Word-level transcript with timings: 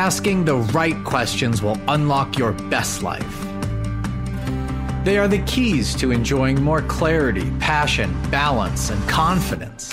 asking 0.00 0.46
the 0.46 0.56
right 0.72 1.04
questions 1.04 1.60
will 1.60 1.78
unlock 1.88 2.38
your 2.38 2.52
best 2.70 3.02
life. 3.02 3.46
They 5.04 5.18
are 5.18 5.28
the 5.28 5.42
keys 5.46 5.94
to 5.96 6.10
enjoying 6.10 6.62
more 6.62 6.80
clarity, 6.80 7.50
passion, 7.60 8.10
balance, 8.30 8.88
and 8.88 9.08
confidence. 9.10 9.92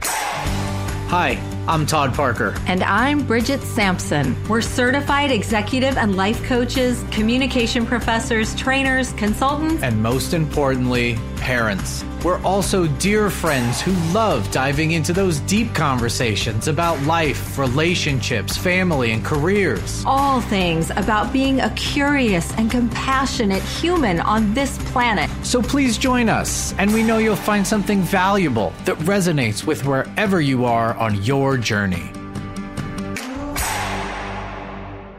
Hi, 0.00 1.38
I'm 1.68 1.84
Todd 1.84 2.14
Parker. 2.14 2.56
And 2.66 2.82
I'm 2.82 3.26
Bridget 3.26 3.60
Sampson. 3.60 4.34
We're 4.48 4.62
certified 4.62 5.30
executive 5.30 5.98
and 5.98 6.16
life 6.16 6.42
coaches, 6.44 7.04
communication 7.10 7.84
professors, 7.84 8.54
trainers, 8.54 9.12
consultants, 9.12 9.82
and 9.82 10.02
most 10.02 10.32
importantly, 10.32 11.18
parents. 11.38 12.04
We're 12.24 12.42
also 12.42 12.86
dear 12.86 13.30
friends 13.30 13.80
who 13.80 13.92
love 14.12 14.50
diving 14.50 14.90
into 14.90 15.12
those 15.12 15.40
deep 15.40 15.74
conversations 15.74 16.68
about 16.68 17.00
life, 17.02 17.58
relationships, 17.58 18.56
family, 18.56 19.12
and 19.12 19.24
careers. 19.24 20.02
All 20.06 20.40
things 20.40 20.90
about 20.90 21.32
being 21.32 21.60
a 21.60 21.70
curious 21.70 22.52
and 22.58 22.70
compassionate 22.70 23.62
human 23.62 24.20
on 24.20 24.52
this 24.54 24.78
planet. 24.92 25.30
So 25.44 25.62
please 25.62 25.96
join 25.96 26.28
us, 26.28 26.74
and 26.78 26.92
we 26.92 27.02
know 27.02 27.18
you'll 27.18 27.36
find 27.36 27.66
something 27.66 28.02
valuable 28.02 28.72
that 28.84 28.96
resonates 28.98 29.64
with 29.64 29.84
wherever 29.84 30.40
you 30.40 30.64
are 30.64 30.94
on 30.94 31.22
your 31.22 31.56
journey. 31.56 32.10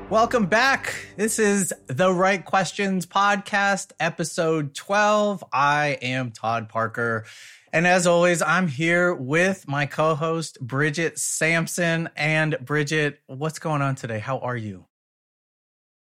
Welcome 0.09 0.47
back. 0.47 0.95
This 1.17 1.37
is 1.37 1.71
the 1.85 2.11
Right 2.11 2.43
Questions 2.43 3.05
Podcast, 3.05 3.91
episode 3.99 4.73
12. 4.73 5.43
I 5.53 5.99
am 6.01 6.31
Todd 6.31 6.67
Parker. 6.67 7.25
And 7.71 7.85
as 7.85 8.07
always, 8.07 8.41
I'm 8.41 8.67
here 8.67 9.13
with 9.13 9.67
my 9.67 9.85
co 9.85 10.15
host, 10.15 10.59
Bridget 10.61 11.19
Sampson. 11.19 12.09
And 12.15 12.57
Bridget, 12.59 13.19
what's 13.27 13.59
going 13.59 13.83
on 13.83 13.93
today? 13.93 14.17
How 14.17 14.39
are 14.39 14.57
you? 14.57 14.85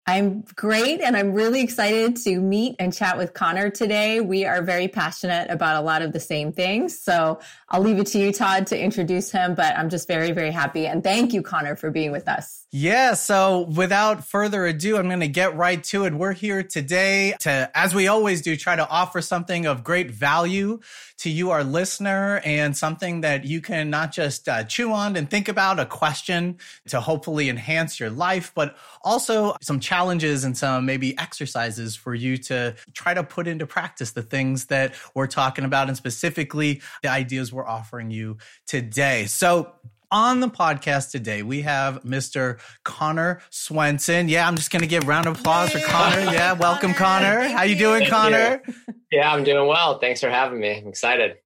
I'm 0.09 0.45
great 0.55 1.01
and 1.01 1.17
I'm 1.17 1.33
really 1.33 1.63
excited 1.63 2.17
to 2.19 2.39
meet 2.39 2.77
and 2.79 2.92
chat 2.92 3.19
with 3.19 3.35
Connor 3.35 3.70
today. 3.70 4.20
We 4.20 4.45
are 4.45 4.63
very 4.63 4.87
passionate 4.87 5.51
about 5.51 5.83
a 5.83 5.85
lot 5.85 6.03
of 6.03 6.13
the 6.13 6.20
same 6.20 6.53
things. 6.53 7.01
So 7.01 7.41
I'll 7.70 7.81
leave 7.81 7.98
it 7.98 8.07
to 8.09 8.19
you, 8.20 8.33
Todd, 8.33 8.69
to 8.69 8.79
introduce 8.79 9.33
him, 9.33 9.57
but 9.57 9.77
I'm 9.77 9.89
just 9.89 10.07
very, 10.07 10.31
very 10.31 10.53
happy. 10.53 10.87
And 10.87 11.03
thank 11.03 11.33
you, 11.33 11.42
Connor, 11.42 11.75
for 11.75 11.91
being 11.91 12.13
with 12.13 12.29
us. 12.29 12.66
Yeah. 12.79 13.15
So 13.15 13.61
without 13.75 14.27
further 14.27 14.67
ado, 14.67 14.99
I'm 14.99 15.09
going 15.09 15.21
to 15.21 15.29
get 15.29 15.57
right 15.57 15.83
to 15.85 16.05
it. 16.05 16.13
We're 16.13 16.35
here 16.35 16.63
today 16.63 17.35
to, 17.41 17.71
as 17.75 17.95
we 17.95 18.07
always 18.07 18.43
do, 18.43 18.55
try 18.55 18.77
to 18.77 18.87
offer 18.87 19.23
something 19.23 19.65
of 19.65 19.83
great 19.83 20.11
value 20.11 20.81
to 21.21 21.31
you, 21.31 21.53
our 21.53 21.65
listener, 21.65 22.43
and 22.45 22.77
something 22.77 23.23
that 23.23 23.47
you 23.47 23.63
can 23.63 23.89
not 23.89 24.13
just 24.13 24.47
uh, 24.47 24.63
chew 24.65 24.93
on 24.93 25.17
and 25.17 25.31
think 25.31 25.49
about, 25.49 25.81
a 25.81 25.87
question 25.87 26.59
to 26.89 27.01
hopefully 27.01 27.49
enhance 27.49 27.99
your 27.99 28.11
life, 28.11 28.53
but 28.55 28.77
also 29.01 29.57
some 29.63 29.81
challenges 29.81 30.45
and 30.45 30.55
some 30.55 30.85
maybe 30.85 31.17
exercises 31.17 31.97
for 31.97 32.15
you 32.15 32.37
to 32.37 32.75
try 32.93 33.15
to 33.15 33.25
put 33.25 33.47
into 33.47 33.67
practice 33.67 34.11
the 34.11 34.23
things 34.23 34.67
that 34.67 34.95
we're 35.15 35.27
talking 35.27 35.65
about 35.65 35.89
and 35.89 35.97
specifically 35.97 36.83
the 37.03 37.09
ideas 37.09 37.55
we're 37.55 37.67
offering 37.67 38.11
you 38.11 38.37
today. 38.67 39.25
So, 39.25 39.73
on 40.11 40.41
the 40.41 40.49
podcast 40.49 41.11
today, 41.11 41.43
we 41.43 41.62
have 41.62 42.03
Mr. 42.03 42.59
Connor 42.85 43.41
Swenson. 43.51 44.29
Yeah, 44.29 44.47
I'm 44.47 44.57
just 44.57 44.71
going 44.71 44.83
to 44.83 44.89
give 44.89 45.07
round 45.07 45.27
of 45.27 45.39
applause 45.39 45.71
for 45.73 45.81
Connor. 45.81 46.21
Yeah, 46.33 46.53
welcome, 46.53 46.95
Connor. 46.95 47.48
How 47.48 47.63
you 47.63 47.77
doing, 47.77 48.01
Thank 48.01 48.13
Connor? 48.13 48.63
You. 48.67 48.75
Yeah, 49.13 49.33
I'm 49.33 49.45
doing 49.45 49.67
well. 49.67 49.98
Thanks 49.98 50.21
for 50.21 50.29
having 50.29 50.61
me. 50.61 50.79
I'm 50.79 50.89
excited. 50.89 51.37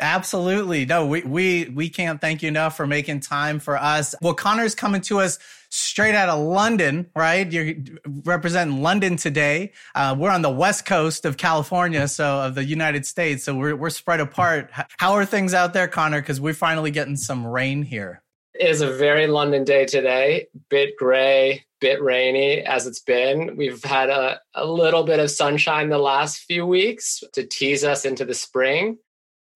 Absolutely. 0.00 0.86
No, 0.86 1.06
we 1.06 1.22
we 1.22 1.66
we 1.66 1.88
can't 1.88 2.20
thank 2.20 2.42
you 2.42 2.48
enough 2.48 2.76
for 2.76 2.86
making 2.86 3.20
time 3.20 3.60
for 3.60 3.76
us. 3.76 4.14
Well, 4.20 4.34
Connor's 4.34 4.74
coming 4.74 5.00
to 5.02 5.20
us 5.20 5.38
straight 5.74 6.14
out 6.14 6.28
of 6.28 6.40
London, 6.40 7.10
right? 7.16 7.50
You're 7.50 7.74
representing 8.24 8.82
London 8.82 9.16
today. 9.16 9.72
Uh, 9.94 10.14
we're 10.18 10.30
on 10.30 10.42
the 10.42 10.50
west 10.50 10.86
coast 10.86 11.24
of 11.24 11.36
California, 11.36 12.06
so 12.08 12.40
of 12.40 12.54
the 12.54 12.64
United 12.64 13.06
States. 13.06 13.44
So 13.44 13.54
we're 13.54 13.76
we're 13.76 13.90
spread 13.90 14.20
apart. 14.20 14.70
How 14.98 15.12
are 15.14 15.24
things 15.24 15.54
out 15.54 15.72
there, 15.72 15.88
Connor? 15.88 16.20
Because 16.20 16.40
we're 16.40 16.54
finally 16.54 16.90
getting 16.90 17.16
some 17.16 17.46
rain 17.46 17.82
here. 17.82 18.22
It 18.54 18.68
is 18.68 18.80
a 18.80 18.92
very 18.92 19.26
London 19.26 19.64
day 19.64 19.84
today. 19.84 20.46
Bit 20.70 20.96
gray, 20.96 21.64
bit 21.80 22.00
rainy 22.00 22.60
as 22.60 22.86
it's 22.86 23.00
been. 23.00 23.56
We've 23.56 23.82
had 23.82 24.10
a, 24.10 24.40
a 24.54 24.64
little 24.64 25.02
bit 25.02 25.18
of 25.18 25.30
sunshine 25.30 25.88
the 25.88 25.98
last 25.98 26.38
few 26.38 26.64
weeks 26.64 27.22
to 27.32 27.44
tease 27.44 27.82
us 27.82 28.04
into 28.04 28.24
the 28.24 28.34
spring 28.34 28.98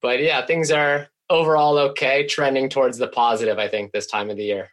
but 0.01 0.23
yeah, 0.23 0.45
things 0.47 0.71
are 0.71 1.09
overall 1.31 1.79
okay, 1.79 2.27
trending 2.27 2.69
towards 2.69 2.99
the 2.99 3.09
positive, 3.09 3.59
I 3.59 3.69
think, 3.69 3.93
this 3.93 4.07
time 4.07 4.31
of 4.31 4.37
the 4.37 4.45
year. 4.45 4.71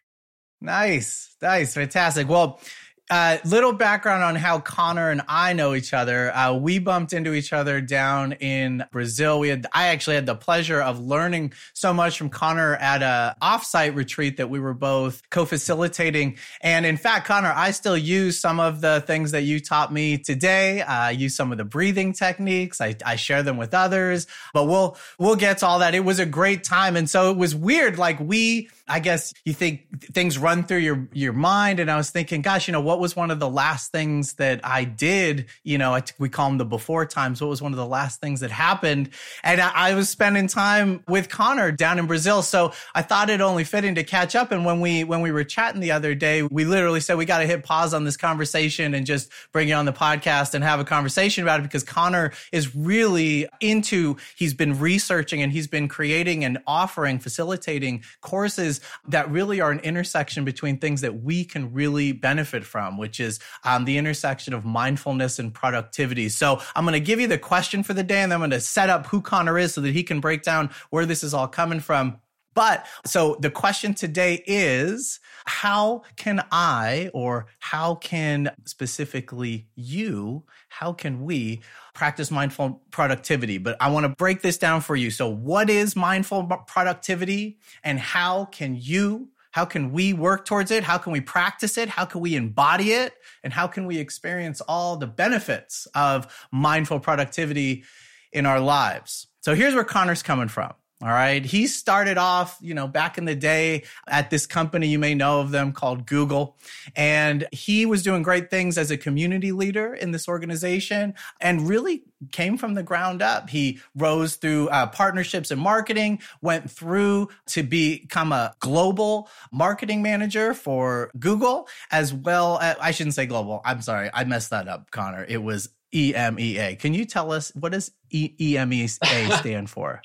Nice. 0.65 1.35
Nice. 1.41 1.75
Fantastic. 1.75 2.27
Well, 2.27 2.59
uh, 3.07 3.37
little 3.45 3.71
background 3.71 4.23
on 4.23 4.35
how 4.35 4.59
Connor 4.59 5.11
and 5.11 5.21
I 5.27 5.53
know 5.53 5.75
each 5.75 5.93
other. 5.93 6.35
Uh, 6.35 6.53
we 6.55 6.79
bumped 6.79 7.13
into 7.13 7.35
each 7.35 7.53
other 7.53 7.79
down 7.79 8.31
in 8.33 8.83
Brazil. 8.91 9.39
We 9.39 9.49
had, 9.49 9.67
I 9.71 9.89
actually 9.89 10.15
had 10.15 10.25
the 10.25 10.33
pleasure 10.33 10.81
of 10.81 10.99
learning 10.99 11.53
so 11.73 11.93
much 11.93 12.17
from 12.17 12.31
Connor 12.31 12.75
at 12.77 13.03
a 13.03 13.35
offsite 13.43 13.93
retreat 13.93 14.37
that 14.37 14.49
we 14.49 14.59
were 14.59 14.73
both 14.73 15.21
co-facilitating. 15.29 16.37
And 16.61 16.83
in 16.83 16.97
fact, 16.97 17.27
Connor, 17.27 17.53
I 17.55 17.69
still 17.71 17.95
use 17.95 18.39
some 18.39 18.59
of 18.59 18.81
the 18.81 19.03
things 19.05 19.31
that 19.33 19.43
you 19.43 19.59
taught 19.59 19.93
me 19.93 20.17
today. 20.17 20.81
Uh, 20.81 20.91
I 20.91 21.11
use 21.11 21.35
some 21.35 21.51
of 21.51 21.59
the 21.59 21.65
breathing 21.65 22.11
techniques. 22.11 22.81
I, 22.81 22.95
I 23.05 23.17
share 23.17 23.43
them 23.43 23.57
with 23.57 23.75
others, 23.75 24.25
but 24.51 24.65
we'll, 24.65 24.97
we'll 25.19 25.35
get 25.35 25.59
to 25.59 25.67
all 25.67 25.77
that. 25.77 25.93
It 25.93 26.03
was 26.03 26.17
a 26.17 26.25
great 26.25 26.63
time. 26.63 26.95
And 26.95 27.07
so 27.07 27.29
it 27.29 27.37
was 27.37 27.53
weird. 27.53 27.99
Like 27.99 28.19
we, 28.19 28.69
I 28.87 28.99
guess 28.99 29.33
you 29.45 29.53
think 29.53 30.11
things 30.13 30.37
run 30.37 30.63
through 30.63 30.77
your, 30.77 31.09
your 31.11 31.33
mind. 31.33 31.79
And 31.79 31.89
I 31.89 31.97
was 31.97 32.11
thinking, 32.11 32.43
gosh, 32.43 32.67
you 32.67 32.71
know, 32.71 32.81
what 32.81 32.99
was 32.99 33.15
one 33.15 33.31
of 33.31 33.39
the 33.39 33.49
last 33.49 33.91
things 33.91 34.33
that 34.33 34.61
I 34.63 34.83
did? 34.83 35.47
You 35.63 35.79
know, 35.79 35.99
we 36.19 36.29
call 36.29 36.49
them 36.49 36.59
the 36.59 36.65
before 36.65 37.05
times. 37.07 37.41
What 37.41 37.49
was 37.49 37.63
one 37.63 37.71
of 37.71 37.77
the 37.77 37.85
last 37.85 38.21
things 38.21 38.41
that 38.41 38.51
happened? 38.51 39.09
And 39.43 39.59
I, 39.59 39.71
I 39.73 39.93
was 39.95 40.09
spending 40.09 40.47
time 40.47 41.03
with 41.07 41.29
Connor 41.29 41.71
down 41.71 41.97
in 41.97 42.05
Brazil. 42.05 42.43
So 42.43 42.73
I 42.93 43.01
thought 43.01 43.31
it 43.31 43.41
only 43.41 43.63
fitting 43.63 43.95
to 43.95 44.03
catch 44.03 44.35
up. 44.35 44.51
And 44.51 44.65
when 44.65 44.81
we, 44.81 45.03
when 45.03 45.21
we 45.21 45.31
were 45.31 45.43
chatting 45.43 45.81
the 45.81 45.91
other 45.91 46.13
day, 46.13 46.43
we 46.43 46.63
literally 46.63 46.99
said, 46.99 47.17
we 47.17 47.25
got 47.25 47.39
to 47.39 47.47
hit 47.47 47.63
pause 47.63 47.91
on 47.93 48.03
this 48.03 48.17
conversation 48.17 48.93
and 48.93 49.07
just 49.07 49.31
bring 49.51 49.69
it 49.69 49.73
on 49.73 49.85
the 49.85 49.93
podcast 49.93 50.53
and 50.53 50.63
have 50.63 50.79
a 50.79 50.85
conversation 50.85 51.43
about 51.43 51.59
it 51.59 51.63
because 51.63 51.83
Connor 51.83 52.33
is 52.51 52.75
really 52.75 53.47
into, 53.61 54.17
he's 54.35 54.53
been 54.53 54.77
researching 54.77 55.41
and 55.41 55.51
he's 55.51 55.67
been 55.67 55.87
creating 55.87 56.45
and 56.45 56.59
offering, 56.67 57.17
facilitating 57.17 58.03
courses 58.21 58.74
that 59.07 59.29
really 59.29 59.61
are 59.61 59.71
an 59.71 59.79
intersection 59.79 60.45
between 60.45 60.77
things 60.77 61.01
that 61.01 61.23
we 61.23 61.43
can 61.43 61.73
really 61.73 62.11
benefit 62.11 62.63
from, 62.63 62.97
which 62.97 63.19
is 63.19 63.39
um, 63.63 63.85
the 63.85 63.97
intersection 63.97 64.53
of 64.53 64.65
mindfulness 64.65 65.39
and 65.39 65.53
productivity. 65.53 66.29
So 66.29 66.61
I'm 66.75 66.85
going 66.85 66.93
to 66.93 66.99
give 66.99 67.19
you 67.19 67.27
the 67.27 67.37
question 67.37 67.83
for 67.83 67.93
the 67.93 68.03
day 68.03 68.21
and 68.21 68.31
then 68.31 68.37
I'm 68.37 68.49
going 68.49 68.51
to 68.51 68.61
set 68.61 68.89
up 68.89 69.07
who 69.07 69.21
Connor 69.21 69.57
is 69.57 69.73
so 69.73 69.81
that 69.81 69.93
he 69.93 70.03
can 70.03 70.19
break 70.19 70.43
down 70.43 70.69
where 70.89 71.05
this 71.05 71.23
is 71.23 71.33
all 71.33 71.47
coming 71.47 71.79
from. 71.79 72.19
But 72.55 72.87
so 73.05 73.35
the 73.41 73.51
question 73.51 73.93
today 73.93 74.41
is 74.47 75.19
how 75.45 76.03
can 76.15 76.43
I, 76.51 77.11
or 77.13 77.47
how 77.59 77.95
can 77.95 78.49
specifically 78.63 79.67
you, 79.75 80.45
how 80.69 80.93
can 80.93 81.25
we 81.25 81.61
practice 81.95 82.29
mindful 82.29 82.81
productivity? 82.91 83.57
But 83.57 83.77
I 83.81 83.89
want 83.89 84.03
to 84.03 84.09
break 84.09 84.41
this 84.41 84.57
down 84.57 84.81
for 84.81 84.95
you. 84.95 85.09
So, 85.09 85.27
what 85.27 85.69
is 85.69 85.95
mindful 85.95 86.43
productivity 86.67 87.57
and 87.83 87.99
how 87.99 88.45
can 88.45 88.75
you? 88.75 89.29
How 89.51 89.63
can 89.63 89.93
we 89.93 90.11
work 90.11 90.45
towards 90.45 90.69
it? 90.69 90.83
How 90.83 90.97
can 90.97 91.13
we 91.13 91.21
practice 91.21 91.77
it? 91.77 91.87
How 91.87 92.03
can 92.03 92.19
we 92.19 92.35
embody 92.35 92.91
it? 92.91 93.13
And 93.41 93.53
how 93.53 93.67
can 93.67 93.85
we 93.85 93.97
experience 93.99 94.59
all 94.59 94.97
the 94.97 95.07
benefits 95.07 95.87
of 95.95 96.27
mindful 96.51 96.99
productivity 96.99 97.85
in 98.33 98.45
our 98.45 98.59
lives? 98.59 99.27
So 99.39 99.55
here's 99.55 99.73
where 99.73 99.85
Connor's 99.85 100.23
coming 100.23 100.49
from. 100.49 100.73
All 101.01 101.09
right. 101.09 101.43
He 101.43 101.67
started 101.67 102.17
off, 102.17 102.57
you 102.61 102.73
know, 102.73 102.87
back 102.87 103.17
in 103.17 103.25
the 103.25 103.35
day 103.35 103.83
at 104.07 104.29
this 104.29 104.47
company, 104.47 104.87
you 104.87 104.97
may 104.97 105.13
know 105.13 105.41
of 105.41 105.51
them 105.51 105.73
called 105.73 106.05
Google. 106.05 106.55
And 106.95 107.45
he 107.51 107.85
was 107.85 108.01
doing 108.01 108.23
great 108.23 108.49
things 108.49 108.77
as 108.77 108.91
a 108.91 108.97
community 108.97 109.51
leader 109.51 109.93
in 109.93 110.11
this 110.11 110.29
organization 110.29 111.13
and 111.41 111.67
really 111.67 112.03
came 112.31 112.57
from 112.57 112.75
the 112.75 112.81
ground 112.81 113.21
up. 113.21 113.49
He 113.49 113.79
rose 113.93 114.37
through 114.37 114.69
uh, 114.69 114.87
partnerships 114.87 115.51
and 115.51 115.59
marketing, 115.59 116.21
went 116.41 116.71
through 116.71 117.27
to 117.47 117.61
become 117.61 118.31
a 118.31 118.55
global 118.59 119.29
marketing 119.51 120.01
manager 120.01 120.53
for 120.53 121.11
Google, 121.19 121.67
as 121.91 122.13
well. 122.13 122.57
As, 122.59 122.77
I 122.79 122.91
shouldn't 122.91 123.15
say 123.15 123.25
global. 123.25 123.61
I'm 123.65 123.81
sorry. 123.81 124.09
I 124.13 124.23
messed 124.23 124.51
that 124.51 124.69
up, 124.69 124.91
Connor. 124.91 125.25
It 125.27 125.43
was 125.43 125.69
EMEA. 125.93 126.79
Can 126.79 126.93
you 126.93 127.05
tell 127.05 127.31
us 127.31 127.51
what 127.55 127.71
does 127.71 127.91
e- 128.09 128.55
EMEA 128.55 128.89
stand 129.39 129.69
for? 129.69 130.01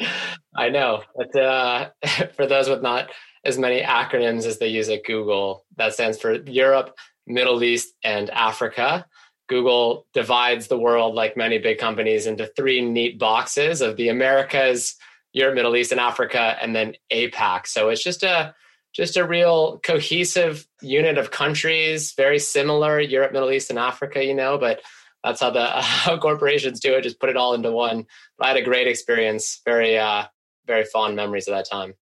I 0.57 0.69
know, 0.69 1.03
but 1.17 1.35
uh, 1.37 1.91
for 2.37 2.47
those 2.47 2.69
with 2.69 2.83
not 2.83 3.11
as 3.45 3.59
many 3.59 3.81
acronyms 3.83 4.45
as 4.45 4.59
they 4.59 4.69
use 4.69 4.89
at 4.89 5.05
Google, 5.05 5.65
that 5.77 5.95
stands 5.95 6.21
for 6.21 6.35
Europe, 6.35 6.97
Middle 7.27 7.63
East, 7.63 7.95
and 8.05 8.31
Africa. 8.31 9.07
Google 9.49 10.07
divides 10.15 10.69
the 10.69 10.79
world, 10.79 11.15
like 11.15 11.37
many 11.37 11.59
big 11.59 11.79
companies, 11.79 12.27
into 12.27 12.47
three 12.57 12.81
neat 12.81 13.19
boxes 13.19 13.81
of 13.81 13.97
the 13.97 14.09
Americas, 14.09 14.95
Europe, 15.33 15.55
Middle 15.55 15.77
East, 15.77 15.91
and 15.91 16.01
Africa, 16.01 16.57
and 16.61 16.75
then 16.75 16.95
APAC. 17.13 17.67
So 17.67 17.89
it's 17.89 18.05
just 18.05 18.23
a 18.23 18.55
just 18.93 19.17
a 19.17 19.27
real 19.27 19.79
cohesive 19.85 20.67
unit 20.83 21.17
of 21.17 21.31
countries, 21.31 22.13
very 22.17 22.39
similar 22.39 22.99
Europe, 22.99 23.33
Middle 23.33 23.53
East, 23.53 23.71
and 23.71 23.79
Africa, 23.79 24.25
you 24.25 24.35
know, 24.35 24.59
but 24.59 24.81
that's 25.25 25.41
how 25.41 25.51
the 25.51 25.67
how 25.71 26.19
corporations 26.19 26.81
do 26.81 26.95
it. 26.95 27.03
Just 27.03 27.21
put 27.21 27.29
it 27.31 27.37
all 27.37 27.55
into 27.55 27.73
one. 27.73 28.07
But 28.39 28.45
I 28.45 28.49
had 28.49 28.57
a 28.57 28.63
great 28.63 28.87
experience. 28.87 29.61
Very, 29.65 29.99
uh, 29.99 30.25
very 30.67 30.85
fond 30.85 31.17
memories 31.17 31.49
of 31.49 31.55
that 31.55 31.69
time. 31.71 31.95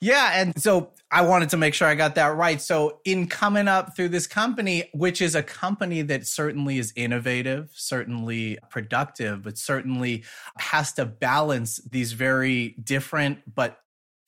Yeah, 0.00 0.32
and 0.34 0.60
so 0.60 0.92
I 1.10 1.22
wanted 1.22 1.48
to 1.50 1.56
make 1.56 1.72
sure 1.72 1.88
I 1.88 1.94
got 1.94 2.16
that 2.16 2.36
right. 2.36 2.60
So 2.60 3.00
in 3.06 3.28
coming 3.28 3.66
up 3.66 3.96
through 3.96 4.10
this 4.10 4.26
company, 4.26 4.90
which 4.92 5.22
is 5.22 5.34
a 5.34 5.42
company 5.42 6.02
that 6.02 6.26
certainly 6.26 6.78
is 6.78 6.92
innovative, 6.96 7.70
certainly 7.72 8.58
productive, 8.68 9.42
but 9.42 9.56
certainly 9.56 10.24
has 10.58 10.92
to 10.94 11.06
balance 11.06 11.78
these 11.78 12.12
very 12.12 12.76
different 12.82 13.38
but 13.54 13.78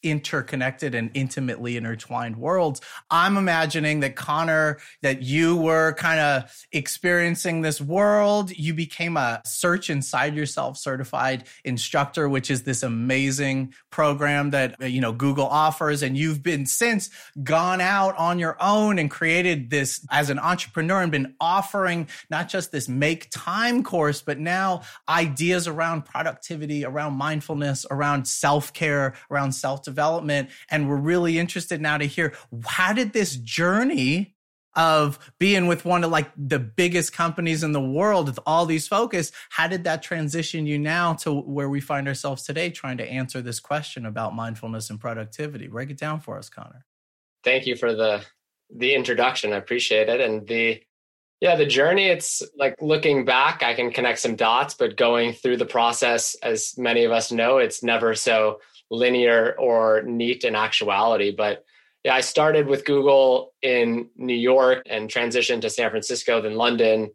interconnected 0.03 0.95
and 0.95 1.11
intimately 1.15 1.77
intertwined 1.77 2.37
worlds. 2.37 2.81
I'm 3.11 3.37
imagining 3.37 4.01
that 4.01 4.17
Connor, 4.17 4.79
that 5.03 5.23
you 5.23 5.57
were 5.57 5.95
kind 5.95 6.21
of 6.21 6.65
experiencing 6.73 7.63
this 7.63 7.81
world. 7.81 8.51
You 8.51 8.75
became 8.75 9.17
a 9.17 9.43
search 9.45 9.91
inside 9.91 10.35
yourself 10.35 10.77
certified 10.77 11.45
instructor, 11.65 12.29
which 12.29 12.51
is 12.51 12.63
this 12.63 12.83
amazing 12.83 13.75
program 13.91 14.51
that, 14.51 14.81
uh, 14.81 14.87
you 14.87 15.01
know, 15.01 15.13
Google 15.13 15.47
offers. 15.47 16.03
And 16.03 16.17
you've 16.17 16.43
been 16.43 16.67
since 16.67 17.11
gone 17.43 17.81
out 17.81 18.17
on 18.17 18.39
your 18.39 18.57
own 18.61 18.99
and 18.99 19.11
created 19.11 19.71
this 19.71 20.07
as 20.11 20.31
an 20.31 20.39
entrepreneur 20.39 21.03
and 21.03 21.11
been 21.11 21.35
offering 21.41 22.09
not 22.31 22.49
just 22.49 22.71
this 22.71 22.89
make 22.89 23.29
time 23.31 23.83
course, 23.83 24.23
but 24.23 24.39
now 24.39 24.83
ideas 25.09 25.67
around 25.67 26.05
productivity, 26.05 26.85
around 26.85 27.15
mindfulness, 27.15 27.85
around 27.91 28.27
self 28.29 28.73
care, 28.73 29.15
around 29.31 29.53
self 29.53 29.83
development. 29.89 30.51
And 30.71 30.89
we're 30.89 30.97
really 30.97 31.39
interested 31.39 31.81
now 31.81 31.99
to 31.99 32.05
hear 32.05 32.35
how 32.67 32.93
did 32.93 33.13
this 33.13 33.37
journey 33.37 34.35
of 34.77 35.19
being 35.41 35.67
with 35.67 35.85
one 35.85 36.05
of 36.05 36.11
like 36.11 36.31
the 36.37 36.59
biggest 36.59 37.13
companies 37.13 37.65
in 37.65 37.73
the 37.73 37.81
world 37.81 38.29
with 38.29 38.39
all 38.47 38.65
these 38.65 38.87
focus, 38.87 39.33
how 39.51 39.67
did 39.67 39.85
that 39.85 40.03
transition 40.03 40.67
you 40.67 40.79
now 40.79 41.15
to 41.15 41.33
where 41.33 41.69
we 41.69 41.81
find 41.81 42.07
ourselves 42.07 42.45
today 42.45 42.71
trying 42.71 42.97
to 42.99 43.05
answer 43.05 43.43
this 43.43 43.59
question 43.59 44.07
about 44.07 44.37
mindfulness 44.37 44.89
and 44.89 45.01
productivity? 45.01 45.67
Break 45.67 45.91
it 45.91 45.99
down 45.99 46.21
for 46.21 46.39
us, 46.39 46.49
Connor. 46.49 46.85
Thank 47.43 47.67
you 47.67 47.77
for 47.77 47.95
the 47.95 48.25
the 48.71 48.95
introduction. 48.95 49.53
I 49.53 49.57
appreciate 49.57 50.09
it. 50.09 50.21
And 50.21 50.47
the 50.47 50.81
yeah, 51.41 51.57
the 51.57 51.67
journey, 51.67 52.07
it's 52.07 52.43
like 52.57 52.77
looking 52.81 53.25
back, 53.25 53.63
I 53.63 53.75
can 53.75 53.93
connect 53.93 54.19
some 54.19 54.35
dots, 54.37 54.75
but 54.75 54.97
going 54.97 55.33
through 55.33 55.57
the 55.59 55.67
process, 55.67 56.35
as 56.43 56.77
many 56.77 57.05
of 57.05 57.13
us 57.13 57.31
know, 57.31 57.59
it's 57.59 57.83
never 57.83 58.15
so 58.15 58.61
linear 58.91 59.55
or 59.59 60.03
neat 60.03 60.45
in 60.45 60.55
actuality. 60.55 61.35
But 61.37 61.65
yeah, 62.05 62.15
I 62.15 62.21
started 62.21 62.67
with 62.67 62.85
Google 62.85 63.53
in 63.63 64.09
New 64.17 64.35
York 64.35 64.83
and 64.89 65.11
transitioned 65.11 65.63
to 65.63 65.71
San 65.71 65.91
Francisco, 65.91 66.41
then 66.41 66.55
London. 66.55 67.11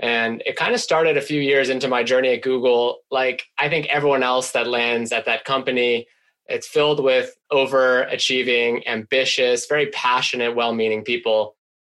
And 0.00 0.42
it 0.44 0.56
kind 0.56 0.74
of 0.74 0.80
started 0.80 1.16
a 1.16 1.22
few 1.22 1.40
years 1.40 1.68
into 1.68 1.88
my 1.88 2.02
journey 2.02 2.30
at 2.30 2.42
Google. 2.42 2.98
Like 3.10 3.44
I 3.58 3.68
think 3.68 3.86
everyone 3.86 4.22
else 4.22 4.52
that 4.52 4.66
lands 4.66 5.12
at 5.12 5.26
that 5.26 5.44
company, 5.44 6.06
it's 6.46 6.66
filled 6.66 7.02
with 7.02 7.36
overachieving, 7.52 8.86
ambitious, 8.86 9.66
very 9.66 9.86
passionate, 9.86 10.54
well 10.54 10.74
meaning 10.74 11.02
people. 11.02 11.56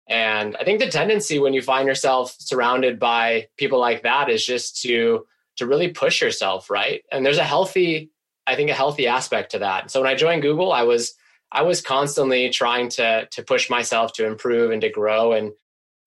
And 0.10 0.56
I 0.58 0.64
think 0.64 0.80
the 0.80 0.90
tendency 0.90 1.38
when 1.38 1.54
you 1.54 1.62
find 1.62 1.88
yourself 1.88 2.36
surrounded 2.40 3.00
by 3.00 3.48
people 3.58 3.80
like 3.80 4.04
that 4.04 4.30
is 4.30 4.46
just 4.46 4.82
to 4.84 5.26
to 5.58 5.66
really 5.66 5.90
push 5.90 6.22
yourself, 6.22 6.70
right? 6.70 7.04
And 7.12 7.26
there's 7.26 7.40
a 7.40 7.44
healthy 7.44 8.12
I 8.48 8.56
think 8.56 8.70
a 8.70 8.74
healthy 8.74 9.08
aspect 9.08 9.52
to 9.52 9.60
that. 9.60 9.92
So 9.92 10.02
when 10.02 10.10
I 10.10 10.16
joined 10.16 10.42
Google, 10.42 10.72
I 10.72 10.84
was 10.84 11.14
I 11.52 11.62
was 11.62 11.82
constantly 11.82 12.50
trying 12.50 12.90
to 12.92 13.28
to 13.30 13.44
push 13.44 13.70
myself 13.70 14.14
to 14.14 14.26
improve 14.26 14.72
and 14.72 14.82
to 14.82 14.90
grow 14.90 15.34
and 15.34 15.52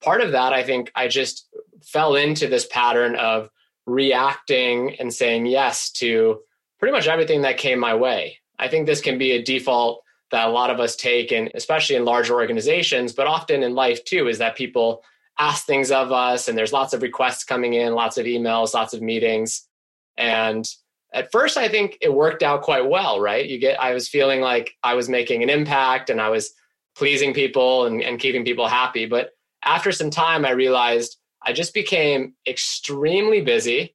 part 0.02 0.22
of 0.22 0.32
that 0.32 0.52
I 0.52 0.62
think 0.64 0.90
I 0.94 1.08
just 1.08 1.46
fell 1.82 2.14
into 2.14 2.46
this 2.46 2.66
pattern 2.66 3.16
of 3.16 3.50
reacting 3.86 4.96
and 4.98 5.12
saying 5.12 5.46
yes 5.46 5.90
to 5.92 6.40
pretty 6.78 6.92
much 6.92 7.06
everything 7.06 7.42
that 7.42 7.58
came 7.58 7.78
my 7.78 7.94
way. 7.94 8.38
I 8.58 8.68
think 8.68 8.86
this 8.86 9.00
can 9.00 9.18
be 9.18 9.32
a 9.32 9.42
default 9.42 10.02
that 10.30 10.48
a 10.48 10.50
lot 10.50 10.70
of 10.70 10.80
us 10.80 10.96
take 10.96 11.32
and 11.32 11.50
especially 11.54 11.96
in 11.96 12.04
larger 12.04 12.34
organizations 12.34 13.12
but 13.12 13.26
often 13.26 13.62
in 13.62 13.74
life 13.74 14.04
too 14.04 14.28
is 14.28 14.38
that 14.38 14.56
people 14.56 15.02
ask 15.38 15.64
things 15.64 15.90
of 15.90 16.12
us 16.12 16.48
and 16.48 16.56
there's 16.56 16.72
lots 16.72 16.92
of 16.92 17.02
requests 17.02 17.44
coming 17.44 17.72
in, 17.74 17.94
lots 17.94 18.18
of 18.18 18.26
emails, 18.26 18.74
lots 18.74 18.94
of 18.94 19.02
meetings 19.02 19.66
and 20.16 20.68
at 21.12 21.30
first 21.32 21.56
i 21.56 21.68
think 21.68 21.96
it 22.00 22.12
worked 22.12 22.42
out 22.42 22.62
quite 22.62 22.88
well 22.88 23.20
right? 23.20 23.46
You 23.46 23.58
get 23.58 23.80
i 23.80 23.92
was 23.92 24.08
feeling 24.08 24.40
like 24.40 24.76
i 24.82 24.94
was 24.94 25.08
making 25.08 25.42
an 25.42 25.50
impact 25.50 26.10
and 26.10 26.20
i 26.20 26.28
was 26.28 26.52
pleasing 26.96 27.32
people 27.32 27.86
and, 27.86 28.02
and 28.02 28.18
keeping 28.18 28.44
people 28.44 28.66
happy. 28.66 29.06
But 29.06 29.30
after 29.64 29.92
some 29.92 30.10
time 30.10 30.44
i 30.44 30.50
realized 30.50 31.16
i 31.44 31.52
just 31.52 31.74
became 31.74 32.34
extremely 32.46 33.40
busy. 33.40 33.94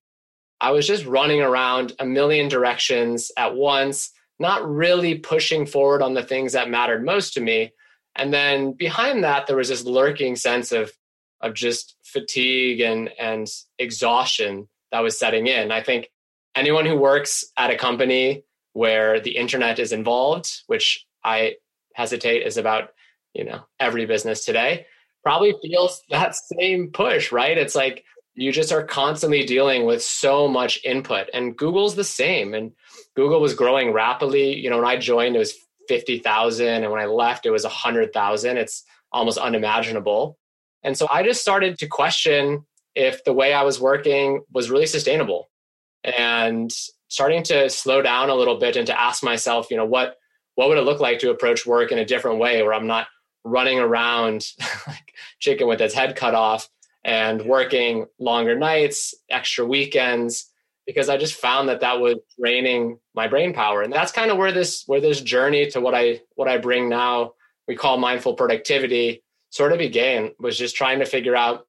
I 0.61 0.71
was 0.71 0.87
just 0.87 1.05
running 1.05 1.41
around 1.41 1.93
a 1.99 2.05
million 2.05 2.47
directions 2.47 3.31
at 3.37 3.55
once 3.55 4.11
not 4.39 4.67
really 4.67 5.15
pushing 5.15 5.65
forward 5.65 6.01
on 6.01 6.13
the 6.13 6.23
things 6.23 6.53
that 6.53 6.69
mattered 6.69 7.05
most 7.05 7.33
to 7.33 7.41
me. 7.41 7.71
And 8.15 8.33
then 8.33 8.73
behind 8.73 9.23
that 9.23 9.47
there 9.47 9.57
was 9.57 9.69
this 9.69 9.83
lurking 9.85 10.35
sense 10.35 10.71
of 10.71 10.91
of 11.41 11.53
just 11.53 11.95
fatigue 12.03 12.79
and 12.79 13.09
and 13.19 13.47
exhaustion 13.77 14.67
that 14.91 15.01
was 15.01 15.19
setting 15.19 15.47
in. 15.47 15.71
I 15.71 15.81
think 15.81 16.09
anyone 16.55 16.85
who 16.85 16.95
works 16.95 17.45
at 17.57 17.71
a 17.71 17.77
company 17.77 18.43
where 18.73 19.19
the 19.19 19.37
internet 19.37 19.79
is 19.79 19.91
involved, 19.91 20.63
which 20.67 21.05
I 21.23 21.55
hesitate 21.93 22.45
is 22.45 22.57
about, 22.57 22.89
you 23.33 23.43
know, 23.43 23.61
every 23.79 24.05
business 24.05 24.45
today, 24.45 24.85
probably 25.23 25.55
feels 25.61 26.01
that 26.09 26.35
same 26.35 26.91
push, 26.91 27.31
right? 27.31 27.57
It's 27.57 27.75
like 27.75 28.03
you 28.33 28.51
just 28.51 28.71
are 28.71 28.83
constantly 28.83 29.45
dealing 29.45 29.85
with 29.85 30.03
so 30.03 30.47
much 30.47 30.83
input 30.83 31.29
and 31.33 31.57
Google's 31.57 31.95
the 31.95 32.03
same 32.03 32.53
and 32.53 32.73
Google 33.15 33.39
was 33.39 33.53
growing 33.53 33.93
rapidly. 33.93 34.55
You 34.55 34.69
know, 34.69 34.77
when 34.77 34.85
I 34.85 34.97
joined 34.97 35.35
it 35.35 35.39
was 35.39 35.55
50,000 35.87 36.83
and 36.83 36.91
when 36.91 37.01
I 37.01 37.05
left 37.05 37.45
it 37.45 37.51
was 37.51 37.63
100,000. 37.63 38.57
It's 38.57 38.83
almost 39.11 39.37
unimaginable. 39.37 40.37
And 40.83 40.97
so 40.97 41.07
I 41.09 41.23
just 41.23 41.41
started 41.41 41.79
to 41.79 41.87
question 41.87 42.65
if 42.93 43.23
the 43.23 43.33
way 43.33 43.53
I 43.53 43.63
was 43.63 43.79
working 43.79 44.43
was 44.53 44.69
really 44.69 44.85
sustainable 44.85 45.49
and 46.05 46.71
starting 47.07 47.43
to 47.43 47.69
slow 47.69 48.01
down 48.01 48.29
a 48.29 48.35
little 48.35 48.57
bit 48.57 48.75
and 48.75 48.87
to 48.87 48.99
ask 48.99 49.23
myself, 49.23 49.69
you 49.69 49.77
know, 49.77 49.85
what 49.85 50.17
what 50.55 50.69
would 50.69 50.77
it 50.77 50.83
look 50.83 51.01
like 51.01 51.19
to 51.19 51.31
approach 51.31 51.65
work 51.65 51.91
in 51.91 51.97
a 51.97 52.05
different 52.05 52.39
way 52.39 52.63
where 52.63 52.73
I'm 52.73 52.87
not 52.87 53.07
running 53.43 53.79
around 53.79 54.47
like 54.87 55.13
chicken 55.39 55.67
with 55.67 55.81
its 55.81 55.93
head 55.93 56.15
cut 56.15 56.33
off 56.33 56.69
and 57.03 57.41
working 57.43 58.05
longer 58.19 58.57
nights, 58.57 59.13
extra 59.29 59.65
weekends 59.65 60.49
because 60.85 61.09
I 61.09 61.17
just 61.17 61.35
found 61.35 61.69
that 61.69 61.81
that 61.81 61.99
was 61.99 62.17
draining 62.39 62.99
my 63.13 63.27
brain 63.27 63.53
power. 63.53 63.81
And 63.81 63.91
that's 63.91 64.11
kind 64.11 64.31
of 64.31 64.37
where 64.37 64.51
this 64.51 64.83
where 64.87 65.01
this 65.01 65.21
journey 65.21 65.69
to 65.71 65.81
what 65.81 65.95
I 65.95 66.21
what 66.35 66.47
I 66.47 66.57
bring 66.57 66.89
now 66.89 67.33
we 67.67 67.75
call 67.75 67.97
mindful 67.97 68.35
productivity 68.35 69.23
sort 69.49 69.71
of 69.71 69.79
began 69.79 70.31
was 70.39 70.57
just 70.57 70.75
trying 70.75 70.99
to 70.99 71.05
figure 71.05 71.35
out 71.35 71.67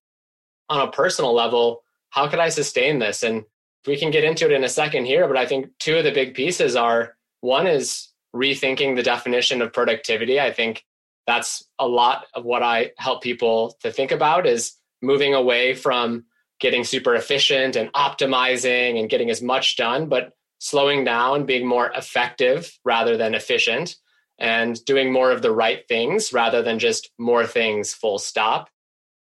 on 0.69 0.87
a 0.87 0.91
personal 0.91 1.35
level 1.35 1.83
how 2.11 2.29
could 2.29 2.39
I 2.39 2.49
sustain 2.49 2.99
this 2.99 3.23
and 3.23 3.45
we 3.87 3.97
can 3.97 4.11
get 4.11 4.25
into 4.25 4.47
it 4.47 4.53
in 4.53 4.65
a 4.65 4.69
second 4.69 5.05
here, 5.05 5.27
but 5.29 5.37
I 5.37 5.47
think 5.47 5.69
two 5.79 5.97
of 5.97 6.05
the 6.05 6.13
big 6.13 6.35
pieces 6.35 6.77
are 6.77 7.17
one 7.41 7.67
is 7.67 8.09
rethinking 8.35 8.97
the 8.97 9.03
definition 9.03 9.63
of 9.63 9.73
productivity. 9.73 10.41
I 10.41 10.53
think 10.53 10.85
that's 11.27 11.65
a 11.79 11.87
lot 11.87 12.27
of 12.35 12.45
what 12.45 12.63
I 12.63 12.93
help 12.99 13.23
people 13.23 13.77
to 13.81 13.91
think 13.91 14.13
about 14.13 14.47
is 14.47 14.75
moving 15.03 15.35
away 15.35 15.75
from 15.75 16.25
getting 16.61 16.85
super 16.85 17.15
efficient 17.15 17.77
and 17.77 17.93
optimizing 17.93 18.99
and 18.99 19.11
getting 19.11 19.31
as 19.31 19.43
much 19.43 19.77
done, 19.77 20.09
but 20.09 20.33
slowing 20.59 21.05
down, 21.05 21.45
being 21.45 21.67
more 21.67 21.91
effective 21.93 22.79
rather 22.85 23.17
than 23.17 23.35
efficient, 23.35 23.97
and 24.39 24.83
doing 24.85 25.13
more 25.13 25.31
of 25.31 25.43
the 25.43 25.53
right 25.53 25.87
things 25.89 26.33
rather 26.33 26.63
than 26.63 26.79
just 26.79 27.11
more 27.19 27.47
things 27.47 27.93
full 27.93 28.19
stop. 28.19 28.71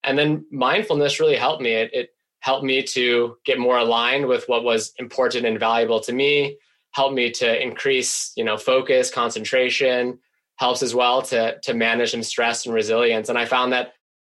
And 0.04 0.18
then 0.18 0.46
mindfulness 0.52 1.20
really 1.20 1.36
helped 1.36 1.62
me. 1.62 1.74
It, 1.74 1.94
it 1.94 2.10
helped 2.44 2.66
me 2.66 2.84
to 2.84 3.38
get 3.46 3.58
more 3.58 3.78
aligned 3.78 4.28
with 4.28 4.44
what 4.50 4.66
was 4.66 4.92
important 5.00 5.46
and 5.46 5.58
valuable 5.58 6.02
to 6.02 6.12
me 6.12 6.58
helped 6.92 7.16
me 7.16 7.32
to 7.32 7.62
increase 7.62 8.32
you 8.36 8.44
know 8.44 8.58
focus 8.58 9.10
concentration 9.10 10.20
helps 10.58 10.84
as 10.84 10.94
well 10.94 11.22
to 11.22 11.58
to 11.62 11.74
manage 11.74 12.12
some 12.12 12.22
stress 12.22 12.66
and 12.66 12.76
resilience. 12.76 13.30
And 13.30 13.38
i 13.38 13.46
found 13.46 13.74
that 13.74 13.94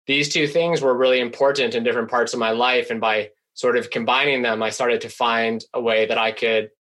these 0.07 0.33
two 0.33 0.47
things 0.47 0.81
were 0.81 0.97
really 0.97 1.21
important 1.21 1.75
in 1.75 1.83
different 1.83 2.09
parts 2.09 2.33
of 2.33 2.39
my 2.39 2.53
life. 2.53 2.91
And 2.91 3.01
by 3.01 3.31
sort 3.55 3.77
of 3.77 3.91
combining 3.91 4.43
them 4.43 4.63
i 4.63 4.71
started 4.71 5.01
to 5.01 5.09
find 5.09 5.65
a 5.75 5.81
way 5.81 6.07
that 6.07 6.19
i 6.19 6.31
could 6.31 6.71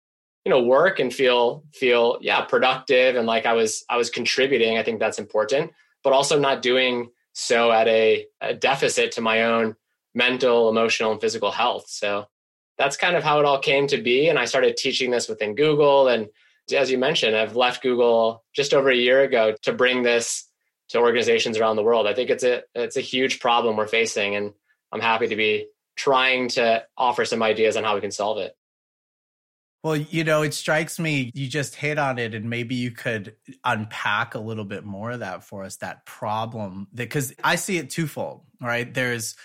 you 0.44 0.50
know 0.50 0.62
work 0.62 1.00
and 1.00 1.12
feel 1.12 1.64
feel 1.72 2.18
yeah 2.20 2.42
productive 2.42 3.16
and 3.16 3.26
like 3.26 3.46
i 3.46 3.52
was 3.52 3.84
i 3.90 3.96
was 3.96 4.10
contributing. 4.10 4.78
I 4.78 4.82
think 4.82 5.00
that's 5.00 5.18
important 5.18 5.72
but 6.04 6.12
also 6.12 6.38
not 6.38 6.62
doing 6.62 7.10
so 7.32 7.72
at 7.72 7.88
a, 7.88 8.26
a 8.40 8.54
deficit 8.54 9.10
to 9.10 9.20
my 9.20 9.42
own 9.42 9.74
mental, 10.16 10.68
emotional, 10.68 11.12
and 11.12 11.20
physical 11.20 11.52
health. 11.52 11.84
So 11.88 12.26
that's 12.76 12.96
kind 12.96 13.14
of 13.14 13.22
how 13.22 13.38
it 13.38 13.44
all 13.44 13.60
came 13.60 13.86
to 13.88 14.02
be. 14.02 14.28
And 14.28 14.38
I 14.38 14.46
started 14.46 14.76
teaching 14.76 15.12
this 15.12 15.28
within 15.28 15.54
Google 15.54 16.08
and 16.08 16.28
as 16.74 16.90
you 16.90 16.98
mentioned, 16.98 17.36
I've 17.36 17.56
left 17.56 17.82
Google 17.82 18.44
just 18.54 18.74
over 18.74 18.90
a 18.90 18.96
year 18.96 19.22
ago 19.22 19.54
to 19.62 19.72
bring 19.72 20.02
this 20.02 20.48
to 20.88 20.98
organizations 20.98 21.58
around 21.58 21.76
the 21.76 21.82
world. 21.82 22.06
I 22.06 22.14
think 22.14 22.30
it's 22.30 22.44
a 22.44 22.62
it's 22.74 22.96
a 22.96 23.00
huge 23.00 23.40
problem 23.40 23.76
we're 23.76 23.86
facing, 23.86 24.34
and 24.34 24.52
I'm 24.92 25.00
happy 25.00 25.28
to 25.28 25.36
be 25.36 25.68
trying 25.96 26.48
to 26.48 26.84
offer 26.96 27.24
some 27.24 27.42
ideas 27.42 27.76
on 27.76 27.84
how 27.84 27.94
we 27.94 28.00
can 28.00 28.10
solve 28.10 28.38
it. 28.38 28.56
Well, 29.82 29.96
you 29.96 30.24
know, 30.24 30.42
it 30.42 30.54
strikes 30.54 30.98
me 30.98 31.30
you 31.34 31.46
just 31.46 31.76
hit 31.76 31.98
on 31.98 32.18
it, 32.18 32.34
and 32.34 32.50
maybe 32.50 32.74
you 32.74 32.90
could 32.90 33.36
unpack 33.64 34.34
a 34.34 34.40
little 34.40 34.64
bit 34.64 34.84
more 34.84 35.12
of 35.12 35.20
that 35.20 35.44
for 35.44 35.64
us. 35.64 35.76
That 35.76 36.04
problem, 36.04 36.88
because 36.92 37.32
I 37.44 37.56
see 37.56 37.78
it 37.78 37.90
twofold. 37.90 38.42
Right, 38.60 38.92
there's 38.92 39.36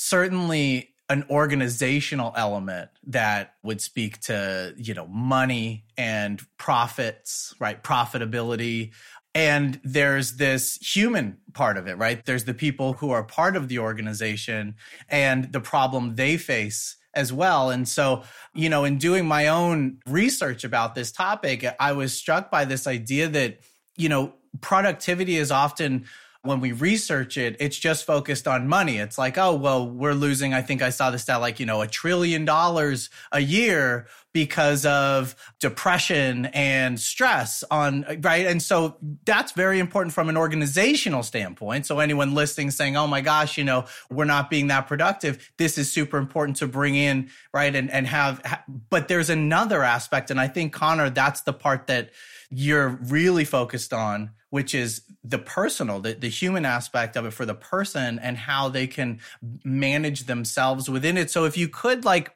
certainly 0.00 0.94
an 1.10 1.26
organizational 1.28 2.32
element 2.34 2.88
that 3.06 3.52
would 3.62 3.82
speak 3.82 4.18
to 4.20 4.72
you 4.78 4.94
know 4.94 5.06
money 5.06 5.84
and 5.98 6.40
profits 6.56 7.54
right? 7.60 7.82
Profitability. 7.82 8.92
And 9.34 9.78
there's 9.84 10.38
this 10.38 10.76
human 10.76 11.36
part 11.52 11.76
of 11.76 11.86
it 11.86 11.98
right? 11.98 12.24
There's 12.24 12.44
the 12.44 12.54
people 12.54 12.94
who 12.94 13.10
are 13.10 13.22
part 13.22 13.56
of 13.56 13.68
the 13.68 13.80
organization 13.80 14.76
and 15.10 15.52
the 15.52 15.60
problem 15.60 16.14
they 16.14 16.38
face 16.38 16.96
as 17.12 17.30
well. 17.30 17.68
And 17.68 17.86
so 17.86 18.22
you 18.54 18.70
know 18.70 18.84
in 18.84 18.96
doing 18.96 19.28
my 19.28 19.48
own 19.48 19.98
research 20.06 20.64
about 20.64 20.94
this 20.94 21.12
topic 21.12 21.64
i 21.78 21.92
was 21.92 22.16
struck 22.16 22.50
by 22.50 22.64
this 22.64 22.86
idea 22.86 23.28
that 23.28 23.58
you 23.96 24.08
know 24.08 24.32
productivity 24.60 25.36
is 25.36 25.50
often 25.50 26.06
when 26.42 26.60
we 26.60 26.72
research 26.72 27.36
it, 27.36 27.56
it's 27.60 27.76
just 27.76 28.06
focused 28.06 28.48
on 28.48 28.66
money. 28.66 28.96
It's 28.96 29.18
like, 29.18 29.36
oh, 29.36 29.54
well, 29.54 29.88
we're 29.88 30.14
losing, 30.14 30.54
I 30.54 30.62
think 30.62 30.80
I 30.80 30.90
saw 30.90 31.10
the 31.10 31.18
stat 31.18 31.40
like, 31.40 31.60
you 31.60 31.66
know, 31.66 31.82
a 31.82 31.86
trillion 31.86 32.44
dollars 32.44 33.10
a 33.30 33.40
year 33.40 34.06
because 34.32 34.86
of 34.86 35.34
depression 35.58 36.46
and 36.46 37.00
stress 37.00 37.64
on, 37.70 38.04
right? 38.22 38.46
And 38.46 38.62
so 38.62 38.96
that's 39.24 39.52
very 39.52 39.78
important 39.78 40.14
from 40.14 40.28
an 40.28 40.36
organizational 40.36 41.22
standpoint. 41.22 41.86
So 41.86 41.98
anyone 41.98 42.34
listening 42.34 42.70
saying, 42.70 42.96
oh 42.96 43.06
my 43.06 43.20
gosh, 43.20 43.58
you 43.58 43.64
know, 43.64 43.86
we're 44.10 44.24
not 44.24 44.50
being 44.50 44.68
that 44.68 44.86
productive, 44.86 45.52
this 45.58 45.78
is 45.78 45.90
super 45.90 46.16
important 46.16 46.58
to 46.58 46.66
bring 46.66 46.94
in, 46.94 47.30
right? 47.52 47.74
And, 47.74 47.90
and 47.90 48.06
have, 48.06 48.62
but 48.88 49.08
there's 49.08 49.30
another 49.30 49.82
aspect. 49.82 50.30
And 50.30 50.40
I 50.40 50.48
think, 50.48 50.72
Connor, 50.72 51.10
that's 51.10 51.40
the 51.42 51.52
part 51.52 51.88
that 51.88 52.10
you're 52.50 52.88
really 52.88 53.44
focused 53.44 53.92
on 53.92 54.30
which 54.50 54.74
is 54.74 55.02
the 55.22 55.38
personal, 55.38 56.00
the, 56.00 56.12
the 56.12 56.28
human 56.28 56.64
aspect 56.64 57.16
of 57.16 57.24
it 57.24 57.30
for 57.30 57.46
the 57.46 57.54
person 57.54 58.18
and 58.18 58.36
how 58.36 58.68
they 58.68 58.86
can 58.86 59.20
manage 59.64 60.24
themselves 60.24 60.90
within 60.90 61.16
it. 61.16 61.30
So 61.30 61.44
if 61.44 61.56
you 61.56 61.68
could 61.68 62.04
like 62.04 62.34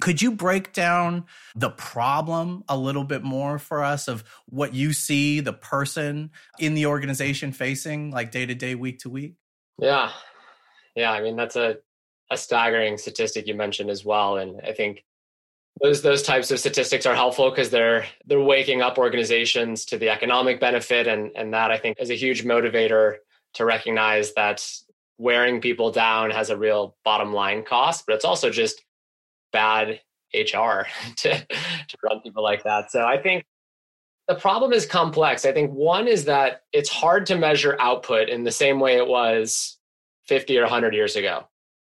could 0.00 0.20
you 0.20 0.32
break 0.32 0.72
down 0.72 1.24
the 1.54 1.70
problem 1.70 2.64
a 2.68 2.76
little 2.76 3.04
bit 3.04 3.22
more 3.22 3.58
for 3.58 3.84
us 3.84 4.08
of 4.08 4.24
what 4.46 4.74
you 4.74 4.92
see 4.92 5.40
the 5.40 5.52
person 5.52 6.30
in 6.58 6.74
the 6.74 6.86
organization 6.86 7.52
facing 7.52 8.10
like 8.10 8.30
day 8.30 8.44
to 8.44 8.54
day, 8.54 8.74
week 8.74 8.98
to 9.00 9.10
week? 9.10 9.34
Yeah. 9.78 10.10
Yeah. 10.94 11.12
I 11.12 11.22
mean, 11.22 11.36
that's 11.36 11.56
a, 11.56 11.78
a 12.30 12.36
staggering 12.36 12.98
statistic 12.98 13.46
you 13.46 13.54
mentioned 13.54 13.90
as 13.90 14.04
well. 14.04 14.36
And 14.36 14.60
I 14.62 14.72
think 14.72 15.04
those 15.82 16.02
those 16.02 16.22
types 16.22 16.50
of 16.50 16.60
statistics 16.60 17.04
are 17.06 17.14
helpful 17.14 17.50
because 17.50 17.70
they're 17.70 18.06
they're 18.26 18.40
waking 18.40 18.80
up 18.80 18.96
organizations 18.96 19.84
to 19.86 19.98
the 19.98 20.08
economic 20.08 20.60
benefit 20.60 21.06
and 21.06 21.32
and 21.34 21.52
that 21.52 21.70
I 21.70 21.78
think 21.78 21.98
is 22.00 22.10
a 22.10 22.14
huge 22.14 22.44
motivator 22.44 23.16
to 23.54 23.64
recognize 23.64 24.34
that 24.34 24.66
wearing 25.18 25.60
people 25.60 25.90
down 25.90 26.30
has 26.30 26.50
a 26.50 26.56
real 26.56 26.96
bottom 27.04 27.32
line 27.32 27.64
cost, 27.64 28.04
but 28.06 28.14
it's 28.14 28.24
also 28.24 28.50
just 28.50 28.82
bad 29.54 30.00
HR 30.34 30.82
to 31.16 31.30
to 31.38 31.96
run 32.02 32.20
people 32.20 32.42
like 32.42 32.64
that. 32.64 32.90
So 32.90 33.04
I 33.04 33.16
think 33.22 33.44
the 34.28 34.34
problem 34.34 34.72
is 34.72 34.86
complex. 34.86 35.44
I 35.44 35.52
think 35.52 35.70
one 35.72 36.08
is 36.08 36.24
that 36.26 36.62
it's 36.72 36.88
hard 36.88 37.26
to 37.26 37.36
measure 37.36 37.76
output 37.80 38.28
in 38.28 38.44
the 38.44 38.50
same 38.50 38.80
way 38.80 38.96
it 38.96 39.06
was 39.06 39.78
50 40.26 40.58
or 40.58 40.62
100 40.62 40.94
years 40.94 41.16
ago. 41.16 41.44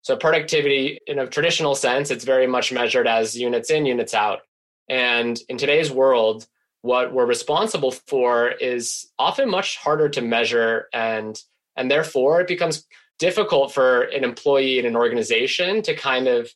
So 0.03 0.17
productivity 0.17 1.01
in 1.07 1.19
a 1.19 1.27
traditional 1.27 1.75
sense, 1.75 2.11
it's 2.11 2.25
very 2.25 2.47
much 2.47 2.73
measured 2.73 3.07
as 3.07 3.37
units 3.37 3.71
in, 3.71 3.87
units 3.87 4.15
out. 4.15 4.41
And 4.89 5.39
in 5.49 5.59
today's 5.59 5.91
world, 5.91 6.47
what 6.83 7.13
we're 7.13 7.27
responsible 7.27 7.91
for 7.91 8.51
is 8.51 9.11
often 9.19 9.51
much 9.51 9.77
harder 9.79 10.09
to 10.11 10.23
measure 10.23 10.89
and 10.93 11.43
and 11.77 11.91
therefore 11.91 12.41
it 12.41 12.49
becomes 12.49 12.87
difficult 13.19 13.73
for 13.73 14.03
an 14.03 14.25
employee 14.25 14.79
in 14.79 14.87
an 14.87 14.97
organization 14.97 15.83
to 15.83 15.95
kind 15.95 16.29
of 16.29 16.51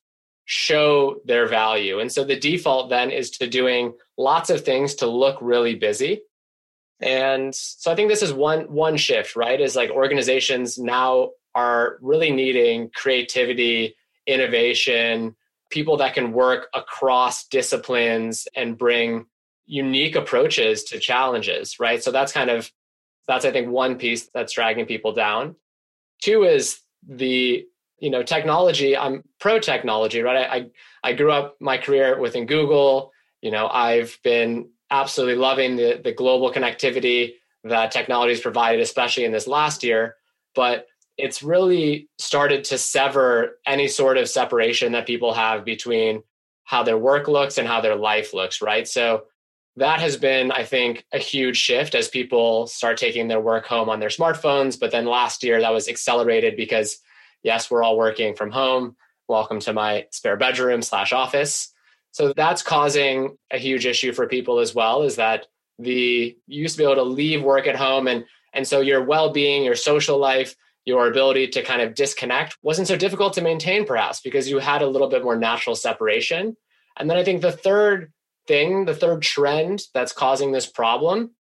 show 0.53 1.17
their 1.25 1.47
value. 1.47 1.99
And 1.99 2.13
so 2.13 2.25
the 2.25 2.39
default 2.39 2.91
then 2.91 3.11
is 3.11 3.31
to 3.31 3.47
doing 3.47 3.95
lots 4.19 4.51
of 4.51 4.61
things 4.61 4.97
to 4.97 5.07
look 5.07 5.39
really 5.41 5.75
busy. 5.75 6.21
And 7.01 7.55
so 7.55 7.91
I 7.91 7.95
think 7.95 8.11
this 8.11 8.21
is 8.21 8.35
one 8.35 8.65
one 8.65 8.99
shift, 8.99 9.35
right? 9.35 9.59
Is 9.59 9.75
like 9.75 9.89
organizations 9.89 10.77
now 10.77 11.31
are 11.55 11.97
really 12.03 12.31
needing 12.31 12.91
creativity, 12.95 13.97
innovation, 14.27 15.37
people 15.71 15.97
that 15.97 16.13
can 16.13 16.33
work 16.33 16.69
across 16.75 17.49
disciplines 17.49 18.47
and 18.55 18.77
bring 18.77 19.25
unique 19.65 20.17
approaches 20.17 20.85
to 20.85 20.99
challenges, 20.99 21.81
right? 21.81 22.03
So 22.03 22.11
that's 22.11 22.31
kind 22.31 22.51
of 22.51 22.71
that's 23.27 23.47
I 23.47 23.53
think 23.53 23.71
one 23.71 23.97
piece 23.97 24.29
that's 24.35 24.53
dragging 24.53 24.85
people 24.85 25.15
down. 25.15 25.57
Two 26.21 26.45
is 26.45 26.79
the 27.09 27.65
you 28.03 28.11
know 28.11 28.23
technology. 28.23 28.97
I'm 28.97 29.23
pro 29.39 29.61
technology, 29.61 30.23
right? 30.23 30.49
I 30.51 31.09
I 31.09 31.13
grew 31.15 31.31
up 31.31 31.57
my 31.61 31.79
career 31.79 32.19
within 32.21 32.47
Google. 32.47 33.13
You 33.41 33.53
know, 33.53 33.69
I've 33.69 34.19
been 34.25 34.69
absolutely 34.91 35.37
loving 35.37 35.77
the 35.77 36.01
the 36.03 36.13
global 36.13 36.53
connectivity 36.53 37.35
that 37.65 37.93
technology 37.93 38.33
has 38.33 38.41
provided, 38.41 38.81
especially 38.81 39.25
in 39.25 39.33
this 39.33 39.47
last 39.47 39.85
year. 39.85 40.17
But 40.55 40.87
it's 41.17 41.45
really 41.45 42.09
started 42.19 42.65
to 42.65 42.77
sever 42.77 43.59
any 43.67 43.87
sort 43.87 44.19
of 44.19 44.29
separation 44.29 44.93
that 44.93 45.07
people 45.07 45.33
have 45.33 45.65
between 45.65 46.25
how 46.65 46.83
their 46.83 46.99
work 46.99 47.29
looks 47.29 47.57
and 47.57 47.69
how 47.69 47.81
their 47.81 47.95
life 47.95 48.35
looks, 48.35 48.61
right? 48.61 48.89
So 48.89 49.25
that 49.77 50.01
has 50.01 50.17
been, 50.17 50.51
I 50.51 50.65
think, 50.65 51.05
a 51.13 51.19
huge 51.19 51.57
shift 51.57 51.95
as 51.95 52.09
people 52.09 52.67
start 52.67 52.97
taking 52.97 53.29
their 53.29 53.41
work 53.41 53.67
home 53.67 53.89
on 53.89 54.01
their 54.01 54.09
smartphones. 54.09 54.79
But 54.79 54.91
then 54.91 55.07
last 55.07 55.45
year 55.45 55.61
that 55.61 55.73
was 55.73 55.89
accelerated 55.89 56.57
because, 56.57 56.99
yes, 57.43 57.71
we're 57.71 57.83
all 57.83 57.97
working 57.97 58.35
from 58.35 58.51
home. 58.51 58.97
Welcome 59.29 59.61
to 59.61 59.73
my 59.73 60.07
spare 60.11 60.37
bedroom 60.37 60.83
slash 60.83 61.13
office. 61.13 61.73
So 62.11 62.33
that's 62.35 62.63
causing 62.63 63.37
a 63.51 63.59
huge 63.59 63.87
issue 63.87 64.13
for 64.13 64.27
people 64.27 64.59
as 64.59 64.75
well, 64.75 65.03
is 65.03 65.17
that 65.17 65.47
the 65.79 66.37
you 66.47 66.63
used 66.63 66.77
to 66.77 66.79
be 66.79 66.85
able 66.85 66.97
to 66.97 67.03
leave 67.03 67.43
work 67.43 67.67
at 67.67 67.77
home 67.77 68.07
and 68.07 68.25
and 68.53 68.67
so 68.67 68.81
your 68.81 69.03
well-being, 69.03 69.65
your 69.65 69.75
social 69.75 70.19
life, 70.19 70.55
your 70.85 71.09
ability 71.09 71.49
to 71.49 71.63
kind 71.63 71.81
of 71.81 71.95
disconnect 71.95 72.59
wasn't 72.63 72.87
so 72.87 72.97
difficult 72.97 73.33
to 73.33 73.41
maintain, 73.41 73.87
perhaps, 73.87 74.21
because 74.21 74.51
you 74.51 74.59
had 74.59 74.83
a 74.83 74.87
little 74.87 75.09
bit 75.09 75.25
more 75.25 75.37
natural 75.37 75.75
separation. 75.75 76.55
And 76.99 77.09
then 77.09 77.17
I 77.17 77.25
think 77.25 77.41
the 77.41 77.53
third 77.53 78.13
thing, 78.47 78.85
the 78.85 78.95
third 78.95 79.23
trend 79.23 79.85
that's 79.95 80.13
causing 80.13 80.53
this 80.53 80.67
problem 80.67 81.31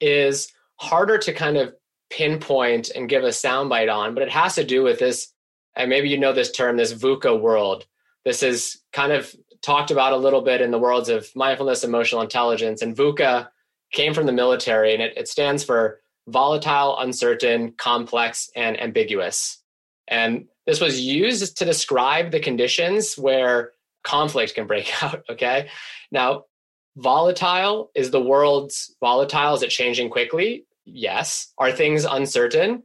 is 0.00 0.52
harder 0.76 1.18
to 1.18 1.32
kind 1.32 1.56
of 1.56 1.74
pinpoint 2.10 2.90
and 2.90 3.08
give 3.08 3.24
a 3.24 3.28
soundbite 3.28 3.92
on, 3.92 4.14
but 4.14 4.22
it 4.22 4.30
has 4.30 4.54
to 4.56 4.64
do 4.64 4.82
with 4.82 4.98
this, 4.98 5.32
and 5.76 5.90
maybe 5.90 6.08
you 6.08 6.18
know 6.18 6.32
this 6.32 6.52
term, 6.52 6.76
this 6.76 6.94
VUCA 6.94 7.40
world. 7.40 7.86
This 8.24 8.42
is 8.42 8.80
kind 8.92 9.12
of 9.12 9.34
talked 9.62 9.90
about 9.90 10.12
a 10.12 10.16
little 10.16 10.42
bit 10.42 10.60
in 10.60 10.70
the 10.70 10.78
worlds 10.78 11.08
of 11.08 11.28
mindfulness, 11.34 11.84
emotional 11.84 12.22
intelligence, 12.22 12.82
and 12.82 12.96
VUCA 12.96 13.48
came 13.92 14.14
from 14.14 14.26
the 14.26 14.32
military, 14.32 14.94
and 14.94 15.02
it, 15.02 15.16
it 15.16 15.28
stands 15.28 15.64
for 15.64 16.00
volatile, 16.28 16.98
uncertain, 16.98 17.72
complex, 17.72 18.50
and 18.54 18.80
ambiguous. 18.80 19.62
And 20.08 20.46
this 20.66 20.80
was 20.80 21.00
used 21.00 21.56
to 21.58 21.64
describe 21.64 22.30
the 22.30 22.40
conditions 22.40 23.16
where 23.16 23.72
conflict 24.04 24.54
can 24.54 24.66
break 24.66 24.90
out. 25.02 25.22
Okay. 25.30 25.68
Now, 26.10 26.44
volatile 26.96 27.90
is 27.94 28.10
the 28.10 28.20
world's 28.20 28.94
volatile. 29.00 29.54
Is 29.54 29.62
it 29.62 29.70
changing 29.70 30.10
quickly? 30.10 30.66
Yes. 30.92 31.52
Are 31.58 31.72
things 31.72 32.04
uncertain? 32.04 32.82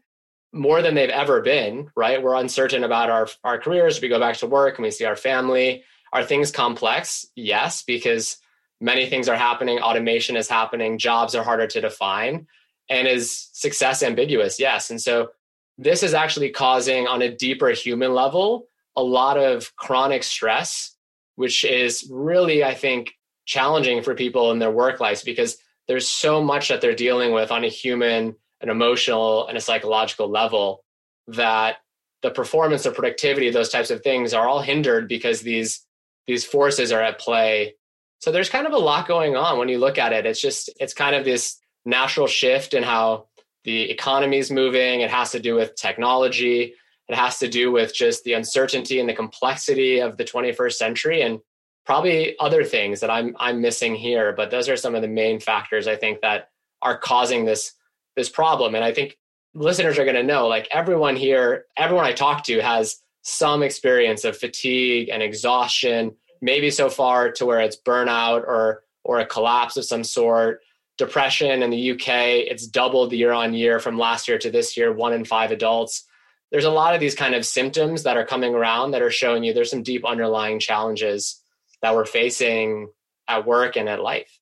More 0.51 0.81
than 0.81 0.93
they've 0.95 1.09
ever 1.09 1.41
been, 1.41 1.89
right? 1.95 2.21
We're 2.21 2.35
uncertain 2.35 2.83
about 2.83 3.09
our, 3.09 3.27
our 3.43 3.57
careers. 3.57 4.01
We 4.01 4.07
go 4.07 4.19
back 4.19 4.37
to 4.37 4.47
work 4.47 4.77
and 4.77 4.83
we 4.83 4.91
see 4.91 5.05
our 5.05 5.15
family. 5.15 5.83
Are 6.11 6.23
things 6.23 6.51
complex? 6.51 7.25
Yes, 7.35 7.83
because 7.83 8.37
many 8.79 9.07
things 9.09 9.27
are 9.27 9.35
happening. 9.35 9.79
Automation 9.79 10.35
is 10.35 10.47
happening. 10.47 10.99
Jobs 10.99 11.33
are 11.33 11.43
harder 11.43 11.65
to 11.67 11.81
define 11.81 12.47
and 12.89 13.07
is 13.07 13.49
success 13.53 14.03
ambiguous 14.03 14.59
yes 14.59 14.89
and 14.89 15.01
so 15.01 15.29
this 15.77 16.03
is 16.03 16.13
actually 16.13 16.49
causing 16.49 17.07
on 17.07 17.21
a 17.21 17.33
deeper 17.33 17.69
human 17.69 18.13
level 18.13 18.67
a 18.95 19.03
lot 19.03 19.37
of 19.37 19.75
chronic 19.75 20.23
stress 20.23 20.95
which 21.35 21.63
is 21.63 22.07
really 22.11 22.63
i 22.63 22.73
think 22.73 23.13
challenging 23.45 24.01
for 24.01 24.15
people 24.15 24.51
in 24.51 24.59
their 24.59 24.71
work 24.71 24.99
lives 24.99 25.23
because 25.23 25.57
there's 25.87 26.07
so 26.07 26.41
much 26.43 26.69
that 26.69 26.81
they're 26.81 26.95
dealing 26.95 27.33
with 27.33 27.51
on 27.51 27.63
a 27.63 27.69
human 27.69 28.35
an 28.61 28.69
emotional 28.69 29.47
and 29.47 29.57
a 29.57 29.61
psychological 29.61 30.29
level 30.29 30.83
that 31.27 31.77
the 32.21 32.31
performance 32.31 32.85
or 32.85 32.91
productivity 32.91 33.49
those 33.49 33.69
types 33.69 33.91
of 33.91 34.01
things 34.01 34.33
are 34.33 34.47
all 34.47 34.61
hindered 34.61 35.07
because 35.07 35.41
these 35.41 35.85
these 36.27 36.45
forces 36.45 36.91
are 36.91 37.01
at 37.01 37.19
play 37.19 37.75
So 38.19 38.31
there's 38.31 38.49
kind 38.49 38.65
of 38.65 38.73
a 38.73 38.77
lot 38.77 39.07
going 39.07 39.35
on 39.35 39.59
when 39.59 39.67
you 39.67 39.77
look 39.77 39.97
at 39.97 40.13
it. 40.13 40.25
It's 40.25 40.39
just, 40.39 40.69
it's 40.79 40.93
kind 40.93 41.13
of 41.15 41.25
this 41.25 41.59
natural 41.83 42.27
shift 42.27 42.73
in 42.73 42.83
how 42.83 43.27
the 43.65 43.91
economy 43.91 44.37
is 44.37 44.49
moving. 44.49 45.01
It 45.01 45.09
has 45.09 45.31
to 45.31 45.41
do 45.41 45.55
with 45.55 45.75
technology. 45.75 46.73
It 47.09 47.15
has 47.15 47.39
to 47.39 47.49
do 47.49 47.71
with 47.73 47.93
just 47.93 48.23
the 48.23 48.33
uncertainty 48.33 49.01
and 49.01 49.09
the 49.09 49.13
complexity 49.13 49.99
of 49.99 50.15
the 50.15 50.23
21st 50.23 50.73
century 50.73 51.21
and 51.21 51.39
probably 51.85 52.37
other 52.39 52.63
things 52.63 53.01
that 53.01 53.09
I'm 53.09 53.35
I'm 53.39 53.61
missing 53.61 53.95
here, 53.95 54.33
but 54.33 54.51
those 54.51 54.69
are 54.69 54.77
some 54.77 54.95
of 54.95 55.01
the 55.01 55.07
main 55.07 55.39
factors 55.39 55.87
I 55.87 55.95
think 55.95 56.21
that 56.21 56.49
are 56.81 56.97
causing 56.97 57.45
this 57.45 57.73
this 58.15 58.29
problem. 58.29 58.75
And 58.75 58.83
I 58.83 58.93
think 58.93 59.17
listeners 59.53 59.97
are 59.97 60.05
going 60.05 60.15
to 60.15 60.23
know 60.23 60.47
like 60.47 60.67
everyone 60.71 61.15
here, 61.15 61.65
everyone 61.77 62.05
I 62.05 62.13
talk 62.13 62.43
to 62.45 62.61
has 62.61 62.97
some 63.21 63.63
experience 63.63 64.23
of 64.23 64.37
fatigue 64.37 65.09
and 65.09 65.23
exhaustion, 65.23 66.15
maybe 66.41 66.69
so 66.69 66.89
far 66.89 67.31
to 67.31 67.45
where 67.45 67.61
it's 67.61 67.77
burnout 67.77 68.41
or 68.43 68.83
or 69.03 69.19
a 69.19 69.25
collapse 69.25 69.77
of 69.77 69.85
some 69.85 70.03
sort. 70.03 70.61
Depression 70.97 71.63
in 71.63 71.71
the 71.71 71.91
UK, 71.91 72.07
it's 72.47 72.67
doubled 72.67 73.13
year 73.13 73.31
on 73.31 73.55
year 73.55 73.79
from 73.79 73.97
last 73.97 74.27
year 74.27 74.37
to 74.37 74.51
this 74.51 74.77
year, 74.77 74.93
one 74.93 75.11
in 75.11 75.25
five 75.25 75.51
adults. 75.51 76.05
There's 76.51 76.65
a 76.65 76.71
lot 76.71 76.93
of 76.93 76.99
these 76.99 77.15
kind 77.15 77.33
of 77.33 77.47
symptoms 77.47 78.03
that 78.03 78.15
are 78.15 78.25
coming 78.25 78.53
around 78.53 78.91
that 78.91 79.01
are 79.01 79.09
showing 79.09 79.43
you 79.43 79.53
there's 79.53 79.71
some 79.71 79.81
deep 79.81 80.05
underlying 80.05 80.59
challenges 80.59 81.42
that 81.83 81.93
we're 81.93 82.05
facing 82.05 82.89
at 83.27 83.45
work 83.45 83.75
and 83.75 83.87
at 83.87 84.01
life. 84.01 84.39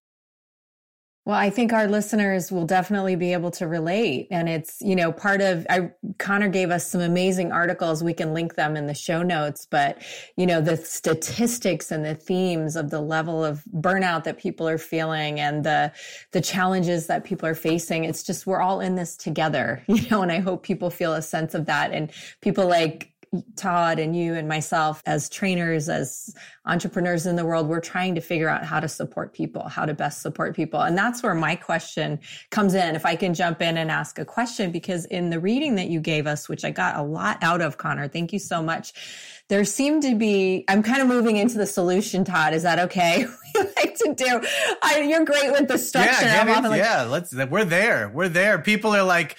Well, 1.24 1.36
I 1.36 1.52
think 1.52 1.72
our 1.72 1.88
listeners 1.88 2.52
will 2.52 2.66
definitely 2.66 3.16
be 3.16 3.34
able 3.34 3.52
to 3.52 3.68
relate. 3.68 4.28
And 4.32 4.50
it's, 4.50 4.82
you 4.82 4.96
know, 4.96 5.12
part 5.12 5.40
of, 5.42 5.68
I, 5.70 5.92
Connor 6.18 6.50
gave 6.50 6.72
us 6.72 6.90
some 6.90 7.00
amazing 7.00 7.52
articles. 7.52 8.04
We 8.04 8.16
can 8.16 8.34
link 8.34 8.56
them 8.56 8.76
in 8.76 8.88
the 8.88 8.96
show 8.96 9.22
notes, 9.22 9.68
but, 9.70 10.02
you 10.36 10.48
know, 10.48 10.62
the 10.62 10.78
statistics 10.78 11.92
and 11.92 12.04
the 12.04 12.16
themes 12.16 12.76
of 12.76 12.90
the 12.90 13.02
level 13.02 13.46
of 13.46 13.64
burnout 13.72 14.24
that 14.24 14.40
people 14.40 14.68
are 14.68 14.80
feeling 14.80 15.40
and 15.40 15.64
the, 15.64 15.92
the 16.32 16.42
challenges 16.42 17.06
that 17.06 17.24
people 17.24 17.48
are 17.48 17.56
facing. 17.56 18.04
It's 18.06 18.24
just, 18.24 18.48
we're 18.48 18.62
all 18.62 18.82
in 18.82 18.96
this 18.96 19.16
together, 19.16 19.84
you 19.88 20.10
know, 20.10 20.24
and 20.24 20.32
I 20.32 20.40
hope 20.40 20.64
people 20.64 20.90
feel 20.90 21.14
a 21.14 21.22
sense 21.22 21.54
of 21.54 21.68
that. 21.68 21.92
And 21.92 22.12
people 22.42 22.68
like 22.68 23.11
Todd 23.56 23.98
and 23.98 24.14
you 24.16 24.34
and 24.34 24.48
myself 24.48 25.02
as 25.06 25.30
trainers, 25.30 25.88
as 25.88 26.36
entrepreneurs 26.66 27.26
in 27.26 27.38
the 27.38 27.46
world, 27.46 27.68
we're 27.68 27.80
trying 27.80 28.16
to 28.16 28.22
figure 28.22 28.50
out 28.50 28.66
how 28.66 28.82
to 28.82 28.90
support 28.90 29.34
people, 29.34 29.70
how 29.70 29.86
to 29.86 29.94
best 29.94 30.22
support 30.22 30.54
people. 30.54 30.82
And 30.82 30.98
that's 30.98 31.24
where 31.24 31.34
my 31.34 31.56
question 31.56 32.20
comes 32.50 32.74
in. 32.74 32.94
If 32.94 33.06
I 33.06 33.16
can 33.16 33.34
jump 33.34 33.62
in 33.62 33.78
and 33.78 33.90
ask 33.90 34.20
a 34.20 34.26
question, 34.26 34.72
because 34.72 35.06
in 35.06 35.30
the 35.30 35.40
reading 35.40 35.76
that 35.76 35.88
you 35.88 36.02
gave 36.02 36.28
us, 36.28 36.50
which 36.50 36.66
I 36.66 36.72
got 36.72 36.98
a 36.98 37.04
lot 37.04 37.38
out 37.42 37.62
of, 37.62 37.78
Connor, 37.78 38.10
thank 38.10 38.34
you 38.34 38.40
so 38.40 38.62
much. 38.62 38.94
There 39.48 39.64
seemed 39.64 40.04
to 40.04 40.16
be, 40.16 40.66
I'm 40.68 40.84
kind 40.84 41.02
of 41.02 41.08
moving 41.08 41.38
into 41.38 41.58
the 41.58 41.66
solution, 41.66 42.26
Todd. 42.26 42.54
Is 42.54 42.64
that 42.64 42.80
okay? 42.80 43.26
we 43.56 43.62
like 43.62 43.96
to 43.96 44.14
do. 44.14 44.42
I, 44.82 45.02
you're 45.08 45.24
great 45.24 45.52
with 45.52 45.70
the 45.70 45.78
structure. 45.78 46.26
Yeah, 46.26 46.60
like, 46.68 46.80
yeah, 46.80 47.04
let's, 47.04 47.34
we're 47.34 47.64
there. 47.64 48.10
We're 48.10 48.30
there. 48.30 48.60
People 48.60 48.94
are 48.94 49.04
like, 49.04 49.38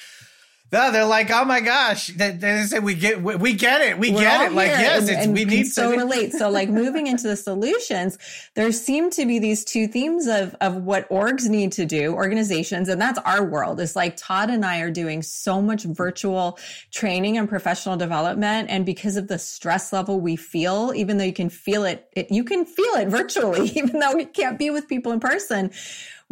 no, 0.73 0.91
they're 0.91 1.05
like, 1.05 1.31
oh 1.31 1.45
my 1.45 1.61
gosh. 1.61 2.07
They, 2.07 2.31
they 2.31 2.62
say 2.62 2.79
we 2.79 2.95
get 2.95 3.23
we, 3.23 3.37
we 3.37 3.52
get 3.52 3.83
it, 3.83 3.99
we 3.99 4.11
We're 4.11 4.21
get 4.21 4.50
it. 4.50 4.55
Like 4.55 4.69
yes, 4.69 5.07
and, 5.07 5.19
and 5.19 5.35
we 5.35 5.45
need 5.45 5.64
so 5.64 5.93
to 5.93 5.99
relate. 5.99 6.33
So 6.33 6.49
like 6.49 6.71
moving 6.71 7.09
into 7.09 7.29
the 7.29 7.37
solutions, 7.37 8.17
there 8.55 8.73
seem 8.73 9.11
to 9.11 9.26
be 9.26 9.38
these 9.38 9.67
two 9.67 9.87
themes 9.87 10.26
of 10.26 10.57
of 10.62 10.76
what 10.76 11.07
orgs 11.11 11.47
need 11.47 11.73
to 11.73 11.85
do, 11.85 12.14
organizations, 12.14 12.88
and 12.88 12.99
that's 12.99 13.19
our 13.19 13.45
world. 13.45 13.81
It's 13.81 13.95
like 13.95 14.17
Todd 14.17 14.49
and 14.49 14.64
I 14.64 14.81
are 14.81 14.91
doing 14.91 15.21
so 15.21 15.61
much 15.61 15.85
virtual 15.85 16.59
training 16.91 17.37
and 17.37 17.50
professional 17.50 17.99
development, 17.99 18.71
and 18.71 18.87
because 18.87 19.17
of 19.19 19.29
the 19.29 19.38
stress 19.38 19.93
level 19.93 20.21
we 20.21 20.37
feel, 20.37 20.95
even 20.97 21.19
though 21.19 21.25
you 21.25 21.35
can 21.35 21.50
feel 21.50 21.85
it, 21.85 22.09
it 22.12 22.31
you 22.31 22.45
can 22.45 22.64
feel 22.64 22.95
it 22.95 23.09
virtually, 23.09 23.69
even 23.75 23.99
though 23.99 24.14
we 24.14 24.25
can't 24.25 24.59
be 24.59 24.71
with 24.71 24.88
people 24.88 25.12
in 25.12 25.21
person 25.21 25.71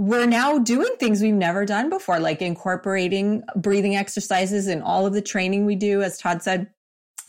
we're 0.00 0.24
now 0.24 0.58
doing 0.58 0.88
things 0.98 1.20
we've 1.20 1.34
never 1.34 1.66
done 1.66 1.90
before, 1.90 2.18
like 2.18 2.40
incorporating 2.40 3.42
breathing 3.54 3.96
exercises 3.96 4.66
in 4.66 4.80
all 4.80 5.04
of 5.04 5.12
the 5.12 5.20
training 5.20 5.66
we 5.66 5.76
do. 5.76 6.00
As 6.00 6.16
Todd 6.16 6.42
said, 6.42 6.68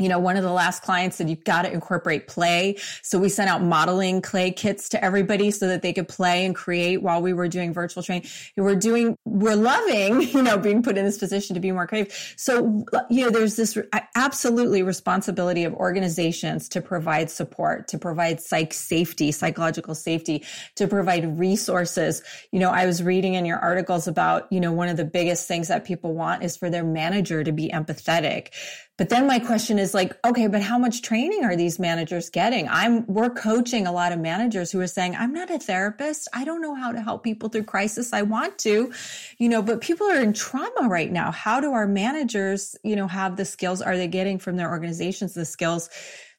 you 0.02 0.10
know, 0.10 0.20
one 0.20 0.38
of 0.38 0.44
the 0.44 0.52
last 0.52 0.84
clients 0.84 1.18
said 1.18 1.30
you've 1.30 1.44
got 1.44 1.64
to 1.64 1.72
incorporate 1.72 2.28
play. 2.28 2.78
So 3.02 3.20
we 3.20 3.30
sent 3.30 3.50
out 3.50 3.62
modeling 3.62 4.22
clay 4.22 4.52
kits 4.52 4.90
to 4.90 5.04
everybody 5.04 5.52
so 5.52 5.68
that 5.68 5.82
they 5.82 5.94
could 5.94 6.08
play 6.08 6.46
and 6.46 6.56
create 6.56 7.02
while 7.02 7.22
we 7.22 7.34
were 7.34 7.48
doing 7.48 7.74
virtual 7.74 8.04
training. 8.04 8.28
We're 8.58 8.76
doing, 8.76 9.16
we're 9.26 9.56
loving, 9.56 10.22
you 10.34 10.42
know, 10.42 10.58
being 10.58 10.84
put 10.84 10.98
in 10.98 11.06
this 11.06 11.18
position 11.18 11.54
to 11.54 11.60
be 11.60 11.72
more 11.72 11.88
creative. 11.88 12.34
So, 12.38 12.86
you 13.10 13.24
know, 13.24 13.30
there's 13.30 13.56
this 13.56 13.78
absolutely 14.16 14.84
responsibility 14.84 15.64
of 15.64 15.74
organizations 15.74 16.70
to 16.70 16.82
provide 16.82 17.30
support, 17.30 17.88
to 17.90 18.00
provide 18.00 18.42
psych 18.42 18.74
safety, 18.74 19.32
psychological 19.32 19.96
safety, 19.96 20.44
to 20.76 20.88
provide 20.88 21.38
resources. 21.38 22.24
You 22.52 22.60
know, 22.60 22.70
I 22.70 22.86
was 22.86 23.04
reading 23.04 23.36
in 23.36 23.46
your 23.46 23.60
articles 23.60 24.08
about, 24.08 24.52
you 24.52 24.60
know, 24.60 24.72
one 24.72 24.90
of 24.90 24.98
the 24.98 25.06
biggest 25.06 25.48
things 25.48 25.68
that 25.68 25.86
people 25.86 26.14
want 26.14 26.44
is 26.44 26.58
for 26.58 26.70
their 26.70 26.84
manager 26.84 27.44
to 27.44 27.52
be 27.52 27.70
empathetic 27.70 28.50
but 29.02 29.10
then 29.10 29.26
my 29.26 29.40
question 29.40 29.80
is 29.80 29.96
like, 29.96 30.16
okay, 30.24 30.46
but 30.46 30.62
how 30.62 30.78
much 30.78 31.02
training 31.02 31.44
are 31.44 31.56
these 31.56 31.80
managers 31.80 32.30
getting? 32.30 32.70
I'm, 32.70 33.04
we're 33.08 33.32
coaching 33.32 33.88
a 33.88 33.92
lot 33.92 34.12
of 34.12 34.20
managers 34.20 34.72
who 34.72 34.80
are 34.80 34.86
saying, 34.86 35.16
I'm 35.16 35.34
not 35.34 35.50
a 35.50 35.58
therapist. 35.58 36.28
I 36.36 36.46
don't 36.46 36.62
know 36.62 36.76
how 36.76 36.92
to 36.92 37.02
help 37.02 37.24
people 37.24 37.50
through 37.50 37.64
crisis. 37.64 38.14
I 38.14 38.22
want 38.22 38.60
to, 38.60 38.94
you 39.40 39.50
know, 39.50 39.64
but 39.64 39.82
people 39.82 40.06
are 40.06 40.22
in 40.22 40.34
trauma 40.34 40.88
right 40.88 41.12
now. 41.12 41.32
How 41.32 41.60
do 41.60 41.72
our 41.72 41.88
managers, 41.88 42.76
you 42.84 42.96
know, 42.96 43.08
have 43.08 43.38
the 43.38 43.44
skills? 43.44 43.82
Are 43.82 43.98
they 43.98 44.08
getting 44.08 44.38
from 44.38 44.56
their 44.56 44.70
organizations 44.70 45.34
the 45.34 45.46
skills? 45.46 45.90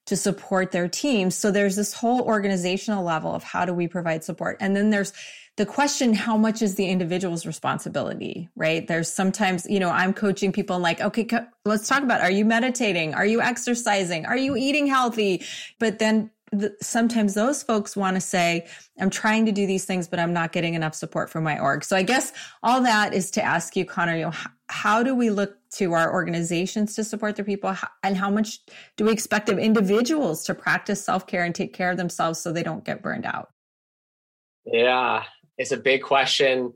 to 0.04 0.16
support 0.16 0.72
their 0.72 0.88
teams. 0.88 1.36
So 1.36 1.52
there's 1.52 1.76
this 1.76 1.94
whole 1.94 2.22
organizational 2.22 3.04
level 3.04 3.32
of 3.32 3.44
how 3.44 3.64
do 3.64 3.72
we 3.72 3.86
provide 3.86 4.24
support? 4.24 4.56
And 4.58 4.74
then 4.74 4.90
there's 4.90 5.12
the 5.56 5.66
question 5.66 6.14
how 6.14 6.36
much 6.36 6.62
is 6.62 6.76
the 6.76 6.86
individual's 6.86 7.44
responsibility 7.44 8.48
right? 8.56 8.86
There's 8.86 9.12
sometimes 9.12 9.66
you 9.68 9.80
know 9.80 9.90
i'm 9.90 10.12
coaching 10.12 10.52
people 10.52 10.76
and 10.76 10.82
like 10.82 11.00
okay 11.00 11.24
co- 11.24 11.46
let's 11.64 11.88
talk 11.88 12.02
about 12.02 12.20
are 12.20 12.30
you 12.30 12.44
meditating? 12.44 13.14
Are 13.14 13.26
you 13.26 13.40
exercising? 13.40 14.26
Are 14.26 14.36
you 14.36 14.56
eating 14.56 14.86
healthy? 14.86 15.44
But 15.78 15.98
then 15.98 16.30
the, 16.54 16.76
sometimes 16.82 17.32
those 17.32 17.62
folks 17.62 17.96
want 17.96 18.14
to 18.14 18.20
say 18.20 18.66
i'm 19.00 19.08
trying 19.08 19.46
to 19.46 19.52
do 19.52 19.66
these 19.66 19.86
things 19.86 20.06
but 20.06 20.18
i'm 20.18 20.34
not 20.34 20.52
getting 20.52 20.74
enough 20.74 20.94
support 20.94 21.30
from 21.30 21.44
my 21.44 21.58
org. 21.58 21.82
So 21.84 21.96
i 21.96 22.02
guess 22.02 22.32
all 22.62 22.82
that 22.82 23.14
is 23.14 23.30
to 23.32 23.42
ask 23.42 23.74
you 23.74 23.84
connor 23.84 24.16
you 24.16 24.24
know 24.24 24.32
how, 24.68 25.02
do 25.02 25.14
we 25.14 25.28
look 25.28 25.58
to 25.72 25.92
our 25.92 26.10
organizations 26.10 26.94
to 26.94 27.04
support 27.04 27.36
their 27.36 27.44
people? 27.44 27.76
And 28.02 28.16
how 28.16 28.30
much 28.30 28.58
do 28.96 29.04
we 29.04 29.12
expect 29.12 29.50
of 29.50 29.58
individuals 29.58 30.44
to 30.44 30.54
practice 30.54 31.04
self-care 31.04 31.44
and 31.44 31.54
take 31.54 31.74
care 31.74 31.90
of 31.90 31.98
themselves 31.98 32.40
so 32.40 32.52
they 32.52 32.62
don't 32.62 32.82
get 32.82 33.02
burned 33.02 33.26
out? 33.26 33.50
Yeah 34.64 35.24
it's 35.62 35.72
a 35.72 35.76
big 35.76 36.02
question. 36.02 36.74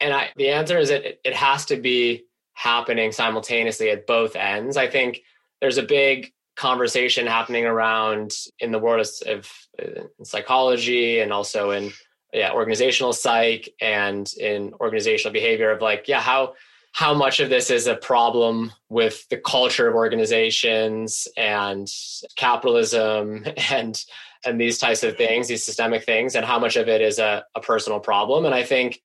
And 0.00 0.12
I, 0.12 0.30
the 0.36 0.48
answer 0.48 0.78
is 0.78 0.90
it, 0.90 1.20
it 1.24 1.34
has 1.34 1.66
to 1.66 1.76
be 1.76 2.24
happening 2.54 3.12
simultaneously 3.12 3.90
at 3.90 4.06
both 4.06 4.34
ends. 4.34 4.76
I 4.76 4.88
think 4.88 5.22
there's 5.60 5.78
a 5.78 5.82
big 5.82 6.32
conversation 6.56 7.26
happening 7.26 7.64
around 7.64 8.34
in 8.58 8.72
the 8.72 8.78
world 8.78 9.06
of, 9.26 9.52
of 9.78 10.26
psychology 10.26 11.20
and 11.20 11.32
also 11.32 11.70
in 11.70 11.92
yeah 12.32 12.52
organizational 12.52 13.12
psych 13.12 13.68
and 13.80 14.32
in 14.38 14.74
organizational 14.80 15.32
behavior 15.32 15.70
of 15.70 15.80
like 15.80 16.08
yeah 16.08 16.20
how 16.20 16.52
how 16.92 17.14
much 17.14 17.38
of 17.38 17.48
this 17.48 17.70
is 17.70 17.86
a 17.86 17.94
problem 17.94 18.72
with 18.88 19.26
the 19.28 19.36
culture 19.36 19.86
of 19.86 19.94
organizations 19.94 21.28
and 21.36 21.88
capitalism 22.36 23.46
and 23.70 24.04
and 24.44 24.60
these 24.60 24.78
types 24.78 25.02
of 25.02 25.16
things, 25.16 25.48
these 25.48 25.64
systemic 25.64 26.04
things, 26.04 26.34
and 26.34 26.44
how 26.44 26.58
much 26.58 26.76
of 26.76 26.88
it 26.88 27.00
is 27.00 27.18
a, 27.18 27.44
a 27.54 27.60
personal 27.60 28.00
problem. 28.00 28.44
And 28.44 28.54
I 28.54 28.62
think, 28.62 29.02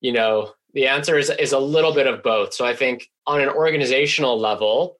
you 0.00 0.12
know, 0.12 0.52
the 0.74 0.88
answer 0.88 1.16
is 1.18 1.30
is 1.30 1.52
a 1.52 1.58
little 1.58 1.94
bit 1.94 2.06
of 2.06 2.22
both. 2.22 2.52
So 2.52 2.66
I 2.66 2.74
think 2.74 3.10
on 3.26 3.40
an 3.40 3.48
organizational 3.48 4.38
level, 4.38 4.98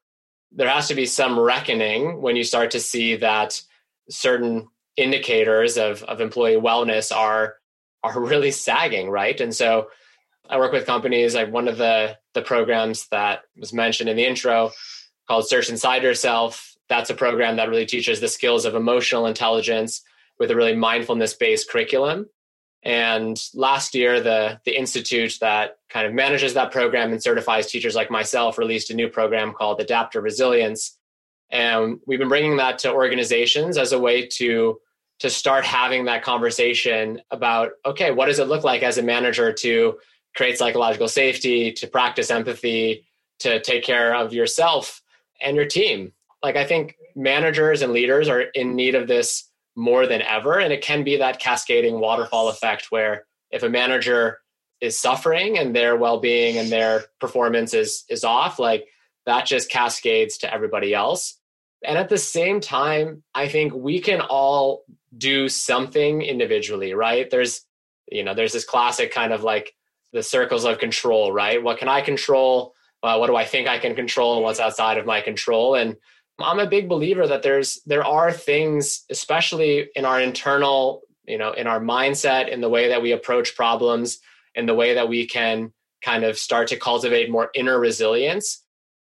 there 0.53 0.69
has 0.69 0.89
to 0.89 0.95
be 0.95 1.07
some 1.07 1.39
reckoning 1.39 2.23
when 2.23 2.37
you 2.37 2.45
start 2.45 2.71
to 2.73 2.81
see 2.81 3.17
that 3.17 3.61
certain 4.09 4.69
indicators 4.97 5.77
of, 5.77 6.03
of 6.05 6.21
employee 6.21 6.57
wellness 6.57 7.15
are 7.15 7.57
are 8.03 8.21
really 8.21 8.51
sagging, 8.51 9.11
right? 9.11 9.41
And 9.41 9.55
so 9.55 9.89
I 10.49 10.59
work 10.59 10.73
with 10.73 10.87
companies 10.87 11.35
like 11.35 11.53
one 11.53 11.69
of 11.69 11.77
the 11.77 12.17
the 12.35 12.43
programs 12.43 13.09
that 13.09 13.43
was 13.59 13.73
mentioned 13.73 14.09
in 14.09 14.17
the 14.17 14.27
intro 14.27 14.71
called 15.29 15.49
Search 15.49 15.69
Inside 15.69 16.03
Yourself 16.03 16.76
that's 16.89 17.11
a 17.11 17.15
program 17.15 17.57
that 17.57 17.69
really 17.69 17.87
teaches 17.87 18.21
the 18.21 18.29
skills 18.29 18.65
of 18.65 18.75
emotional 18.75 19.27
intelligence 19.27 20.03
with 20.39 20.51
a 20.51 20.57
really 20.57 20.77
mindfulness 20.77 21.35
based 21.35 21.71
curriculum. 21.71 22.27
And 22.83 23.43
last 23.55 23.95
year, 23.95 24.21
the, 24.21 24.61
the 24.65 24.79
institute 24.79 25.39
that 25.41 25.79
kind 25.89 26.07
of 26.07 26.13
manages 26.13 26.55
that 26.55 26.71
program 26.71 27.11
and 27.11 27.23
certifies 27.23 27.67
teachers 27.67 27.97
like 27.97 28.11
myself 28.11 28.59
released 28.59 28.91
a 28.91 28.95
new 28.95 29.09
program 29.09 29.53
called 29.53 29.81
Adaptive 29.81 30.23
Resilience. 30.23 30.97
And 31.51 31.99
we've 32.07 32.19
been 32.19 32.29
bringing 32.29 32.59
that 32.59 32.79
to 32.81 32.93
organizations 32.93 33.77
as 33.77 33.93
a 33.93 33.99
way 33.99 34.27
to, 34.35 34.79
to 35.19 35.31
start 35.31 35.65
having 35.65 36.05
that 36.05 36.23
conversation 36.23 37.21
about 37.31 37.71
okay, 37.85 38.11
what 38.11 38.27
does 38.27 38.39
it 38.39 38.49
look 38.49 38.63
like 38.63 38.83
as 38.83 38.99
a 38.99 39.03
manager 39.03 39.53
to 39.53 39.99
create 40.37 40.59
psychological 40.59 41.09
safety, 41.09 41.73
to 41.73 41.87
practice 41.87 42.31
empathy, 42.31 43.07
to 43.39 43.61
take 43.61 43.83
care 43.83 44.15
of 44.15 44.33
yourself 44.33 45.03
and 45.41 45.57
your 45.57 45.67
team 45.67 46.13
like 46.47 46.55
I 46.55 46.65
think 46.65 46.97
managers 47.17 47.83
and 47.83 47.93
leaders 47.93 48.29
are 48.29 48.43
in 48.43 48.77
need 48.77 48.95
of 48.95 49.09
this 49.09 49.51
more 49.75 50.07
than 50.07 50.23
ever. 50.23 50.61
And 50.61 50.73
it 50.73 50.81
can 50.81 51.03
be 51.03 51.17
that 51.17 51.41
cascading 51.41 51.99
waterfall 51.99 52.49
effect 52.49 52.87
where 52.91 53.27
if 53.51 53.65
a 53.65 53.69
manager 53.69 54.39
is 54.81 54.97
suffering 54.97 55.59
and 55.59 55.75
their 55.75 55.97
well-being 55.97 56.57
and 56.57 56.71
their 56.71 57.07
performance 57.19 57.75
is 57.75 58.05
is 58.09 58.23
off, 58.23 58.61
like 58.61 58.87
that 59.25 59.45
just 59.45 59.69
cascades 59.69 60.39
to 60.39 60.55
everybody 60.55 60.95
else. 60.95 61.37
And 61.85 61.99
at 61.99 62.09
the 62.09 62.17
same 62.19 62.61
time, 62.61 63.25
I 63.35 63.49
think 63.49 63.75
we 63.75 64.01
can 64.01 64.21
all 64.21 64.85
do 65.19 65.49
something 65.49 66.23
individually, 66.23 66.95
right? 66.95 67.29
There's, 67.29 67.63
you 68.07 68.23
know, 68.23 68.35
there's 68.35 68.53
this 68.53 68.65
classic 68.65 69.13
kind 69.13 69.33
of 69.33 69.43
like 69.43 69.75
the 70.13 70.23
circles 70.23 70.65
of 70.65 70.79
control, 70.79 71.33
right? 71.33 71.61
What 71.61 71.79
can 71.79 71.89
I 71.89 72.03
control? 72.03 72.73
Uh, 73.03 73.17
what 73.17 73.27
do 73.27 73.35
I 73.35 73.45
think 73.45 73.67
I 73.67 73.79
can 73.79 73.97
control 73.97 74.37
and 74.37 74.45
what's 74.45 74.61
outside 74.61 74.97
of 74.97 75.07
my 75.07 75.21
control? 75.21 75.75
And 75.75 75.97
I'm 76.39 76.59
a 76.59 76.67
big 76.67 76.89
believer 76.89 77.27
that 77.27 77.43
there's 77.43 77.81
there 77.87 78.05
are 78.05 78.31
things, 78.33 79.05
especially 79.11 79.89
in 79.95 80.05
our 80.05 80.21
internal, 80.21 81.03
you 81.27 81.39
know, 81.39 81.53
in 81.53 81.67
our 81.67 81.81
mindset, 81.81 82.49
in 82.49 82.61
the 82.61 82.69
way 82.69 82.89
that 82.89 83.03
we 83.03 83.13
approach 83.13 83.57
problems, 83.57 84.19
in 84.55 84.67
the 84.67 84.75
way 84.75 84.95
that 84.95 85.09
we 85.09 85.27
can 85.27 85.73
kind 86.03 86.25
of 86.25 86.39
start 86.39 86.69
to 86.69 86.77
cultivate 86.77 87.31
more 87.31 87.51
inner 87.55 87.79
resilience. 87.81 88.63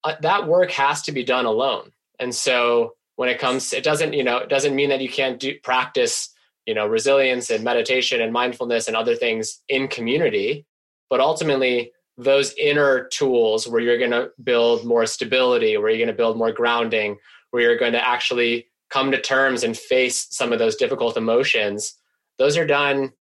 Uh, 0.05 0.15
that 0.21 0.49
work 0.49 0.71
has 0.73 1.03
to 1.03 1.13
be 1.13 1.23
done 1.23 1.47
alone. 1.47 1.93
And 2.19 2.35
so 2.35 2.95
when 3.17 3.29
it 3.29 3.39
comes, 3.39 3.73
it 3.73 3.85
doesn't, 3.85 4.15
you 4.15 4.25
know, 4.25 4.39
it 4.39 4.49
doesn't 4.49 4.75
mean 4.75 4.89
that 4.89 5.01
you 5.01 5.09
can't 5.09 5.39
do 5.39 5.55
practice, 5.63 6.29
you 6.67 6.75
know, 6.75 6.87
resilience 6.87 7.51
and 7.51 7.63
meditation 7.63 8.21
and 8.21 8.33
mindfulness 8.33 8.89
and 8.89 8.97
other 8.97 9.15
things 9.15 9.63
in 9.69 9.87
community. 9.87 10.67
But 11.09 11.21
ultimately, 11.21 11.93
those 12.19 12.55
inner 12.55 13.09
tools 13.09 13.67
where 13.67 13.81
you're 13.81 13.99
going 13.99 14.11
to 14.11 14.31
build 14.43 14.85
more 14.85 15.07
stability, 15.07 15.77
where 15.77 15.89
you're 15.91 15.99
going 15.99 16.09
to 16.09 16.13
build 16.13 16.37
more 16.37 16.53
grounding, 16.53 17.17
where 17.51 17.63
you're 17.63 17.79
going 17.79 17.93
to 17.93 18.07
actually 18.07 18.67
come 18.91 19.11
to 19.11 19.21
terms 19.21 19.63
and 19.63 19.77
face 19.77 20.27
some 20.31 20.53
of 20.53 20.59
those 20.59 20.77
difficult 20.77 21.17
emotions, 21.17 21.95
those 22.39 22.57
are 22.57 22.67
done 22.67 23.13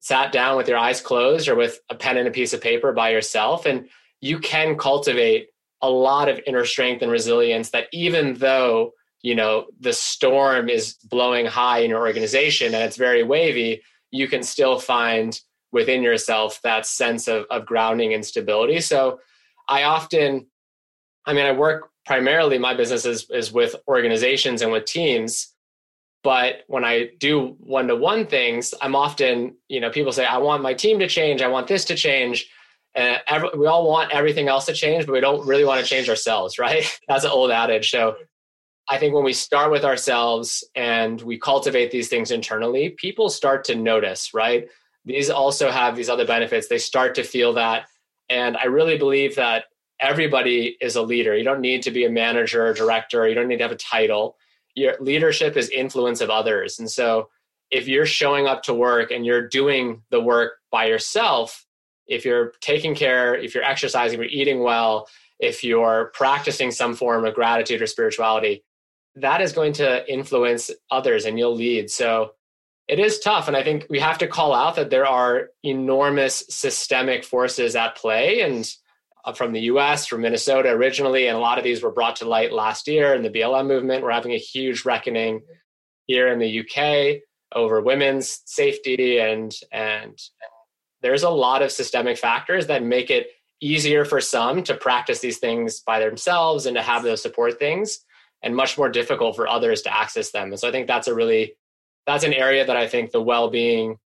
sat 0.00 0.30
down 0.30 0.56
with 0.56 0.68
your 0.68 0.78
eyes 0.78 1.00
closed 1.00 1.48
or 1.48 1.54
with 1.54 1.80
a 1.90 1.94
pen 1.94 2.16
and 2.16 2.28
a 2.28 2.30
piece 2.30 2.52
of 2.52 2.60
paper 2.60 2.92
by 2.92 3.10
yourself. 3.10 3.66
And 3.66 3.88
you 4.20 4.38
can 4.38 4.76
cultivate 4.76 5.48
a 5.82 5.90
lot 5.90 6.28
of 6.28 6.40
inner 6.46 6.64
strength 6.64 7.02
and 7.02 7.10
resilience 7.10 7.70
that 7.70 7.88
even 7.92 8.34
though 8.34 8.92
you 9.22 9.34
know 9.34 9.66
the 9.80 9.92
storm 9.92 10.68
is 10.68 10.94
blowing 11.04 11.46
high 11.46 11.80
in 11.80 11.90
your 11.90 12.00
organization 12.00 12.74
and 12.74 12.82
it's 12.84 12.96
very 12.96 13.22
wavy 13.22 13.82
you 14.10 14.28
can 14.28 14.42
still 14.42 14.78
find 14.78 15.40
within 15.76 16.02
yourself 16.02 16.58
that 16.62 16.86
sense 16.86 17.28
of, 17.28 17.44
of 17.50 17.66
grounding 17.66 18.14
and 18.14 18.24
stability. 18.24 18.80
So 18.80 19.20
I 19.68 19.82
often, 19.82 20.46
I 21.26 21.34
mean, 21.34 21.44
I 21.44 21.52
work 21.52 21.90
primarily, 22.06 22.56
my 22.56 22.72
business 22.72 23.04
is, 23.04 23.28
is 23.28 23.52
with 23.52 23.76
organizations 23.86 24.62
and 24.62 24.72
with 24.72 24.86
teams. 24.86 25.52
But 26.24 26.64
when 26.66 26.82
I 26.82 27.10
do 27.18 27.56
one 27.60 27.88
to 27.88 27.94
one 27.94 28.26
things, 28.26 28.72
I'm 28.80 28.96
often, 28.96 29.56
you 29.68 29.80
know, 29.80 29.90
people 29.90 30.12
say, 30.12 30.24
I 30.24 30.38
want 30.38 30.62
my 30.62 30.72
team 30.72 30.98
to 31.00 31.08
change. 31.08 31.42
I 31.42 31.48
want 31.48 31.66
this 31.66 31.84
to 31.84 31.94
change. 31.94 32.48
And 32.94 33.20
every, 33.28 33.50
we 33.54 33.66
all 33.66 33.86
want 33.86 34.12
everything 34.12 34.48
else 34.48 34.64
to 34.66 34.72
change, 34.72 35.04
but 35.04 35.12
we 35.12 35.20
don't 35.20 35.46
really 35.46 35.66
want 35.66 35.82
to 35.82 35.86
change 35.86 36.08
ourselves, 36.08 36.58
right? 36.66 36.84
That's 37.06 37.24
an 37.24 37.32
old 37.32 37.50
adage. 37.50 37.90
So 37.90 38.16
I 38.88 38.96
think 38.96 39.12
when 39.14 39.24
we 39.24 39.34
start 39.34 39.70
with 39.70 39.84
ourselves 39.84 40.64
and 40.74 41.20
we 41.20 41.38
cultivate 41.38 41.90
these 41.90 42.08
things 42.08 42.30
internally, 42.30 42.88
people 42.96 43.28
start 43.28 43.64
to 43.64 43.74
notice, 43.74 44.32
right? 44.32 44.68
These 45.06 45.30
also 45.30 45.70
have 45.70 45.96
these 45.96 46.08
other 46.08 46.26
benefits. 46.26 46.66
They 46.66 46.78
start 46.78 47.14
to 47.14 47.22
feel 47.22 47.54
that. 47.54 47.86
And 48.28 48.56
I 48.56 48.64
really 48.64 48.98
believe 48.98 49.36
that 49.36 49.64
everybody 50.00 50.76
is 50.80 50.96
a 50.96 51.02
leader. 51.02 51.36
You 51.36 51.44
don't 51.44 51.60
need 51.60 51.82
to 51.82 51.90
be 51.90 52.04
a 52.04 52.10
manager 52.10 52.66
or 52.66 52.74
director, 52.74 53.26
you 53.26 53.34
don't 53.34 53.48
need 53.48 53.58
to 53.58 53.64
have 53.64 53.72
a 53.72 53.76
title. 53.76 54.36
Your 54.74 54.96
leadership 55.00 55.56
is 55.56 55.70
influence 55.70 56.20
of 56.20 56.28
others. 56.28 56.78
And 56.78 56.90
so 56.90 57.30
if 57.70 57.88
you're 57.88 58.06
showing 58.06 58.46
up 58.46 58.62
to 58.64 58.74
work 58.74 59.10
and 59.10 59.24
you're 59.24 59.48
doing 59.48 60.02
the 60.10 60.20
work 60.20 60.54
by 60.70 60.86
yourself, 60.86 61.64
if 62.06 62.24
you're 62.24 62.52
taking 62.60 62.94
care, 62.94 63.34
if 63.34 63.54
you're 63.54 63.64
exercising, 63.64 64.20
if 64.20 64.24
you're 64.30 64.40
eating 64.40 64.62
well, 64.62 65.08
if 65.38 65.64
you're 65.64 66.10
practicing 66.14 66.70
some 66.70 66.94
form 66.94 67.24
of 67.24 67.34
gratitude 67.34 67.80
or 67.80 67.86
spirituality, 67.86 68.64
that 69.16 69.40
is 69.40 69.52
going 69.52 69.72
to 69.74 70.12
influence 70.12 70.70
others 70.90 71.24
and 71.24 71.38
you'll 71.38 71.56
lead. 71.56 71.90
So 71.90 72.32
it 72.88 72.98
is 72.98 73.18
tough. 73.18 73.48
And 73.48 73.56
I 73.56 73.64
think 73.64 73.86
we 73.90 73.98
have 74.00 74.18
to 74.18 74.28
call 74.28 74.54
out 74.54 74.76
that 74.76 74.90
there 74.90 75.06
are 75.06 75.48
enormous 75.62 76.44
systemic 76.48 77.24
forces 77.24 77.74
at 77.74 77.96
play. 77.96 78.42
And 78.42 78.68
uh, 79.24 79.32
from 79.32 79.52
the 79.52 79.62
US, 79.62 80.06
from 80.06 80.22
Minnesota 80.22 80.70
originally, 80.70 81.26
and 81.26 81.36
a 81.36 81.40
lot 81.40 81.58
of 81.58 81.64
these 81.64 81.82
were 81.82 81.90
brought 81.90 82.16
to 82.16 82.28
light 82.28 82.52
last 82.52 82.86
year 82.86 83.14
in 83.14 83.22
the 83.22 83.30
BLM 83.30 83.66
movement. 83.66 84.02
We're 84.02 84.12
having 84.12 84.32
a 84.32 84.38
huge 84.38 84.84
reckoning 84.84 85.40
here 86.06 86.28
in 86.28 86.38
the 86.38 86.60
UK 86.60 87.22
over 87.52 87.80
women's 87.80 88.42
safety 88.44 89.18
and 89.18 89.54
and 89.72 90.18
there's 91.02 91.22
a 91.22 91.30
lot 91.30 91.62
of 91.62 91.70
systemic 91.70 92.18
factors 92.18 92.66
that 92.66 92.82
make 92.82 93.10
it 93.10 93.28
easier 93.60 94.04
for 94.04 94.20
some 94.20 94.62
to 94.64 94.74
practice 94.74 95.20
these 95.20 95.38
things 95.38 95.80
by 95.80 96.00
themselves 96.00 96.66
and 96.66 96.76
to 96.76 96.82
have 96.82 97.02
those 97.02 97.22
support 97.22 97.58
things 97.58 98.00
and 98.42 98.56
much 98.56 98.76
more 98.76 98.88
difficult 98.88 99.36
for 99.36 99.48
others 99.48 99.82
to 99.82 99.94
access 99.94 100.30
them. 100.30 100.50
And 100.50 100.58
so 100.58 100.68
I 100.68 100.72
think 100.72 100.86
that's 100.86 101.08
a 101.08 101.14
really 101.14 101.54
that's 102.06 102.24
an 102.24 102.32
area 102.32 102.64
that 102.64 102.76
I 102.76 102.86
think 102.86 103.10
the 103.10 103.22
well-being, 103.22 103.98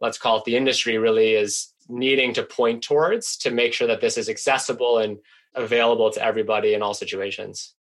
let's 0.00 0.18
call 0.18 0.38
it 0.38 0.44
the 0.44 0.56
industry, 0.56 0.98
really 0.98 1.32
is 1.32 1.72
needing 1.88 2.32
to 2.34 2.42
point 2.42 2.82
towards 2.82 3.36
to 3.38 3.50
make 3.50 3.72
sure 3.72 3.86
that 3.86 4.00
this 4.00 4.16
is 4.16 4.28
accessible 4.28 4.98
and 4.98 5.18
available 5.54 6.10
to 6.12 6.24
everybody 6.24 6.74
in 6.74 6.82
all 6.82 6.94
situations. 6.94 7.74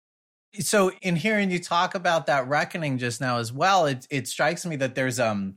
So, 0.61 0.93
in 1.03 1.17
hearing 1.17 1.51
you 1.51 1.59
talk 1.59 1.95
about 1.95 2.27
that 2.27 2.49
reckoning 2.49 2.97
just 2.97 3.21
now 3.21 3.39
as 3.39 3.53
well, 3.53 3.87
it 3.87 4.07
it 4.09 4.27
strikes 4.27 4.65
me 4.65 4.77
that 4.77 4.95
there's 4.95 5.21
um 5.21 5.57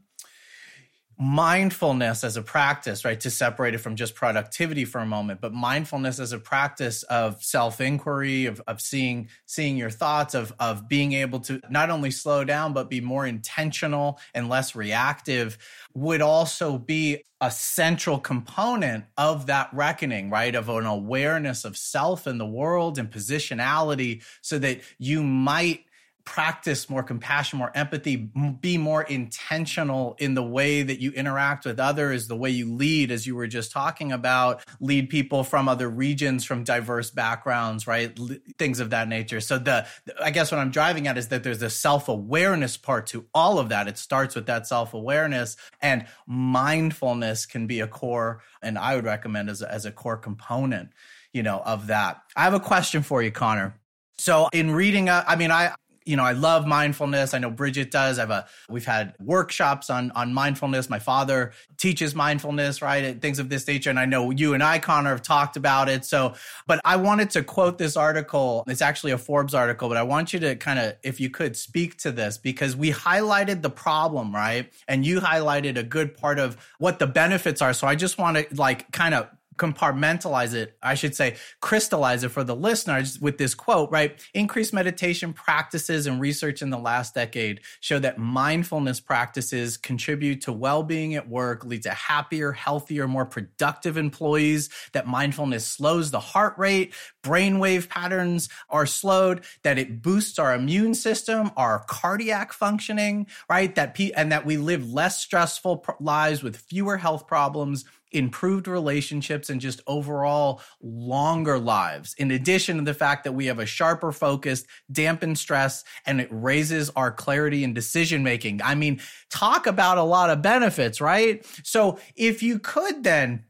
mindfulness 1.20 2.24
as 2.24 2.38
a 2.38 2.42
practice, 2.42 3.04
right? 3.04 3.20
To 3.20 3.30
separate 3.30 3.76
it 3.76 3.80
from 3.80 3.98
just 3.98 4.16
productivity 4.16 4.86
for 4.86 5.00
a 5.00 5.06
moment, 5.06 5.42
but 5.42 5.54
mindfulness 5.54 6.18
as 6.18 6.32
a 6.32 6.40
practice 6.40 7.04
of 7.04 7.44
self-inquiry, 7.44 8.46
of, 8.46 8.62
of 8.68 8.80
seeing, 8.80 9.28
seeing 9.46 9.76
your 9.76 9.90
thoughts, 9.90 10.34
of, 10.34 10.54
of 10.60 10.88
being 10.88 11.12
able 11.12 11.42
to 11.42 11.60
not 11.70 11.90
only 11.90 12.10
slow 12.10 12.46
down, 12.46 12.72
but 12.72 12.90
be 12.90 13.02
more 13.02 13.26
intentional 13.26 14.18
and 14.34 14.48
less 14.48 14.76
reactive 14.76 15.58
would 15.94 16.22
also 16.22 16.78
be 16.78 17.22
a 17.42 17.52
central 17.52 18.18
component 18.18 19.04
of 19.18 19.48
that 19.48 19.70
reckoning, 19.74 20.30
right? 20.30 20.56
Of 20.56 20.70
an 20.70 20.86
awareness 20.86 21.66
of 21.66 21.76
self 21.76 22.28
in 22.28 22.38
the 22.38 22.46
world 22.46 22.98
and 22.98 23.12
positionality 23.12 24.24
so 24.42 24.58
that 24.60 24.82
you 24.98 25.22
might 25.22 25.84
practice 26.30 26.92
more 26.92 27.02
compassion, 27.02 27.58
more 27.58 27.72
empathy, 27.74 28.15
be 28.62 28.78
more 28.78 29.02
intentional 29.02 30.15
in 30.20 30.36
the 30.36 30.44
way 30.44 30.84
that 30.84 31.00
you 31.00 31.10
interact 31.13 31.65
with 31.65 31.80
others, 31.80 32.28
the 32.28 32.36
way 32.36 32.52
you 32.52 32.72
lead, 32.72 33.10
as 33.10 33.26
you 33.26 33.36
were 33.36 33.48
just 33.48 33.72
talking 33.72 34.12
about, 34.12 34.63
lead 34.80 35.10
people 35.10 35.44
from 35.44 35.68
other 35.68 35.89
regions, 35.89 36.46
from 36.46 36.63
diverse 36.63 37.10
backgrounds, 37.10 37.88
right? 37.88 38.18
Things 38.60 38.80
of 38.80 38.92
that 38.92 39.08
nature. 39.08 39.42
So 39.42 39.58
the, 39.58 39.88
I 40.22 40.30
guess 40.30 40.52
what 40.52 40.60
I'm 40.60 40.70
driving 40.70 41.08
at 41.08 41.18
is 41.18 41.30
that 41.30 41.44
there's 41.44 41.63
a 41.63 41.70
self-awareness 41.70 42.78
part 42.78 43.08
to 43.08 43.26
all 43.34 43.58
of 43.58 43.70
that. 43.70 43.88
It 43.88 43.98
starts 43.98 44.36
with 44.36 44.46
that 44.46 44.68
self-awareness 44.68 45.58
and 45.82 46.06
mindfulness 46.28 47.48
can 47.48 47.65
be 47.65 47.80
a 47.80 47.88
core, 47.88 48.44
and 48.62 48.78
I 48.78 48.96
would 48.96 49.06
recommend 49.06 49.50
as 49.50 49.63
a, 49.63 49.72
as 49.72 49.88
a 49.88 49.92
core 49.92 50.18
component, 50.18 50.89
you 51.34 51.42
know, 51.42 51.60
of 51.65 51.88
that. 51.88 52.22
I 52.36 52.44
have 52.44 52.54
a 52.54 52.60
question 52.60 53.02
for 53.02 53.24
you, 53.24 53.32
Connor. 53.32 53.74
So 54.20 54.48
in 54.54 54.70
reading, 54.70 55.10
uh, 55.10 55.24
I 55.28 55.36
mean, 55.36 55.50
I 55.50 55.74
you 56.10 56.15
know, 56.15 56.24
I 56.24 56.32
love 56.32 56.65
mindfulness. 56.65 57.36
I 57.36 57.38
know 57.38 57.52
Bridget 57.52 57.91
does. 57.91 58.17
I 58.17 58.24
have 58.24 58.32
a, 58.32 58.48
we've 58.67 58.86
had 58.86 59.13
workshops 59.19 59.91
on, 59.91 60.10
on 60.12 60.34
mindfulness. 60.34 60.89
My 60.89 60.98
father 60.98 61.52
teaches 61.78 62.15
mindfulness, 62.15 62.82
right? 62.82 63.04
And 63.04 63.22
things 63.22 63.38
of 63.38 63.50
this 63.50 63.67
nature. 63.67 63.91
And 63.91 64.00
I 64.00 64.06
know 64.06 64.32
you 64.32 64.56
and 64.56 64.63
I, 64.63 64.80
Connor, 64.80 65.12
have 65.12 65.22
talked 65.22 65.56
about 65.56 65.88
it. 65.88 66.04
So, 66.06 66.34
but 66.65 66.82
I 66.84 66.95
wanted 66.95 67.30
to 67.32 67.43
quote 67.43 67.78
this 67.78 67.95
article. 67.95 68.63
It's 68.67 68.82
actually 68.82 69.12
a 69.12 69.19
Forbes 69.19 69.54
article, 69.54 69.88
but 69.88 69.98
I 69.98 70.04
want 70.04 70.34
you 70.34 70.39
to 70.39 70.56
kind 70.56 70.80
of, 70.80 70.95
if 71.04 71.19
you 71.19 71.30
could 71.30 71.56
speak 71.56 72.00
to 72.00 72.12
this 72.12 72.39
because 72.39 72.76
we 72.76 72.91
highlighted 72.91 73.62
the 73.62 73.69
problem, 73.69 74.34
right? 74.34 74.74
And 74.88 75.06
you 75.06 75.22
highlighted 75.22 75.78
a 75.78 75.84
good 75.84 76.17
part 76.17 76.39
of 76.39 76.58
what 76.80 76.98
the 76.98 77.06
benefits 77.06 77.62
are. 77.62 77.74
So 77.74 77.86
I 77.86 77.93
just 77.93 78.17
want 78.17 78.36
to 78.38 78.48
like 78.56 78.91
kind 78.91 79.13
of 79.13 79.30
compartmentalize 79.60 80.54
it, 80.54 80.76
I 80.82 80.95
should 80.95 81.13
say, 81.13 81.36
crystallize 81.60 82.24
it 82.24 82.30
for 82.30 82.43
the 82.43 82.56
listeners 82.56 83.19
with 83.19 83.38
this 83.38 83.54
quote, 83.54 83.91
right? 83.91 84.19
Increased 84.34 84.74
meditation 84.74 85.34
practices 85.34 86.08
and 86.08 86.19
research 86.19 86.62
in 86.62 86.69
the 86.69 86.78
last 86.78 87.13
decade 87.13 87.62
show 87.82 88.00
that 88.00 88.17
mindfulness 88.17 89.00
practices 89.00 89.78
contribute 89.78 90.41
to 90.41 90.54
well 90.54 90.82
being 90.82 91.13
at 91.15 91.30
work, 91.30 91.65
lead 91.65 91.84
to 91.84 91.91
happier, 91.91 92.54
healthier, 92.54 93.08
more 93.08 93.26
productive 93.26 93.98
employees, 93.98 94.69
that 94.93 95.06
mindfulness 95.06 95.67
slows 95.67 96.10
the 96.10 96.19
heart 96.19 96.58
rate, 96.58 96.93
brainwave 97.22 97.89
patterns 97.89 98.50
are 98.69 98.86
slowed, 98.86 99.43
that 99.63 99.78
it 99.78 100.02
boosts 100.02 100.39
our 100.39 100.56
immune 100.56 100.95
system, 100.95 101.52
our 101.58 101.84
cardiac 101.88 102.54
functioning, 102.54 103.28
right? 103.50 103.76
That, 103.76 104.00
and 104.15 104.32
that 104.32 104.45
we 104.45 104.58
live 104.58 104.91
less 104.91 105.22
stressful 105.22 105.86
lives 106.00 106.41
with 106.41 106.56
fewer 106.56 106.98
health 106.98 107.28
problems 107.28 107.84
improved 108.12 108.67
relationships 108.67 109.50
and 109.50 109.62
just 109.62 109.82
overall 109.88 110.62
longer 110.82 111.60
lives. 111.60 112.15
In 112.17 112.32
addition 112.32 112.78
to 112.78 112.84
the 112.84 112.93
fact 112.93 113.24
that 113.24 113.34
we 113.34 113.45
have 113.48 113.60
a 113.60 113.65
sharper 113.65 114.12
focus, 114.12 114.65
dampen 114.91 115.36
stress, 115.36 115.84
and 116.06 116.19
it 116.19 116.30
raises 116.32 116.89
our 116.91 117.12
clarity 117.12 117.63
and 117.63 117.76
decision 117.76 118.24
making. 118.24 118.62
I 118.62 118.76
mean, 118.76 119.02
talk 119.30 119.67
about 119.67 119.98
a 119.98 120.04
lot 120.04 120.30
of 120.30 120.41
benefits, 120.41 121.02
right? 121.02 121.45
So 121.63 122.00
if 122.15 122.41
you 122.41 122.60
could 122.60 123.04
then, 123.04 123.45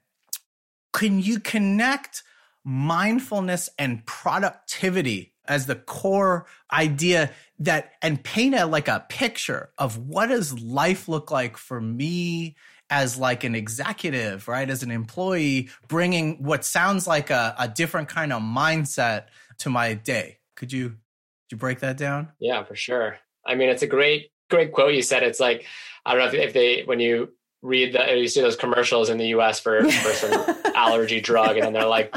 can 0.94 1.22
you 1.22 1.40
connect 1.40 2.24
mindfulness 2.64 3.70
and 3.78 4.06
productivity 4.06 5.34
as 5.50 5.66
the 5.66 5.76
core 5.76 6.46
idea 6.72 7.32
that 7.58 7.94
and 8.02 8.24
paint 8.24 8.56
a 8.56 8.66
like 8.66 8.88
a 8.88 9.06
picture 9.10 9.72
of 9.78 9.98
what 9.98 10.28
does 10.28 10.60
life 10.60 11.10
look 11.10 11.32
like 11.32 11.58
for 11.58 11.82
me 11.82 12.56
as 12.90 13.18
like 13.18 13.44
an 13.44 13.56
executive, 13.56 14.48
right? 14.48 14.70
As 14.70 14.84
an 14.84 14.92
employee, 14.92 15.70
bringing 15.88 16.44
what 16.44 16.66
sounds 16.66 17.08
like 17.08 17.30
a, 17.30 17.56
a 17.58 17.68
different 17.68 18.10
kind 18.10 18.34
of 18.34 18.42
mindset 18.42 19.26
to 19.60 19.70
my 19.70 19.94
day. 19.94 20.38
Could 20.56 20.72
you, 20.72 20.90
could 20.90 21.52
you 21.52 21.58
break 21.58 21.80
that 21.80 21.98
down? 21.98 22.30
Yeah, 22.40 22.64
for 22.64 22.76
sure. 22.76 23.18
I 23.46 23.56
mean, 23.56 23.70
it's 23.70 23.84
a 23.84 23.88
great, 23.88 24.32
great 24.50 24.72
quote 24.72 24.94
you 24.94 25.02
said. 25.02 25.24
It's 25.24 25.40
like, 25.40 25.66
I 26.06 26.14
don't 26.14 26.22
know 26.22 26.28
if, 26.28 26.48
if 26.48 26.54
they, 26.54 26.84
when 26.84 27.00
you 27.00 27.30
read 27.62 27.94
the, 27.94 28.16
you 28.16 28.28
see 28.28 28.42
those 28.42 28.56
commercials 28.56 29.10
in 29.10 29.18
the 29.18 29.28
US 29.28 29.60
for, 29.60 29.84
for 29.90 30.14
some 30.14 30.56
allergy 30.76 31.22
drug 31.22 31.58
and 31.58 31.66
then 31.66 31.74
they're 31.74 31.86
like, 31.86 32.14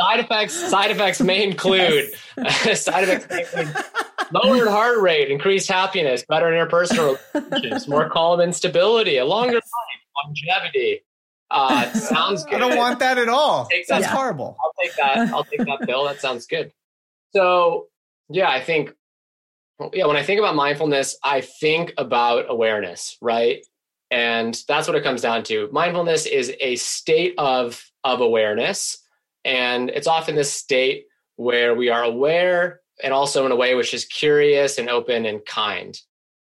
side 0.00 0.20
effects, 0.20 0.54
side 0.54 0.90
effects 0.90 1.20
may 1.20 1.42
include, 1.48 2.12
yes. 2.36 2.82
side 2.84 3.04
effects 3.04 3.28
may 3.30 3.42
include 3.62 3.84
lowered 4.32 4.68
heart 4.68 4.98
rate, 5.00 5.30
increased 5.30 5.70
happiness, 5.70 6.24
better 6.28 6.46
interpersonal 6.46 7.18
relationships, 7.34 7.88
more 7.88 8.08
calm 8.08 8.40
and 8.40 8.54
stability, 8.54 9.18
a 9.18 9.24
longer 9.24 9.54
life, 9.54 9.62
longevity. 10.24 11.00
Uh, 11.50 11.92
sounds 11.92 12.44
good. 12.44 12.54
I 12.54 12.58
don't 12.58 12.76
want 12.76 12.98
that 13.00 13.18
at 13.18 13.28
all. 13.28 13.68
That, 13.70 13.84
That's 13.88 14.06
yeah. 14.06 14.14
horrible. 14.14 14.56
I'll 14.62 14.72
take 14.80 14.96
that. 14.96 15.32
I'll 15.32 15.44
take 15.44 15.60
that 15.60 15.86
pill. 15.86 16.04
That 16.04 16.20
sounds 16.20 16.46
good. 16.46 16.72
So, 17.34 17.88
yeah, 18.28 18.48
I 18.48 18.60
think, 18.60 18.92
yeah, 19.92 20.06
when 20.06 20.16
I 20.16 20.22
think 20.22 20.38
about 20.38 20.54
mindfulness, 20.54 21.16
I 21.22 21.40
think 21.40 21.92
about 21.98 22.46
awareness, 22.48 23.16
right? 23.20 23.64
And 24.10 24.60
that's 24.68 24.86
what 24.86 24.96
it 24.96 25.02
comes 25.02 25.22
down 25.22 25.42
to. 25.44 25.68
Mindfulness 25.72 26.26
is 26.26 26.52
a 26.60 26.76
state 26.76 27.34
of 27.38 27.82
of 28.04 28.20
awareness, 28.20 28.98
and 29.42 29.88
it's 29.88 30.06
often 30.06 30.34
this 30.34 30.52
state 30.52 31.06
where 31.36 31.74
we 31.74 31.88
are 31.88 32.02
aware 32.02 32.81
and 33.02 33.12
also 33.12 33.44
in 33.46 33.52
a 33.52 33.56
way 33.56 33.74
which 33.74 33.94
is 33.94 34.04
curious 34.04 34.78
and 34.78 34.88
open 34.88 35.26
and 35.26 35.44
kind. 35.44 36.00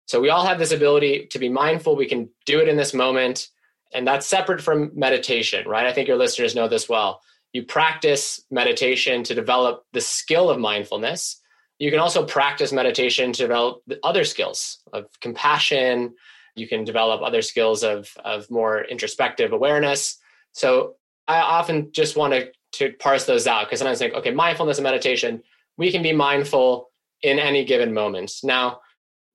So 0.07 0.21
we 0.21 0.29
all 0.29 0.45
have 0.45 0.57
this 0.57 0.71
ability 0.71 1.27
to 1.31 1.39
be 1.39 1.49
mindful. 1.49 1.95
We 1.95 2.07
can 2.07 2.29
do 2.45 2.59
it 2.59 2.69
in 2.69 2.77
this 2.77 2.93
moment. 2.93 3.49
And 3.93 4.07
that's 4.07 4.25
separate 4.25 4.61
from 4.61 4.91
meditation, 4.95 5.67
right? 5.67 5.85
I 5.85 5.93
think 5.93 6.07
your 6.07 6.17
listeners 6.17 6.55
know 6.55 6.67
this 6.67 6.89
well. 6.89 7.21
You 7.53 7.63
practice 7.63 8.41
meditation 8.49 9.23
to 9.23 9.35
develop 9.35 9.83
the 9.93 10.01
skill 10.01 10.49
of 10.49 10.59
mindfulness. 10.59 11.41
You 11.79 11.91
can 11.91 11.99
also 11.99 12.25
practice 12.25 12.71
meditation 12.71 13.33
to 13.33 13.43
develop 13.43 13.83
other 14.03 14.23
skills 14.23 14.79
of 14.91 15.05
compassion. 15.21 16.15
You 16.55 16.67
can 16.67 16.83
develop 16.83 17.21
other 17.21 17.41
skills 17.41 17.83
of, 17.83 18.11
of 18.23 18.49
more 18.49 18.83
introspective 18.83 19.51
awareness. 19.51 20.17
So 20.53 20.95
I 21.27 21.39
often 21.39 21.91
just 21.91 22.17
want 22.17 22.33
to, 22.33 22.51
to 22.73 22.93
parse 22.97 23.25
those 23.25 23.47
out 23.47 23.65
because 23.65 23.79
sometimes 23.79 24.01
I 24.01 24.05
think, 24.05 24.15
okay, 24.15 24.31
mindfulness 24.31 24.77
and 24.77 24.83
meditation, 24.83 25.43
we 25.77 25.91
can 25.91 26.03
be 26.03 26.13
mindful 26.13 26.89
in 27.21 27.39
any 27.39 27.65
given 27.65 27.93
moment. 27.93 28.31
Now, 28.43 28.81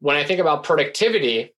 when 0.01 0.17
I 0.17 0.25
think 0.25 0.41
about 0.41 0.65
productivity, 0.65 1.55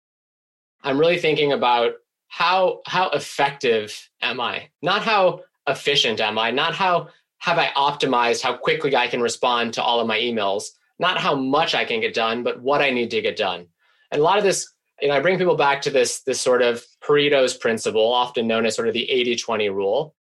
I'm 0.82 0.98
really 0.98 1.18
thinking 1.18 1.52
about 1.52 1.94
how 2.28 2.80
how 2.86 3.10
effective 3.10 4.10
am 4.20 4.40
I? 4.40 4.68
Not 4.82 5.02
how 5.02 5.40
efficient 5.66 6.20
am 6.20 6.38
I? 6.38 6.50
Not 6.50 6.74
how 6.74 7.08
have 7.38 7.58
I 7.58 7.68
optimized 7.76 8.42
how 8.42 8.56
quickly 8.56 8.94
I 8.96 9.06
can 9.06 9.20
respond 9.20 9.74
to 9.74 9.82
all 9.82 10.00
of 10.00 10.06
my 10.06 10.18
emails? 10.18 10.64
Not 10.98 11.18
how 11.18 11.34
much 11.34 11.74
I 11.74 11.84
can 11.84 12.00
get 12.00 12.14
done, 12.14 12.42
but 12.42 12.60
what 12.60 12.82
I 12.82 12.90
need 12.90 13.10
to 13.10 13.20
get 13.22 13.36
done. 13.36 13.66
And 14.10 14.20
a 14.20 14.24
lot 14.24 14.38
of 14.38 14.44
this, 14.44 14.72
you 15.00 15.08
know, 15.08 15.14
I 15.14 15.20
bring 15.20 15.38
people 15.38 15.56
back 15.56 15.82
to 15.82 15.90
this 15.90 16.22
this 16.22 16.40
sort 16.40 16.62
of 16.62 16.84
Pareto's 17.02 17.56
principle, 17.56 18.12
often 18.12 18.46
known 18.46 18.66
as 18.66 18.74
sort 18.74 18.88
of 18.88 18.94
the 18.94 19.08
80-20 19.10 19.74
rule, 19.74 20.14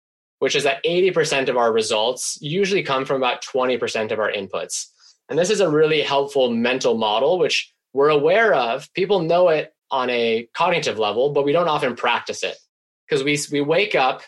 which 0.43 0.57
is 0.57 0.65
that 0.65 0.83
80% 0.83 1.49
of 1.49 1.57
our 1.57 1.73
results 1.73 2.37
usually 2.41 2.83
come 2.83 3.05
from 3.05 3.19
about 3.19 3.45
20% 3.45 4.11
of 4.11 4.19
our 4.19 4.33
inputs. 4.33 4.89
And 5.29 5.39
this 5.39 5.51
is 5.51 5.61
a 5.61 5.71
really 5.71 6.03
helpful 6.03 6.51
mental 6.51 6.99
model, 6.99 7.39
which 7.39 7.73
we're 7.93 8.09
aware 8.09 8.53
of. 8.53 8.93
People 8.93 9.21
know 9.21 9.51
it 9.51 9.73
on 9.93 10.11
a 10.11 10.49
cognitive 10.53 10.99
level, 10.99 11.33
but 11.33 11.45
we 11.45 11.53
don't 11.53 11.69
often 11.69 11.95
practice 11.95 12.43
it 12.43 12.57
because 13.07 13.23
we, 13.23 13.39
we 13.53 13.61
wake 13.65 13.95
up 13.95 14.23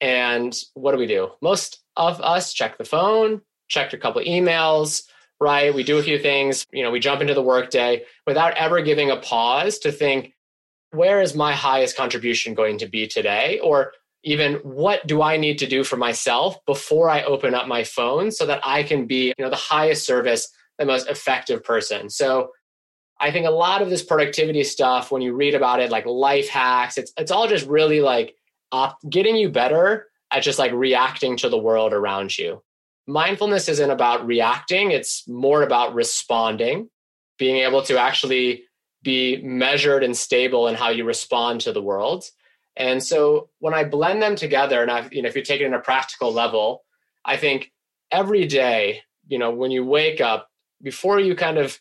and 0.00 0.56
what 0.74 0.92
do 0.92 0.98
we 0.98 1.08
do? 1.08 1.30
Most 1.42 1.82
of 1.96 2.20
us 2.20 2.52
check 2.52 2.78
the 2.78 2.84
phone, 2.84 3.40
check 3.66 3.92
a 3.92 3.98
couple 3.98 4.22
emails, 4.22 5.02
right? 5.40 5.74
We 5.74 5.82
do 5.82 5.98
a 5.98 6.02
few 6.04 6.20
things, 6.20 6.64
you 6.72 6.84
know, 6.84 6.92
we 6.92 7.00
jump 7.00 7.22
into 7.22 7.34
the 7.34 7.42
workday 7.42 8.04
without 8.24 8.54
ever 8.54 8.82
giving 8.82 9.10
a 9.10 9.16
pause 9.16 9.80
to 9.80 9.90
think, 9.90 10.32
where 10.92 11.20
is 11.20 11.34
my 11.34 11.54
highest 11.54 11.96
contribution 11.96 12.54
going 12.54 12.78
to 12.78 12.86
be 12.86 13.08
today? 13.08 13.58
Or 13.58 13.94
even 14.22 14.54
what 14.56 15.06
do 15.06 15.22
I 15.22 15.36
need 15.36 15.58
to 15.58 15.66
do 15.66 15.82
for 15.82 15.96
myself 15.96 16.58
before 16.66 17.08
I 17.08 17.22
open 17.22 17.54
up 17.54 17.66
my 17.66 17.84
phone 17.84 18.30
so 18.30 18.44
that 18.46 18.60
I 18.64 18.82
can 18.82 19.06
be, 19.06 19.28
you 19.28 19.44
know, 19.44 19.50
the 19.50 19.56
highest 19.56 20.04
service, 20.04 20.48
the 20.78 20.84
most 20.84 21.08
effective 21.08 21.64
person. 21.64 22.10
So 22.10 22.50
I 23.20 23.30
think 23.30 23.46
a 23.46 23.50
lot 23.50 23.82
of 23.82 23.90
this 23.90 24.02
productivity 24.02 24.64
stuff, 24.64 25.10
when 25.10 25.22
you 25.22 25.34
read 25.34 25.54
about 25.54 25.80
it, 25.80 25.90
like 25.90 26.06
life 26.06 26.48
hacks, 26.48 26.96
it's 26.96 27.12
it's 27.18 27.30
all 27.30 27.46
just 27.46 27.66
really 27.66 28.00
like 28.00 28.34
op- 28.72 28.98
getting 29.08 29.36
you 29.36 29.50
better 29.50 30.08
at 30.30 30.42
just 30.42 30.58
like 30.58 30.72
reacting 30.72 31.36
to 31.38 31.48
the 31.48 31.58
world 31.58 31.92
around 31.92 32.36
you. 32.38 32.62
Mindfulness 33.06 33.68
isn't 33.68 33.90
about 33.90 34.26
reacting; 34.26 34.90
it's 34.90 35.28
more 35.28 35.62
about 35.62 35.94
responding, 35.94 36.88
being 37.38 37.56
able 37.56 37.82
to 37.82 37.98
actually 37.98 38.64
be 39.02 39.40
measured 39.42 40.02
and 40.02 40.16
stable 40.16 40.68
in 40.68 40.74
how 40.74 40.88
you 40.88 41.04
respond 41.04 41.60
to 41.62 41.72
the 41.72 41.82
world. 41.82 42.24
And 42.80 43.02
so 43.02 43.50
when 43.58 43.74
I 43.74 43.84
blend 43.84 44.22
them 44.22 44.36
together, 44.36 44.80
and 44.80 44.90
I, 44.90 45.06
you 45.12 45.20
know, 45.20 45.28
if 45.28 45.36
you 45.36 45.42
take 45.42 45.60
it 45.60 45.66
in 45.66 45.74
a 45.74 45.80
practical 45.80 46.32
level, 46.32 46.82
I 47.26 47.36
think 47.36 47.70
every 48.10 48.46
day, 48.46 49.02
you 49.28 49.38
know, 49.38 49.50
when 49.50 49.70
you 49.70 49.84
wake 49.84 50.22
up, 50.22 50.48
before 50.82 51.20
you 51.20 51.34
kind 51.34 51.58
of 51.58 51.78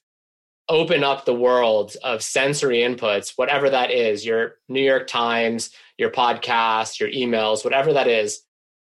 open 0.68 1.06
up 1.06 1.24
the 1.24 1.34
world 1.34 1.96
of 2.04 2.22
sensory 2.22 2.80
inputs, 2.80 3.32
whatever 3.38 3.70
that 3.70 3.92
is, 3.92 4.26
your 4.26 4.56
New 4.68 4.82
York 4.82 5.08
Times, 5.08 5.72
your 5.98 6.12
podcast, 6.12 7.00
your 7.00 7.10
emails, 7.10 7.64
whatever 7.64 7.94
that 7.94 8.08
is, 8.08 8.42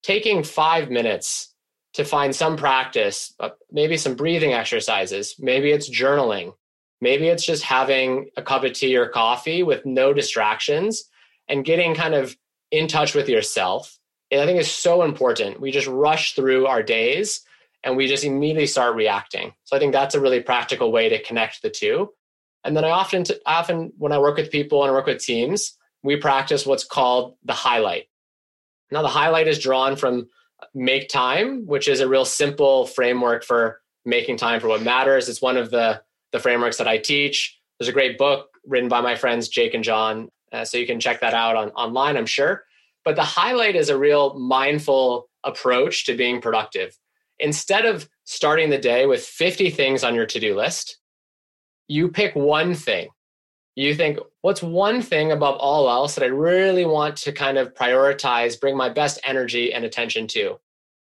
taking 0.02 0.44
five 0.44 0.90
minutes 0.90 1.54
to 1.96 2.06
find 2.06 2.34
some 2.34 2.56
practice, 2.56 3.34
uh, 3.42 3.50
maybe 3.70 3.98
some 3.98 4.16
breathing 4.16 4.54
exercises, 4.54 5.36
maybe 5.40 5.72
it's 5.72 5.90
journaling, 5.90 6.54
maybe 7.02 7.28
it's 7.28 7.46
just 7.46 7.64
having 7.64 8.30
a 8.38 8.42
cup 8.42 8.64
of 8.64 8.72
tea 8.72 8.96
or 8.96 9.10
coffee 9.10 9.62
with 9.62 9.86
no 9.86 10.14
distractions 10.14 11.04
and 11.50 11.66
getting 11.66 11.96
kind 11.96 12.14
of 12.14 12.36
in 12.72 12.88
touch 12.88 13.16
with 13.16 13.30
yourself. 13.30 13.98
I 14.32 14.46
think 14.46 14.60
is 14.60 14.70
so 14.70 15.04
important. 15.04 15.62
We 15.62 15.72
just 15.72 15.88
rush 15.88 16.36
through 16.36 16.68
our 16.68 16.84
days 16.84 17.42
and 17.84 17.96
we 17.96 18.08
just 18.08 18.26
immediately 18.26 18.68
start 18.68 18.96
reacting. 18.96 19.54
So 19.64 19.76
I 19.76 19.80
think 19.80 19.94
that's 19.94 20.16
a 20.16 20.20
really 20.20 20.42
practical 20.42 20.92
way 20.92 21.10
to 21.10 21.24
connect 21.24 21.62
the 21.62 21.70
two. 21.70 22.10
And 22.66 22.76
then 22.76 22.84
I 22.84 22.90
often, 22.90 23.24
often 23.46 23.94
when 23.98 24.12
I 24.12 24.20
work 24.20 24.36
with 24.36 24.52
people 24.52 24.84
and 24.84 24.92
I 24.92 24.94
work 24.94 25.06
with 25.06 25.24
teams, 25.24 25.78
we 26.04 26.18
practice 26.18 26.66
what's 26.66 26.84
called 26.84 27.38
the 27.46 27.54
highlight. 27.54 28.06
Now 28.92 29.02
the 29.02 29.08
highlight 29.08 29.48
is 29.48 29.60
drawn 29.60 29.96
from 29.96 30.28
Make 30.74 31.08
Time, 31.08 31.66
which 31.66 31.88
is 31.88 32.02
a 32.02 32.08
real 32.08 32.26
simple 32.26 32.86
framework 32.86 33.46
for 33.46 33.82
making 34.06 34.38
time 34.38 34.60
for 34.60 34.68
what 34.68 34.82
matters. 34.82 35.30
It's 35.30 35.42
one 35.42 35.58
of 35.58 35.70
the 35.70 36.02
the 36.34 36.40
frameworks 36.40 36.78
that 36.78 36.88
I 36.88 36.98
teach. 36.98 37.58
There's 37.80 37.88
a 37.88 37.94
great 37.94 38.18
book 38.18 38.50
written 38.66 38.90
by 38.90 39.02
my 39.02 39.16
friends 39.16 39.48
Jake 39.48 39.74
and 39.74 39.84
John 39.84 40.30
uh, 40.52 40.66
so 40.66 40.78
you 40.78 40.88
can 40.88 41.00
check 41.00 41.22
that 41.22 41.34
out 41.34 41.56
on 41.56 41.70
online, 41.72 42.18
I'm 42.18 42.26
sure. 42.26 42.64
But 43.04 43.16
the 43.16 43.24
highlight 43.24 43.76
is 43.76 43.90
a 43.90 43.98
real 43.98 44.38
mindful 44.38 45.30
approach 45.44 46.06
to 46.06 46.16
being 46.16 46.42
productive. 46.42 46.98
Instead 47.40 47.86
of 47.86 48.10
starting 48.26 48.70
the 48.70 48.78
day 48.78 49.06
with 49.06 49.24
50 49.24 49.70
things 49.70 50.04
on 50.04 50.16
your 50.16 50.26
to 50.26 50.40
do 50.40 50.56
list, 50.56 50.98
you 51.88 52.10
pick 52.10 52.36
one 52.36 52.74
thing. 52.74 53.10
You 53.76 53.94
think, 53.94 54.18
what's 54.42 54.64
one 54.64 55.02
thing 55.02 55.32
above 55.32 55.56
all 55.58 55.90
else 55.90 56.16
that 56.16 56.24
I 56.24 56.28
really 56.28 56.86
want 56.86 57.18
to 57.18 57.32
kind 57.32 57.58
of 57.58 57.76
prioritize, 57.76 58.60
bring 58.60 58.76
my 58.76 58.90
best 58.90 59.20
energy 59.24 59.72
and 59.72 59.86
attention 59.86 60.28
to? 60.30 60.60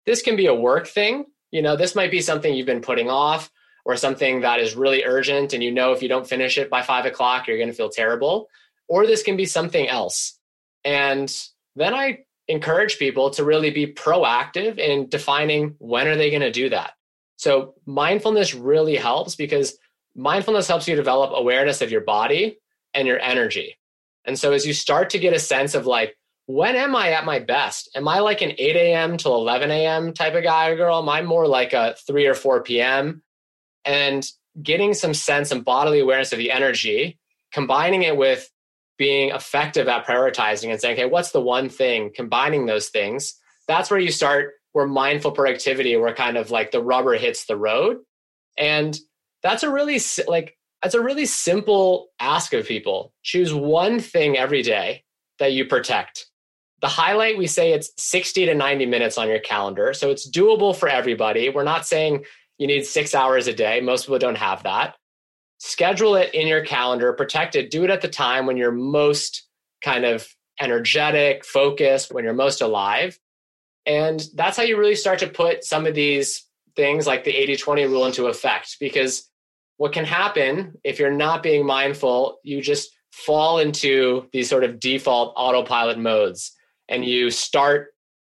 This 0.05 0.20
can 0.20 0.37
be 0.37 0.46
a 0.46 0.55
work 0.55 0.88
thing. 0.88 1.27
You 1.53 1.62
know, 1.62 1.77
this 1.77 1.94
might 1.94 2.11
be 2.11 2.20
something 2.20 2.53
you've 2.53 2.66
been 2.66 2.81
putting 2.81 3.09
off 3.09 3.51
or 3.85 3.96
something 3.96 4.40
that 4.40 4.59
is 4.59 4.75
really 4.75 5.05
urgent 5.05 5.53
and 5.53 5.62
you 5.62 5.70
know 5.70 5.92
if 5.92 6.03
you 6.03 6.09
don't 6.09 6.27
finish 6.27 6.59
it 6.59 6.68
by 6.68 6.83
five 6.83 7.07
o'clock, 7.07 7.46
you're 7.46 7.57
going 7.57 7.68
to 7.68 7.75
feel 7.75 7.88
terrible 7.88 8.49
or 8.88 9.07
this 9.07 9.22
can 9.22 9.37
be 9.37 9.46
something 9.46 9.88
else. 9.88 10.38
And 10.85 11.33
then 11.75 11.94
I 11.94 12.20
encourage 12.49 12.99
people 12.99 13.31
to 13.31 13.44
really 13.44 13.70
be 13.70 13.92
proactive 13.92 14.79
in 14.79 15.09
defining 15.09 15.75
when 15.79 16.07
are 16.07 16.16
they 16.16 16.31
going 16.31 16.42
to 16.42 16.53
do 16.53 16.70
that. 16.70 16.92
So 17.37 17.75
mindfulness 17.85 18.55
really 18.55 18.96
helps 18.96 19.35
because 19.35 19.77
mindfulness 20.14 20.68
helps 20.68 20.88
you 20.88 20.96
develop 20.96 21.33
awareness 21.35 21.83
of 21.83 21.90
your 21.90 22.01
body 22.01 22.59
and 22.94 23.07
your 23.07 23.20
energy. 23.20 23.77
And 24.25 24.38
so 24.38 24.53
as 24.53 24.66
you 24.66 24.72
start 24.72 25.11
to 25.11 25.18
get 25.18 25.35
a 25.35 25.38
sense 25.38 25.75
of 25.75 25.87
like 25.87 26.16
when 26.46 26.77
am 26.77 26.94
I 26.94 27.11
at 27.11 27.25
my 27.25 27.40
best? 27.40 27.90
Am 27.96 28.07
I 28.07 28.20
like 28.20 28.40
an 28.40 28.53
8 28.57 28.77
a.m. 28.77 29.16
till 29.16 29.35
11 29.35 29.70
a.m. 29.70 30.12
type 30.12 30.35
of 30.35 30.44
guy 30.44 30.68
or 30.68 30.77
girl? 30.77 30.99
Am 30.99 31.09
I 31.09 31.22
more 31.22 31.46
like 31.46 31.72
a 31.72 31.96
3 32.07 32.27
or 32.27 32.35
4 32.35 32.62
p.m.? 32.62 33.22
And 33.85 34.25
getting 34.62 34.94
some 34.94 35.12
sense 35.12 35.51
and 35.51 35.64
bodily 35.64 35.99
awareness 35.99 36.33
of 36.33 36.38
the 36.38 36.53
energy, 36.53 37.18
combining 37.53 38.05
it 38.05 38.16
with 38.16 38.49
being 38.98 39.30
effective 39.30 39.88
at 39.88 40.06
prioritizing 40.06 40.70
and 40.70 40.80
saying, 40.80 40.94
okay, 40.94 41.06
what's 41.06 41.32
the 41.32 41.40
one 41.40 41.68
thing, 41.68 42.11
combining 42.14 42.66
those 42.66 42.88
things, 42.88 43.35
that's 43.68 43.90
where 43.90 44.00
you 44.00 44.11
start 44.11 44.52
where 44.72 44.87
mindful 44.87 45.32
productivity, 45.32 45.96
where 45.96 46.14
kind 46.14 46.37
of 46.37 46.50
like 46.50 46.70
the 46.70 46.82
rubber 46.82 47.14
hits 47.14 47.46
the 47.46 47.56
road. 47.56 47.96
And 48.59 48.98
that's 49.42 49.62
a 49.62 49.70
really 49.70 49.98
like 50.26 50.56
that's 50.82 50.94
a 50.94 51.00
really 51.00 51.26
simple 51.26 52.09
ask 52.20 52.52
of 52.52 52.66
people. 52.66 53.12
Choose 53.22 53.54
one 53.54 54.00
thing 54.00 54.37
every 54.37 54.62
day 54.62 55.02
that 55.38 55.52
you 55.52 55.64
protect. 55.64 56.26
The 56.82 56.88
highlight, 56.88 57.38
we 57.38 57.46
say 57.46 57.72
it's 57.72 57.90
60 57.96 58.46
to 58.46 58.54
90 58.54 58.85
minutes 58.87 59.16
on 59.16 59.28
your 59.28 59.38
calendar. 59.38 59.94
So 59.94 60.11
it's 60.11 60.30
doable 60.30 60.76
for 60.76 60.88
everybody. 60.88 61.48
We're 61.48 61.64
not 61.64 61.87
saying 61.87 62.24
you 62.59 62.66
need 62.66 62.85
six 62.85 63.14
hours 63.14 63.46
a 63.46 63.54
day. 63.54 63.80
Most 63.80 64.04
people 64.04 64.18
don't 64.18 64.37
have 64.37 64.62
that. 64.64 64.94
Schedule 65.59 66.16
it 66.16 66.35
in 66.35 66.47
your 66.47 66.64
calendar, 66.64 67.12
protect 67.12 67.57
it, 67.57 67.71
do 67.71 67.85
it 67.85 67.90
at 67.90 68.03
the 68.03 68.09
time 68.09 68.47
when 68.47 68.57
you're 68.57 68.73
most 68.73 69.47
kind 69.83 70.05
of 70.05 70.27
energetic, 70.61 71.45
focused, 71.45 72.12
when 72.12 72.25
you're 72.25 72.35
most 72.35 72.61
alive. 72.61 73.19
And 73.85 74.23
that's 74.35 74.57
how 74.57 74.64
you 74.64 74.79
really 74.79 74.97
start 74.97 75.21
to 75.21 75.29
put 75.29 75.64
some 75.64 75.87
of 75.87 75.95
these 75.95 76.45
things 76.75 77.07
like 77.07 77.25
the 77.25 77.35
80 77.35 77.57
20 77.57 77.85
rule 77.87 78.07
into 78.07 78.27
effect. 78.27 78.77
Because 78.81 79.31
what 79.77 79.92
can 79.92 80.05
happen 80.05 80.75
if 80.85 80.99
you're 80.99 81.11
not 81.11 81.42
being 81.42 81.64
mindful, 81.66 82.38
you 82.42 82.61
just 82.61 82.90
fall 83.12 83.59
into 83.59 84.29
these 84.33 84.49
sort 84.49 84.64
of 84.64 84.79
default 84.81 85.33
autopilot 85.37 85.99
modes 85.99 86.53
and 86.88 87.05
you 87.05 87.31
start 87.31 87.88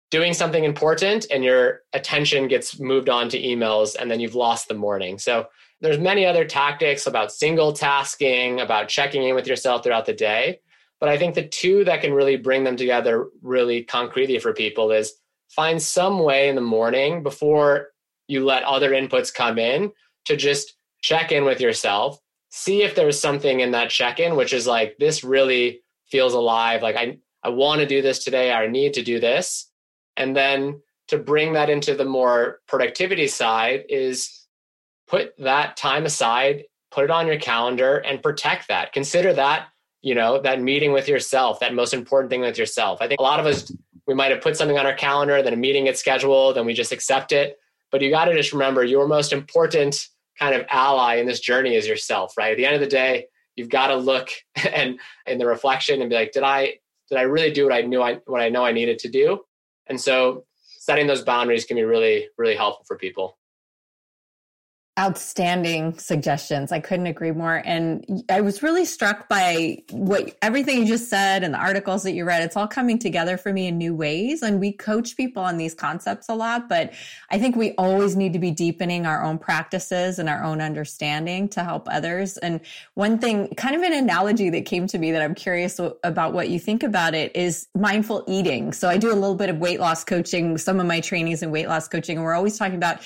doing 0.09 0.33
something 0.33 0.63
important 0.63 1.25
and 1.31 1.43
your 1.43 1.81
attention 1.91 2.47
gets 2.47 2.79
moved 2.79 3.09
on 3.09 3.27
to 3.27 3.41
emails 3.41 3.95
and 3.99 4.09
then 4.09 4.19
you've 4.19 4.35
lost 4.35 4.67
the 4.67 4.73
morning. 4.73 5.17
So 5.17 5.47
there's 5.81 5.99
many 5.99 6.25
other 6.25 6.45
tactics 6.45 7.05
about 7.05 7.31
single 7.31 7.73
tasking, 7.73 8.59
about 8.59 8.87
checking 8.87 9.23
in 9.23 9.35
with 9.35 9.47
yourself 9.47 9.83
throughout 9.83 10.05
the 10.05 10.13
day. 10.13 10.59
But 10.99 11.09
I 11.09 11.17
think 11.17 11.35
the 11.35 11.47
two 11.47 11.83
that 11.83 12.01
can 12.01 12.13
really 12.13 12.37
bring 12.37 12.63
them 12.63 12.75
together 12.75 13.27
really 13.41 13.83
concretely 13.83 14.39
for 14.39 14.53
people 14.53 14.91
is 14.91 15.13
find 15.49 15.81
some 15.81 16.19
way 16.19 16.49
in 16.49 16.55
the 16.55 16.61
morning 16.61 17.21
before 17.21 17.89
you 18.27 18.43
let 18.43 18.63
other 18.63 18.91
inputs 18.91 19.33
come 19.33 19.59
in 19.59 19.91
to 20.25 20.35
just 20.35 20.75
check 21.01 21.31
in 21.31 21.45
with 21.45 21.61
yourself, 21.61 22.19
see 22.49 22.81
if 22.81 22.95
there's 22.95 23.19
something 23.19 23.59
in 23.59 23.71
that 23.71 23.89
check 23.89 24.19
in 24.19 24.35
which 24.35 24.53
is 24.53 24.67
like, 24.67 24.95
this 24.97 25.23
really 25.23 25.81
feels 26.09 26.33
alive. 26.33 26.81
Like, 26.81 26.95
I, 26.95 27.17
I 27.43 27.49
want 27.49 27.79
to 27.81 27.87
do 27.87 28.01
this 28.01 28.23
today. 28.23 28.51
I 28.51 28.67
need 28.67 28.93
to 28.95 29.03
do 29.03 29.19
this. 29.19 29.69
And 30.17 30.35
then 30.35 30.81
to 31.07 31.17
bring 31.17 31.53
that 31.53 31.69
into 31.69 31.95
the 31.95 32.05
more 32.05 32.59
productivity 32.67 33.27
side 33.27 33.83
is 33.87 34.36
put 35.07 35.37
that 35.39 35.77
time 35.77 36.05
aside, 36.05 36.63
put 36.91 37.05
it 37.05 37.11
on 37.11 37.27
your 37.27 37.39
calendar 37.39 37.97
and 37.97 38.21
protect 38.21 38.67
that. 38.67 38.93
Consider 38.93 39.33
that, 39.33 39.67
you 40.01 40.15
know, 40.15 40.41
that 40.41 40.61
meeting 40.61 40.91
with 40.91 41.07
yourself, 41.07 41.59
that 41.59 41.73
most 41.73 41.93
important 41.93 42.29
thing 42.29 42.41
with 42.41 42.57
yourself. 42.57 42.99
I 43.01 43.07
think 43.07 43.19
a 43.19 43.23
lot 43.23 43.39
of 43.39 43.45
us, 43.45 43.71
we 44.05 44.13
might 44.13 44.31
have 44.31 44.41
put 44.41 44.55
something 44.55 44.77
on 44.77 44.85
our 44.85 44.93
calendar, 44.93 45.41
then 45.41 45.53
a 45.53 45.57
meeting 45.57 45.85
gets 45.85 45.99
scheduled, 45.99 46.57
and 46.57 46.65
we 46.65 46.73
just 46.73 46.91
accept 46.91 47.31
it. 47.31 47.57
But 47.91 48.01
you 48.01 48.09
got 48.09 48.25
to 48.25 48.35
just 48.35 48.53
remember 48.53 48.83
your 48.83 49.07
most 49.07 49.31
important 49.31 50.07
kind 50.39 50.53
of 50.55 50.65
ally 50.69 51.15
in 51.15 51.25
this 51.25 51.39
journey 51.39 51.75
is 51.75 51.87
yourself, 51.87 52.33
right? 52.37 52.51
At 52.51 52.57
the 52.57 52.65
end 52.65 52.75
of 52.75 52.81
the 52.81 52.87
day, 52.87 53.25
you've 53.55 53.69
got 53.69 53.87
to 53.87 53.95
look 53.95 54.29
and 54.73 54.99
in 55.25 55.37
the 55.37 55.45
reflection 55.45 56.01
and 56.01 56.09
be 56.09 56.15
like, 56.15 56.31
did 56.31 56.43
I 56.43 56.75
did 57.09 57.17
I 57.17 57.21
really 57.21 57.51
do 57.51 57.63
what 57.63 57.73
I 57.73 57.81
knew 57.81 58.01
I 58.01 58.15
what 58.25 58.41
I 58.41 58.49
know 58.49 58.65
I 58.65 58.71
needed 58.71 58.99
to 58.99 59.09
do? 59.09 59.39
And 59.87 59.99
so 59.99 60.43
setting 60.79 61.07
those 61.07 61.21
boundaries 61.21 61.65
can 61.65 61.77
be 61.77 61.83
really, 61.83 62.27
really 62.37 62.55
helpful 62.55 62.85
for 62.85 62.97
people 62.97 63.36
outstanding 64.97 65.95
suggestions. 65.99 66.71
I 66.71 66.79
couldn't 66.79 67.05
agree 67.05 67.31
more. 67.31 67.61
And 67.65 68.23
I 68.29 68.41
was 68.41 68.63
really 68.63 68.83
struck 68.83 69.29
by 69.29 69.83
what 69.91 70.35
everything 70.41 70.79
you 70.79 70.87
just 70.87 71.07
said 71.07 71.43
and 71.43 71.53
the 71.53 71.59
articles 71.59 72.01
that 72.03 72.13
you 72.13 72.25
read. 72.25 72.41
It's 72.41 72.57
all 72.57 72.67
coming 72.67 72.97
together 72.97 73.37
for 73.37 73.53
me 73.53 73.67
in 73.67 73.77
new 73.77 73.93
ways. 73.93 74.41
And 74.41 74.59
we 74.59 74.71
coach 74.71 75.15
people 75.15 75.43
on 75.43 75.57
these 75.57 75.75
concepts 75.75 76.29
a 76.29 76.33
lot, 76.33 76.67
but 76.67 76.93
I 77.29 77.37
think 77.37 77.55
we 77.55 77.73
always 77.73 78.15
need 78.15 78.33
to 78.33 78.39
be 78.39 78.49
deepening 78.49 79.05
our 79.05 79.23
own 79.23 79.37
practices 79.37 80.17
and 80.17 80.27
our 80.27 80.43
own 80.43 80.61
understanding 80.61 81.47
to 81.49 81.63
help 81.63 81.87
others. 81.91 82.37
And 82.37 82.59
one 82.95 83.19
thing, 83.19 83.49
kind 83.55 83.75
of 83.75 83.83
an 83.83 83.93
analogy 83.93 84.49
that 84.49 84.65
came 84.65 84.87
to 84.87 84.97
me 84.97 85.11
that 85.11 85.21
I'm 85.21 85.35
curious 85.35 85.79
about 86.03 86.33
what 86.33 86.49
you 86.49 86.59
think 86.59 86.81
about 86.81 87.13
it 87.13 87.35
is 87.35 87.67
mindful 87.75 88.23
eating. 88.27 88.73
So 88.73 88.89
I 88.89 88.97
do 88.97 89.11
a 89.11 89.13
little 89.13 89.35
bit 89.35 89.49
of 89.49 89.59
weight 89.59 89.79
loss 89.79 90.03
coaching, 90.03 90.57
some 90.57 90.79
of 90.79 90.87
my 90.87 91.01
trainees 91.01 91.43
in 91.43 91.51
weight 91.51 91.67
loss 91.67 91.87
coaching, 91.87 92.17
and 92.17 92.25
we're 92.25 92.33
always 92.33 92.57
talking 92.57 92.75
about 92.75 93.01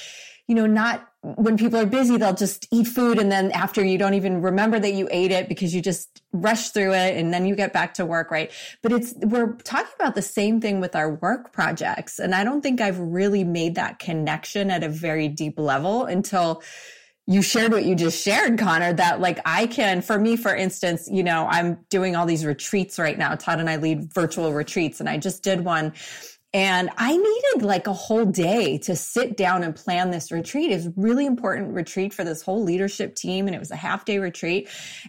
you 0.48 0.56
know, 0.56 0.66
not 0.66 1.11
when 1.24 1.56
people 1.56 1.80
are 1.80 1.86
busy, 1.86 2.18
they'll 2.18 2.34
just 2.34 2.68
eat 2.72 2.88
food. 2.88 3.20
And 3.20 3.32
then 3.32 3.52
after 3.52 3.84
you 3.84 3.98
don't 3.98 4.16
even 4.16 4.42
remember 4.42 4.80
that 4.80 4.94
you 4.94 5.08
ate 5.12 5.32
it 5.32 5.48
because 5.48 5.74
you 5.74 5.82
just 5.82 6.22
rush 6.34 6.70
through 6.70 6.94
it 6.94 7.16
and 7.16 7.32
then 7.32 7.46
you 7.46 7.56
get 7.56 7.74
back 7.74 7.94
to 7.96 8.06
work, 8.06 8.32
right? 8.32 8.52
But 8.82 8.92
it's, 8.92 9.14
we're 9.18 9.54
talking 9.58 9.92
about 10.00 10.16
the 10.16 10.24
same 10.24 10.60
thing 10.60 10.80
with 10.80 10.96
our 10.96 11.14
work 11.14 11.54
projects. 11.54 12.18
And 12.18 12.34
I 12.34 12.44
don't 12.44 12.62
think 12.62 12.82
I've 12.82 13.00
really 13.00 13.44
made 13.44 13.76
that 13.76 14.00
connection 14.00 14.72
at 14.72 14.84
a 14.84 14.90
very 14.90 15.28
deep 15.28 15.60
level 15.60 16.06
until 16.06 16.64
you 17.28 17.44
shared 17.44 17.72
what 17.72 17.86
you 17.86 17.96
just 17.96 18.22
shared, 18.22 18.58
Connor, 18.58 18.94
that 18.94 19.22
like 19.22 19.40
I 19.46 19.68
can, 19.68 20.02
for 20.02 20.18
me, 20.18 20.36
for 20.36 20.56
instance, 20.56 21.08
you 21.10 21.24
know, 21.24 21.48
I'm 21.48 21.78
doing 21.90 22.16
all 22.16 22.26
these 22.26 22.46
retreats 22.46 22.98
right 22.98 23.18
now. 23.18 23.36
Todd 23.36 23.60
and 23.60 23.70
I 23.70 23.76
lead 23.76 24.12
virtual 24.12 24.52
retreats 24.54 25.00
and 25.00 25.08
I 25.08 25.18
just 25.18 25.44
did 25.44 25.64
one 25.64 25.94
and 26.54 26.90
I 26.98 27.16
needed 27.16 27.66
like 27.66 27.88
a 27.88 27.94
whole 27.94 28.26
day 28.26 28.78
to 28.80 28.96
sit 28.96 29.38
down 29.38 29.64
and 29.64 29.74
plan 29.74 30.12
this 30.12 30.34
retreat. 30.34 30.72
It's 30.72 30.90
really 30.98 31.26
important 31.26 31.74
retreat 31.74 32.14
for 32.14 32.26
this 32.26 32.42
whole 32.42 32.62
leadership 32.62 33.16
team. 33.16 33.48
And 33.48 33.56
it 33.56 33.60
was 33.60 33.72
a 33.72 33.78
half 33.78 34.04
day 34.04 34.18
retreat. 34.18 34.68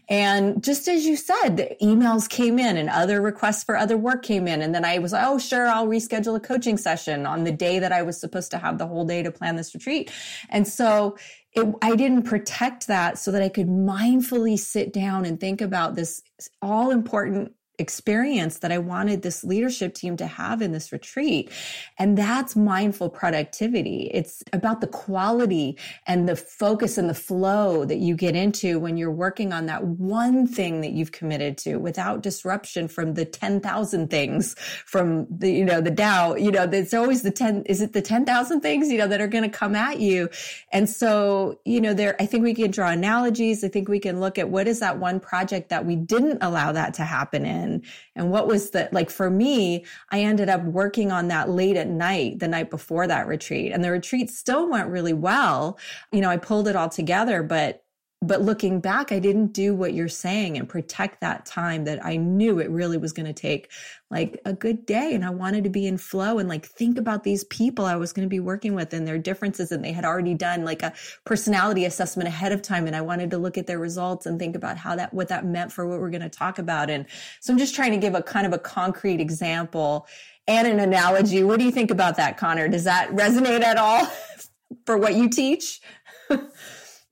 And 0.09 0.63
just 0.63 0.87
as 0.87 1.05
you 1.05 1.17
said, 1.17 1.57
the 1.57 1.77
emails 1.83 2.29
came 2.29 2.61
in 2.61 2.77
and 2.77 2.89
other 2.89 3.21
requests 3.21 3.65
for 3.65 3.77
other 3.77 3.97
work 3.97 4.23
came 4.23 4.47
in. 4.47 4.63
And 4.63 4.73
then 4.73 4.85
I 4.85 5.01
was 5.01 5.13
like, 5.13 5.25
oh, 5.27 5.39
sure, 5.39 5.67
I'll 5.67 5.89
reschedule 5.89 6.37
a 6.37 6.41
coaching 6.41 6.77
session 6.77 7.27
on 7.27 7.43
the 7.43 7.53
day 7.53 7.81
that 7.81 7.91
I 7.91 8.03
was 8.03 8.21
supposed 8.21 8.53
to 8.53 8.59
have 8.59 8.79
the 8.79 8.87
whole 8.87 9.05
day 9.05 9.25
to 9.25 9.33
plan 9.33 9.57
this 9.57 9.75
retreat. 9.75 10.13
And 10.49 10.69
so 10.69 11.17
it, 11.55 11.67
I 11.83 11.97
didn't 11.97 12.23
protect 12.23 12.87
that 12.87 13.19
so 13.19 13.33
that 13.33 13.43
I 13.43 13.49
could 13.49 13.69
mindfully 13.69 14.59
sit 14.59 14.93
down 14.93 15.25
and 15.25 15.41
think 15.41 15.61
about 15.61 15.97
this 15.97 16.23
all 16.63 16.91
important 16.91 17.53
experience 17.79 18.59
that 18.59 18.71
I 18.71 18.79
wanted 18.79 19.23
this 19.23 19.43
leadership 19.43 19.95
team 19.95 20.17
to 20.19 20.27
have 20.27 20.61
in 20.61 20.73
this 20.73 20.93
retreat. 20.93 21.51
And 21.99 22.17
that's 22.19 22.55
mindful 22.55 23.09
productivity. 23.09 24.11
It's 24.13 24.43
about 24.53 24.81
the 24.81 24.87
quality 24.87 25.79
and 26.07 26.29
the 26.29 26.37
focus 26.37 26.99
and 26.99 27.09
the 27.09 27.15
flow 27.15 27.85
that 27.87 27.97
you 27.97 28.15
get 28.15 28.37
into 28.37 28.79
when 28.79 28.97
you're 28.97 29.11
working 29.11 29.53
on 29.53 29.67
that 29.67 29.85
one 29.85 30.47
thing 30.47 30.83
that 30.83 30.93
you've 30.93 31.13
committed 31.13 31.57
to 31.59 31.77
without 31.77 32.23
disruption 32.23 32.89
from 32.89 33.15
the 33.15 33.25
10,000 33.25 34.11
things 34.11 34.55
from 34.87 35.27
the, 35.31 35.51
you 35.51 35.65
know, 35.65 35.81
the 35.81 35.91
Tao, 35.91 36.35
you 36.35 36.51
know, 36.51 36.67
there's 36.67 36.93
always 36.93 37.23
the 37.23 37.31
10, 37.31 37.63
is 37.67 37.81
it 37.81 37.95
the 37.95 38.03
10,000 38.03 38.61
things, 38.61 38.91
you 38.91 38.99
know, 38.99 39.09
that 39.09 39.21
are 39.21 39.29
going 39.29 39.49
to 39.49 39.59
come 39.59 39.75
at 39.75 39.99
you. 39.99 40.29
And 40.73 40.89
so, 40.89 41.59
you 41.65 41.81
know, 41.81 41.95
there, 41.95 42.17
I 42.21 42.27
think 42.27 42.43
we 42.43 42.55
can 42.55 42.71
draw 42.71 42.91
analogies. 42.91 43.65
I 43.65 43.69
think 43.69 43.89
we 43.89 43.99
can 43.99 44.21
look 44.21 44.39
at 44.39 44.51
what 44.51 44.69
is 44.69 44.81
that 44.81 44.99
one 44.99 45.21
project 45.21 45.71
that 45.71 45.87
we 45.87 45.97
didn't 45.97 46.43
allow 46.43 46.73
that 46.73 46.95
to 46.95 47.05
happen 47.05 47.47
in 47.47 47.62
and 47.63 47.85
and 48.15 48.31
what 48.31 48.47
was 48.47 48.71
the 48.71 48.89
like 48.93 49.11
for 49.11 49.31
me 49.31 49.85
i 50.11 50.21
ended 50.21 50.49
up 50.49 50.63
working 50.65 51.11
on 51.13 51.29
that 51.29 51.49
late 51.49 51.77
at 51.77 51.89
night 51.89 52.39
the 52.39 52.49
night 52.49 52.71
before 52.71 53.07
that 53.07 53.27
retreat. 53.27 53.73
And 53.73 53.83
the 53.83 53.91
retreat 53.91 54.31
still 54.31 54.69
went 54.69 54.89
really 54.89 55.13
well. 55.13 55.79
You 56.11 56.21
know 56.21 56.29
i 56.31 56.37
pulled 56.37 56.69
it 56.69 56.77
all 56.77 56.89
together 56.89 57.43
but 57.43 57.82
but 58.23 58.41
looking 58.41 58.81
back, 58.81 59.11
I 59.11 59.19
didn't 59.19 59.49
do 59.49 59.75
what 59.75 59.95
you're 59.95 60.09
saying 60.09 60.57
and 60.57 60.69
protect 60.69 61.21
that 61.21 61.45
time 61.45 61.85
that 61.85 62.05
I 62.05 62.17
knew 62.17 62.61
it 62.61 62.71
really 62.71 62.97
was 62.97 63.13
going 63.13 63.27
to 63.27 63.33
take 63.33 63.69
like 64.13 64.41
a 64.45 64.53
good 64.53 64.87
day. 64.87 65.13
And 65.15 65.25
I 65.25 65.31
wanted 65.31 65.65
to 65.65 65.71
be 65.71 65.89
in 65.89 65.99
flow 65.99 66.39
and 66.39 66.49
like 66.49 66.65
think 66.65 66.99
about 66.99 67.25
these 67.25 67.43
people 67.45 67.85
I 67.85 67.97
was 67.97 68.13
going 68.13 68.25
to 68.25 68.31
be 68.31 68.39
working 68.39 68.77
with 68.77 68.95
and 68.95 69.09
their 69.09 69.19
differences. 69.19 69.73
And 69.73 69.85
they 69.85 69.91
had 69.91 70.05
already 70.05 70.35
done 70.35 70.65
like 70.65 70.85
a 70.85 70.93
personality 71.25 71.85
assessment 71.85 72.29
ahead 72.29 72.53
of 72.53 72.63
time. 72.63 72.87
And 72.87 72.95
I 72.95 73.01
wanted 73.01 73.29
to 73.33 73.39
look 73.39 73.59
at 73.59 73.67
their 73.67 73.81
results 73.81 74.25
and 74.25 74.39
think 74.39 74.55
about 74.55 74.77
how 74.77 74.95
that, 74.95 75.13
what 75.13 75.27
that 75.27 75.45
meant 75.45 75.73
for 75.73 75.89
what 75.89 75.99
we're 75.99 76.11
going 76.11 76.23
to 76.23 76.29
talk 76.29 76.61
about. 76.61 76.91
And 76.91 77.07
so 77.41 77.53
I'm 77.53 77.59
just 77.59 77.75
trying 77.75 77.91
to 77.91 77.99
give 77.99 78.15
a 78.15 78.23
kind 78.23 78.47
of 78.47 78.53
a 78.53 78.59
concrete 78.59 79.21
example 79.21 80.07
and 80.47 80.69
an 80.69 80.79
analogy. 80.79 81.43
What 81.43 81.59
do 81.59 81.65
you 81.65 81.73
think 81.73 81.91
about 81.91 82.17
that, 82.19 82.37
Connor? 82.37 82.69
Does 82.69 82.85
that 82.85 83.11
resonate 83.11 83.63
at 83.63 83.79
all 83.79 84.09
for 84.87 84.97
what 84.97 85.17
you 85.17 85.29
teach? 85.29 85.81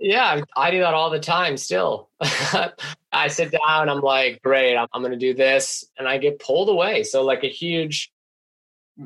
Yeah, 0.00 0.40
I 0.56 0.70
do 0.70 0.80
that 0.80 0.94
all 0.94 1.10
the 1.10 1.20
time 1.20 1.58
still. 1.58 2.08
I 3.12 3.28
sit 3.28 3.52
down, 3.52 3.90
I'm 3.90 4.00
like, 4.00 4.40
great, 4.42 4.74
I'm, 4.74 4.88
I'm 4.94 5.02
going 5.02 5.12
to 5.12 5.18
do 5.18 5.34
this. 5.34 5.84
And 5.98 6.08
I 6.08 6.16
get 6.16 6.40
pulled 6.40 6.70
away. 6.70 7.02
So, 7.02 7.22
like, 7.22 7.44
a 7.44 7.48
huge, 7.48 8.10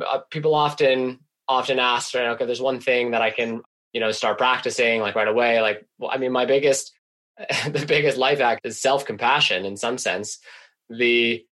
uh, 0.00 0.20
people 0.30 0.54
often, 0.54 1.18
often 1.48 1.80
ask, 1.80 2.14
right, 2.14 2.28
okay, 2.28 2.46
there's 2.46 2.60
one 2.60 2.78
thing 2.78 3.10
that 3.10 3.22
I 3.22 3.32
can, 3.32 3.62
you 3.92 4.00
know, 4.00 4.12
start 4.12 4.38
practicing 4.38 5.00
like 5.00 5.16
right 5.16 5.26
away. 5.26 5.60
Like, 5.60 5.84
well, 5.98 6.12
I 6.12 6.18
mean, 6.18 6.30
my 6.30 6.46
biggest, 6.46 6.92
the 7.68 7.84
biggest 7.88 8.16
life 8.16 8.40
act 8.40 8.64
is 8.64 8.80
self 8.80 9.04
compassion 9.04 9.64
in 9.64 9.76
some 9.76 9.98
sense. 9.98 10.38
The, 10.88 11.44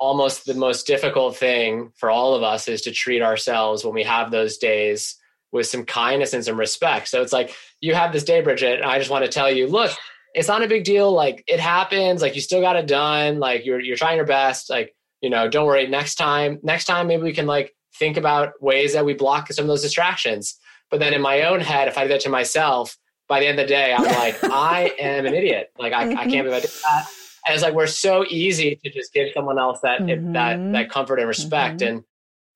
almost 0.00 0.46
the 0.46 0.54
most 0.54 0.86
difficult 0.86 1.36
thing 1.36 1.92
for 1.96 2.10
all 2.10 2.34
of 2.34 2.42
us 2.42 2.66
is 2.66 2.80
to 2.82 2.90
treat 2.90 3.22
ourselves 3.22 3.84
when 3.84 3.94
we 3.94 4.02
have 4.02 4.30
those 4.30 4.56
days 4.56 5.19
with 5.52 5.66
some 5.66 5.84
kindness 5.84 6.32
and 6.32 6.44
some 6.44 6.58
respect. 6.58 7.08
So 7.08 7.22
it's 7.22 7.32
like 7.32 7.54
you 7.80 7.94
have 7.94 8.12
this 8.12 8.24
day, 8.24 8.40
Bridget, 8.40 8.80
and 8.80 8.90
I 8.90 8.98
just 8.98 9.10
want 9.10 9.24
to 9.24 9.30
tell 9.30 9.50
you, 9.50 9.66
look, 9.66 9.90
it's 10.34 10.48
not 10.48 10.62
a 10.62 10.68
big 10.68 10.84
deal. 10.84 11.12
Like 11.12 11.44
it 11.48 11.60
happens. 11.60 12.22
Like 12.22 12.34
you 12.34 12.40
still 12.40 12.60
got 12.60 12.76
it 12.76 12.86
done. 12.86 13.40
Like 13.40 13.64
you're 13.64 13.80
you're 13.80 13.96
trying 13.96 14.16
your 14.16 14.26
best. 14.26 14.70
Like 14.70 14.94
you 15.20 15.30
know, 15.30 15.48
don't 15.48 15.66
worry. 15.66 15.86
Next 15.86 16.14
time, 16.16 16.58
next 16.62 16.84
time, 16.84 17.06
maybe 17.06 17.22
we 17.22 17.32
can 17.32 17.46
like 17.46 17.74
think 17.98 18.16
about 18.16 18.52
ways 18.60 18.92
that 18.94 19.04
we 19.04 19.14
block 19.14 19.52
some 19.52 19.64
of 19.64 19.68
those 19.68 19.82
distractions. 19.82 20.58
But 20.90 21.00
then 21.00 21.14
in 21.14 21.22
my 21.22 21.42
own 21.42 21.60
head, 21.60 21.88
if 21.88 21.96
I 21.98 22.02
do 22.02 22.08
that 22.08 22.20
to 22.22 22.28
myself, 22.28 22.96
by 23.28 23.40
the 23.40 23.46
end 23.46 23.60
of 23.60 23.66
the 23.66 23.68
day, 23.68 23.94
I'm 23.94 24.04
like, 24.04 24.42
I 24.44 24.92
am 24.98 25.26
an 25.26 25.34
idiot. 25.34 25.70
Like 25.78 25.92
I, 25.92 26.10
I 26.10 26.26
can't 26.26 26.44
believe 26.44 26.52
I 26.52 26.60
did 26.60 26.70
that. 26.70 27.06
And 27.46 27.54
it's 27.54 27.62
like 27.62 27.74
we're 27.74 27.86
so 27.86 28.24
easy 28.28 28.78
to 28.84 28.90
just 28.90 29.12
give 29.12 29.28
someone 29.32 29.58
else 29.58 29.80
that 29.80 30.00
mm-hmm. 30.00 30.32
that 30.32 30.72
that 30.72 30.90
comfort 30.90 31.18
and 31.18 31.28
respect. 31.28 31.80
Mm-hmm. 31.80 31.96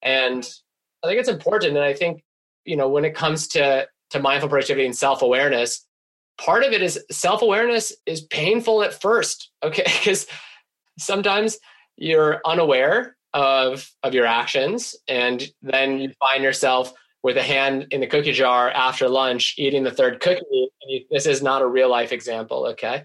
And 0.03 0.34
and 0.34 0.51
I 1.03 1.09
think 1.09 1.20
it's 1.20 1.28
important. 1.28 1.76
And 1.76 1.84
I 1.84 1.95
think 1.95 2.24
you 2.64 2.76
know 2.76 2.88
when 2.88 3.04
it 3.04 3.14
comes 3.14 3.48
to 3.48 3.86
to 4.10 4.20
mindful 4.20 4.48
productivity 4.48 4.86
and 4.86 4.96
self 4.96 5.22
awareness, 5.22 5.86
part 6.38 6.64
of 6.64 6.72
it 6.72 6.82
is 6.82 7.02
self 7.10 7.42
awareness 7.42 7.92
is 8.06 8.22
painful 8.22 8.82
at 8.82 9.00
first. 9.00 9.50
Okay, 9.62 9.84
because 9.98 10.26
sometimes 10.98 11.58
you're 11.96 12.40
unaware 12.44 13.16
of 13.32 13.90
of 14.02 14.14
your 14.14 14.26
actions, 14.26 14.94
and 15.08 15.48
then 15.62 15.98
you 15.98 16.12
find 16.20 16.42
yourself 16.42 16.92
with 17.22 17.36
a 17.38 17.42
hand 17.42 17.86
in 17.90 18.00
the 18.00 18.06
cookie 18.06 18.32
jar 18.32 18.70
after 18.70 19.08
lunch 19.08 19.54
eating 19.56 19.82
the 19.82 19.90
third 19.90 20.20
cookie. 20.20 20.68
You, 20.86 21.04
this 21.10 21.26
is 21.26 21.42
not 21.42 21.62
a 21.62 21.66
real 21.66 21.90
life 21.90 22.12
example. 22.12 22.66
Okay, 22.66 23.04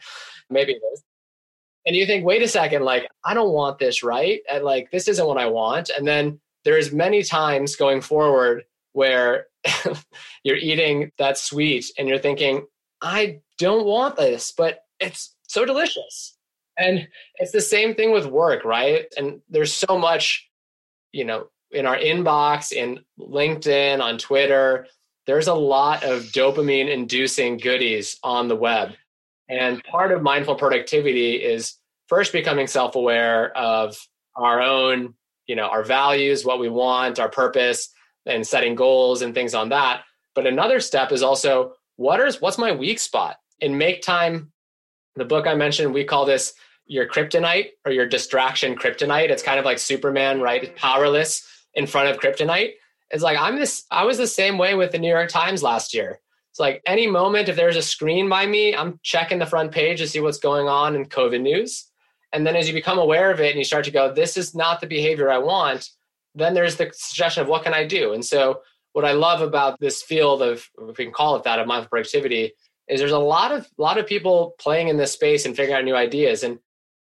maybe 0.50 0.74
it 0.74 0.82
is 0.94 1.04
and 1.86 1.96
you 1.96 2.06
think 2.06 2.26
wait 2.26 2.42
a 2.42 2.48
second 2.48 2.84
like 2.84 3.10
i 3.26 3.34
don't 3.34 3.52
want 3.52 3.80
this 3.80 4.04
right 4.04 4.42
and 4.52 4.64
like 4.64 4.92
this 4.92 5.08
isn't 5.08 5.26
what 5.26 5.38
i 5.38 5.46
want 5.46 5.90
and 5.98 6.08
then 6.08 6.40
there's 6.66 6.92
many 6.92 7.24
times 7.24 7.76
going 7.76 8.02
forward 8.02 8.64
where 8.94 9.46
you're 10.44 10.58
eating 10.58 11.12
that 11.18 11.38
sweet 11.38 11.86
and 11.98 12.08
you're 12.08 12.18
thinking 12.18 12.66
i 13.02 13.40
don't 13.58 13.86
want 13.86 14.16
this 14.16 14.54
but 14.58 14.84
it's 15.00 15.36
so 15.48 15.66
delicious. 15.66 16.36
And 16.78 17.08
it's 17.36 17.52
the 17.52 17.62
same 17.62 17.96
thing 17.96 18.12
with 18.12 18.26
work 18.26 18.64
right? 18.64 19.06
And 19.18 19.42
there's 19.50 19.74
so 19.74 19.98
much 19.98 20.48
you 21.12 21.26
know 21.26 21.48
in 21.72 21.86
our 21.86 21.98
inbox 21.98 22.72
in 22.72 23.00
linkedin 23.20 24.02
on 24.02 24.18
twitter 24.18 24.88
there's 25.26 25.48
a 25.48 25.54
lot 25.54 26.04
of 26.04 26.24
dopamine 26.24 26.92
inducing 26.92 27.58
goodies 27.58 28.18
on 28.24 28.48
the 28.48 28.56
web. 28.56 28.94
And 29.48 29.84
part 29.84 30.12
of 30.12 30.24
mindful 30.24 30.56
productivity 30.56 31.36
is 31.36 31.76
first 32.08 32.34
becoming 32.34 32.66
self 32.66 32.96
aware 32.96 33.56
of 33.56 33.96
our 34.36 34.60
own, 34.60 35.14
you 35.46 35.56
know, 35.56 35.68
our 35.68 35.84
values, 35.84 36.46
what 36.46 36.60
we 36.60 36.70
want, 36.70 37.20
our 37.20 37.30
purpose, 37.30 37.90
and 38.30 38.46
setting 38.46 38.76
goals 38.76 39.22
and 39.22 39.34
things 39.34 39.54
on 39.54 39.70
that. 39.70 40.04
But 40.36 40.48
another 40.48 40.80
step 40.80 41.12
is 41.12 41.24
also 41.24 41.74
what 41.96 42.20
is 42.22 42.40
what's 42.40 42.58
my 42.58 42.72
weak 42.72 43.00
spot? 43.00 43.38
In 43.60 43.78
Make 43.78 44.02
Time, 44.02 44.52
the 45.16 45.26
book 45.26 45.48
I 45.48 45.56
mentioned, 45.56 45.94
we 45.94 46.06
call 46.06 46.26
this 46.26 46.54
your 46.86 47.08
kryptonite 47.08 47.72
or 47.86 47.92
your 47.92 48.08
distraction 48.08 48.76
kryptonite. 48.76 49.30
It's 49.30 49.44
kind 49.44 49.60
of 49.60 49.66
like 49.66 49.80
Superman, 49.80 50.42
right? 50.42 50.76
Powerless 50.76 51.48
in 51.74 51.86
front 51.86 52.10
of 52.10 52.20
kryptonite. 52.20 52.74
It's 53.12 53.24
like 53.24 53.38
I'm 53.38 53.58
this 53.58 53.86
I 53.92 54.06
was 54.06 54.18
the 54.18 54.28
same 54.28 54.58
way 54.58 54.76
with 54.76 54.92
the 54.92 55.00
New 55.00 55.10
York 55.10 55.30
Times 55.30 55.64
last 55.64 55.94
year. 55.94 56.20
It's 56.52 56.60
like 56.60 56.82
any 56.86 57.06
moment, 57.06 57.50
if 57.50 57.56
there's 57.56 57.76
a 57.76 57.82
screen 57.82 58.28
by 58.28 58.46
me, 58.46 58.76
I'm 58.76 59.00
checking 59.04 59.40
the 59.40 59.46
front 59.46 59.72
page 59.72 60.00
to 60.00 60.08
see 60.08 60.20
what's 60.20 60.40
going 60.40 60.68
on 60.68 60.96
in 60.96 61.06
COVID 61.06 61.42
news. 61.42 61.86
And 62.32 62.46
then 62.46 62.56
as 62.56 62.68
you 62.68 62.74
become 62.74 63.00
aware 63.00 63.32
of 63.32 63.40
it 63.40 63.50
and 63.50 63.58
you 63.58 63.64
start 63.64 63.86
to 63.86 63.92
go, 63.92 64.14
this 64.14 64.38
is 64.38 64.56
not 64.56 64.82
the 64.82 64.88
behavior 64.88 65.32
I 65.32 65.40
want, 65.40 65.90
then 66.40 66.54
there's 66.54 66.78
the 66.78 66.92
suggestion 66.94 67.44
of 67.44 67.50
what 67.50 67.64
can 67.64 67.74
I 67.74 67.86
do? 67.86 68.14
And 68.14 68.24
so 68.24 68.62
what 68.94 69.06
I 69.06 69.12
love 69.12 69.42
about 69.42 69.80
this 69.80 70.02
field 70.02 70.42
of, 70.42 70.68
if 70.90 70.98
we 70.98 71.06
can 71.06 71.14
call 71.14 71.36
it 71.36 71.44
that, 71.44 71.60
of 71.60 71.68
mindful 71.68 71.90
productivity, 71.90 72.54
is 72.88 73.00
there's 73.00 73.12
a 73.12 73.20
lot 73.20 73.52
of 73.52 73.68
lot 73.78 73.98
of 73.98 74.08
people 74.08 74.56
playing 74.60 74.88
in 74.88 74.98
this 74.98 75.12
space 75.12 75.46
and 75.46 75.56
figuring 75.56 75.78
out 75.78 75.86
new 75.86 75.96
ideas. 75.96 76.44
And 76.44 76.60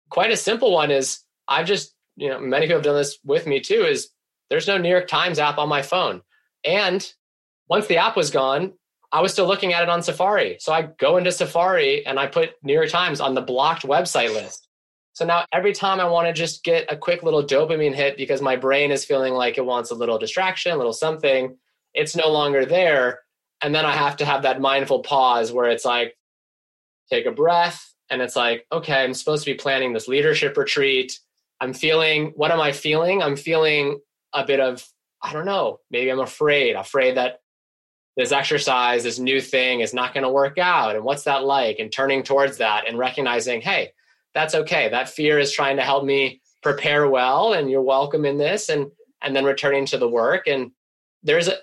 quite 0.09 0.32
a 0.32 0.38
simple 0.38 0.71
one 0.71 0.91
is 0.91 1.19
I've 1.47 1.67
just, 1.67 1.93
you 2.15 2.30
know, 2.30 2.39
many 2.39 2.65
people 2.65 2.78
have 2.78 2.86
done 2.86 2.95
this 2.95 3.19
with 3.23 3.45
me 3.45 3.59
too, 3.59 3.84
is 3.84 4.09
there's 4.49 4.67
no 4.67 4.78
New 4.78 4.89
York 4.89 5.07
Times 5.07 5.39
app 5.39 5.57
on 5.57 5.69
my 5.69 5.82
phone. 5.82 6.21
And 6.63 7.07
once 7.69 7.88
the 7.88 7.97
app 7.97 8.15
was 8.15 8.32
gone, 8.32 8.73
I 9.11 9.21
was 9.21 9.32
still 9.32 9.47
looking 9.47 9.73
at 9.73 9.84
it 9.84 9.89
on 9.89 10.01
Safari. 10.01 10.57
So 10.59 10.73
I 10.73 10.89
go 10.99 11.17
into 11.17 11.32
Safari 11.32 12.05
and 12.05 12.19
I 12.19 12.28
put 12.28 12.51
New 12.63 12.73
York 12.73 12.89
Times 12.89 13.21
on 13.21 13.36
the 13.36 13.41
blocked 13.41 13.84
website 13.84 14.34
list. 14.34 14.66
So 15.18 15.26
now 15.26 15.45
every 15.51 15.74
time 15.74 15.99
I 15.99 16.05
want 16.05 16.28
to 16.28 16.32
just 16.34 16.63
get 16.63 16.93
a 16.93 16.95
quick 16.95 17.24
little 17.24 17.43
dopamine 17.43 17.95
hit 17.95 18.18
because 18.18 18.39
my 18.39 18.55
brain 18.55 18.91
is 18.91 19.03
feeling 19.03 19.34
like 19.34 19.57
it 19.57 19.65
wants 19.65 19.89
a 19.89 19.95
little 19.95 20.20
distraction, 20.20 20.74
a 20.74 20.78
little 20.78 20.93
something, 20.93 21.57
it's 21.95 22.15
no 22.15 22.28
longer 22.28 22.65
there. 22.65 23.22
And 23.63 23.74
then 23.74 23.84
I 23.84 23.93
have 23.93 24.18
to 24.18 24.26
have 24.26 24.43
that 24.43 24.61
mindful 24.61 24.99
pause 24.99 25.51
where 25.51 25.72
it's 25.72 25.86
like, 25.86 26.15
take 27.09 27.26
a 27.26 27.32
breath. 27.32 27.95
And 28.11 28.22
it's 28.22 28.36
like, 28.36 28.68
okay, 28.72 29.03
I'm 29.03 29.15
supposed 29.15 29.43
to 29.43 29.51
be 29.53 29.57
planning 29.57 29.91
this 29.91 30.07
leadership 30.07 30.55
retreat. 30.55 31.20
I'm 31.59 31.74
feeling, 31.74 32.34
what 32.36 32.51
am 32.51 32.61
I 32.61 32.72
feeling? 32.72 33.24
I'm 33.24 33.38
feeling 33.38 33.99
a 34.36 34.45
bit 34.45 34.59
of, 34.59 34.88
I 35.24 35.34
don't 35.34 35.45
know, 35.45 35.80
maybe 35.89 36.11
I'm 36.11 36.20
afraid, 36.20 36.76
afraid 36.76 37.18
that 37.18 37.39
this 38.18 38.32
exercise, 38.32 39.01
this 39.01 39.18
new 39.18 39.41
thing 39.41 39.80
is 39.80 39.95
not 39.95 40.13
going 40.13 40.26
to 40.26 40.30
work 40.30 40.59
out. 40.59 40.95
And 40.95 41.03
what's 41.03 41.24
that 41.24 41.43
like? 41.43 41.80
And 41.80 41.91
turning 41.91 42.22
towards 42.22 42.57
that 42.57 42.88
and 42.88 42.99
recognizing, 42.99 43.61
hey, 43.61 43.93
that's 44.38 44.53
okay. 44.53 44.88
That 44.89 45.09
fear 45.09 45.39
is 45.39 45.51
trying 45.51 45.77
to 45.77 45.83
help 45.83 46.05
me 46.05 46.41
prepare 46.61 47.09
well, 47.09 47.53
and 47.53 47.71
you're 47.71 47.81
welcome 47.81 48.23
in 48.23 48.38
this. 48.38 48.69
And 48.69 48.91
and 49.23 49.35
then 49.35 49.45
returning 49.45 49.85
to 49.88 49.97
the 49.97 50.07
work. 50.07 50.47
And 50.47 50.71
there's 51.23 51.47
a 51.47 51.55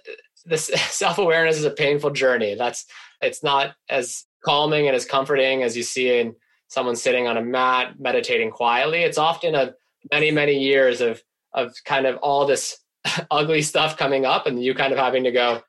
this 0.44 0.66
self 0.90 1.18
awareness 1.18 1.56
is 1.56 1.64
a 1.64 1.70
painful 1.70 2.10
journey. 2.10 2.56
That's 2.56 2.84
it's 3.20 3.44
not 3.44 3.74
as 3.88 4.24
calming 4.44 4.88
and 4.88 4.96
as 4.96 5.04
comforting 5.04 5.62
as 5.62 5.76
you 5.76 5.84
see 5.84 6.18
in 6.18 6.34
someone 6.66 6.96
sitting 6.96 7.28
on 7.28 7.36
a 7.36 7.42
mat 7.42 7.94
meditating 8.00 8.50
quietly. 8.50 9.02
It's 9.02 9.18
often 9.18 9.54
a 9.54 9.74
many 10.12 10.32
many 10.32 10.58
years 10.58 11.00
of 11.00 11.22
of 11.52 11.72
kind 11.84 12.06
of 12.06 12.16
all 12.16 12.44
this 12.44 12.76
ugly 13.30 13.62
stuff 13.62 13.96
coming 13.96 14.26
up, 14.26 14.48
and 14.48 14.60
you 14.60 14.74
kind 14.74 14.92
of 14.92 14.98
having 14.98 15.24
to 15.24 15.30
go, 15.30 15.62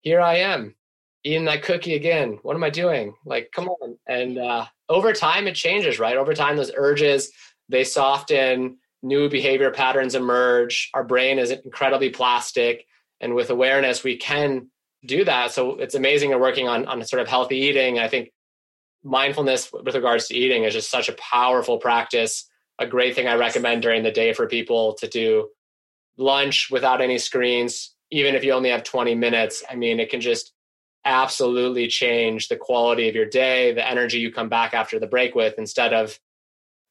here 0.00 0.20
I 0.20 0.38
am 0.38 0.74
eating 1.24 1.44
that 1.46 1.62
cookie 1.62 1.94
again. 1.94 2.38
What 2.42 2.56
am 2.56 2.64
I 2.64 2.70
doing? 2.70 3.14
Like, 3.24 3.50
come 3.54 3.68
on. 3.68 3.96
And 4.08 4.38
uh, 4.38 4.66
over 4.88 5.12
time, 5.12 5.46
it 5.46 5.54
changes, 5.54 5.98
right? 5.98 6.16
Over 6.16 6.34
time, 6.34 6.56
those 6.56 6.72
urges 6.76 7.30
they 7.68 7.84
soften, 7.84 8.78
new 9.02 9.28
behavior 9.28 9.70
patterns 9.70 10.14
emerge. 10.14 10.90
Our 10.94 11.04
brain 11.04 11.38
is 11.38 11.50
incredibly 11.50 12.10
plastic, 12.10 12.86
and 13.20 13.34
with 13.34 13.50
awareness, 13.50 14.04
we 14.04 14.16
can 14.16 14.68
do 15.06 15.24
that. 15.24 15.52
So 15.52 15.76
it's 15.76 15.94
amazing. 15.94 16.30
We're 16.30 16.38
working 16.38 16.68
on 16.68 16.86
on 16.86 17.02
sort 17.04 17.22
of 17.22 17.28
healthy 17.28 17.56
eating. 17.56 17.98
I 17.98 18.08
think 18.08 18.30
mindfulness 19.04 19.72
with 19.72 19.94
regards 19.94 20.28
to 20.28 20.34
eating 20.34 20.64
is 20.64 20.74
just 20.74 20.90
such 20.90 21.08
a 21.08 21.14
powerful 21.14 21.78
practice. 21.78 22.48
A 22.78 22.86
great 22.86 23.14
thing 23.14 23.28
I 23.28 23.34
recommend 23.34 23.82
during 23.82 24.02
the 24.02 24.10
day 24.10 24.32
for 24.32 24.46
people 24.46 24.94
to 24.94 25.08
do 25.08 25.48
lunch 26.18 26.68
without 26.70 27.00
any 27.00 27.18
screens 27.18 27.94
even 28.12 28.34
if 28.34 28.44
you 28.44 28.52
only 28.52 28.68
have 28.68 28.84
20 28.84 29.14
minutes, 29.14 29.64
I 29.68 29.74
mean, 29.74 29.98
it 29.98 30.10
can 30.10 30.20
just 30.20 30.52
absolutely 31.04 31.88
change 31.88 32.48
the 32.48 32.56
quality 32.56 33.08
of 33.08 33.14
your 33.14 33.26
day, 33.26 33.72
the 33.72 33.88
energy 33.88 34.18
you 34.18 34.32
come 34.32 34.48
back 34.48 34.74
after 34.74 34.98
the 34.98 35.06
break 35.06 35.34
with, 35.34 35.54
instead 35.58 35.92
of 35.92 36.18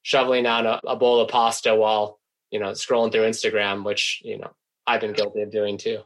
shoveling 0.04 0.44
down 0.44 0.66
a, 0.66 0.80
a 0.86 0.96
bowl 0.96 1.22
of 1.22 1.30
pasta 1.30 1.76
while, 1.76 2.20
you 2.50 2.60
know, 2.60 2.72
scrolling 2.72 3.12
through 3.12 3.28
Instagram, 3.28 3.84
which, 3.84 4.22
you 4.24 4.38
know, 4.38 4.52
I've 4.86 5.02
been 5.02 5.14
guilty 5.14 5.42
of 5.42 5.52
doing 5.52 5.78
too. 5.78 6.02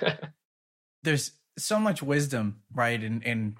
There's 1.02 1.32
so 1.56 1.80
much 1.80 2.02
wisdom, 2.02 2.60
right? 2.72 3.02
In, 3.02 3.22
in, 3.22 3.56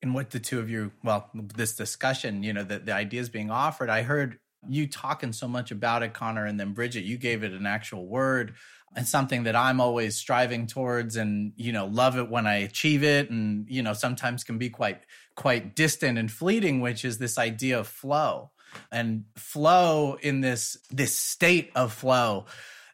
in 0.00 0.12
what 0.12 0.30
the 0.30 0.40
two 0.40 0.58
of 0.58 0.68
you, 0.68 0.92
well, 1.04 1.30
this 1.34 1.76
discussion, 1.76 2.42
you 2.42 2.52
know, 2.52 2.64
the, 2.64 2.80
the 2.80 2.92
ideas 2.92 3.28
being 3.28 3.50
offered, 3.50 3.90
I 3.90 4.02
heard 4.02 4.38
you 4.68 4.86
talking 4.86 5.32
so 5.32 5.46
much 5.48 5.70
about 5.70 6.02
it, 6.02 6.14
Connor, 6.14 6.46
and 6.46 6.58
then 6.58 6.72
Bridget, 6.72 7.04
you 7.04 7.18
gave 7.18 7.42
it 7.42 7.52
an 7.52 7.66
actual 7.66 8.06
word 8.06 8.54
and 8.94 9.06
something 9.06 9.44
that 9.44 9.56
I'm 9.56 9.80
always 9.80 10.16
striving 10.16 10.66
towards 10.66 11.16
and 11.16 11.52
you 11.56 11.72
know 11.72 11.86
love 11.86 12.18
it 12.18 12.28
when 12.28 12.46
I 12.46 12.56
achieve 12.56 13.02
it 13.02 13.30
and 13.30 13.66
you 13.68 13.82
know 13.82 13.92
sometimes 13.92 14.44
can 14.44 14.58
be 14.58 14.70
quite 14.70 15.00
quite 15.34 15.74
distant 15.74 16.18
and 16.18 16.30
fleeting 16.30 16.80
which 16.80 17.04
is 17.04 17.18
this 17.18 17.38
idea 17.38 17.78
of 17.78 17.88
flow. 17.88 18.50
And 18.90 19.24
flow 19.36 20.16
in 20.20 20.40
this 20.40 20.78
this 20.90 21.16
state 21.16 21.70
of 21.74 21.92
flow 21.92 22.46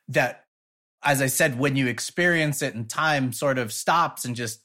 that 0.09 0.45
as 1.03 1.23
I 1.23 1.27
said 1.27 1.59
when 1.59 1.77
you 1.77 1.87
experience 1.87 2.63
it 2.63 2.75
and 2.75 2.89
time 2.89 3.33
sort 3.33 3.59
of 3.59 3.73
stops 3.73 4.25
and 4.25 4.35
just 4.35 4.61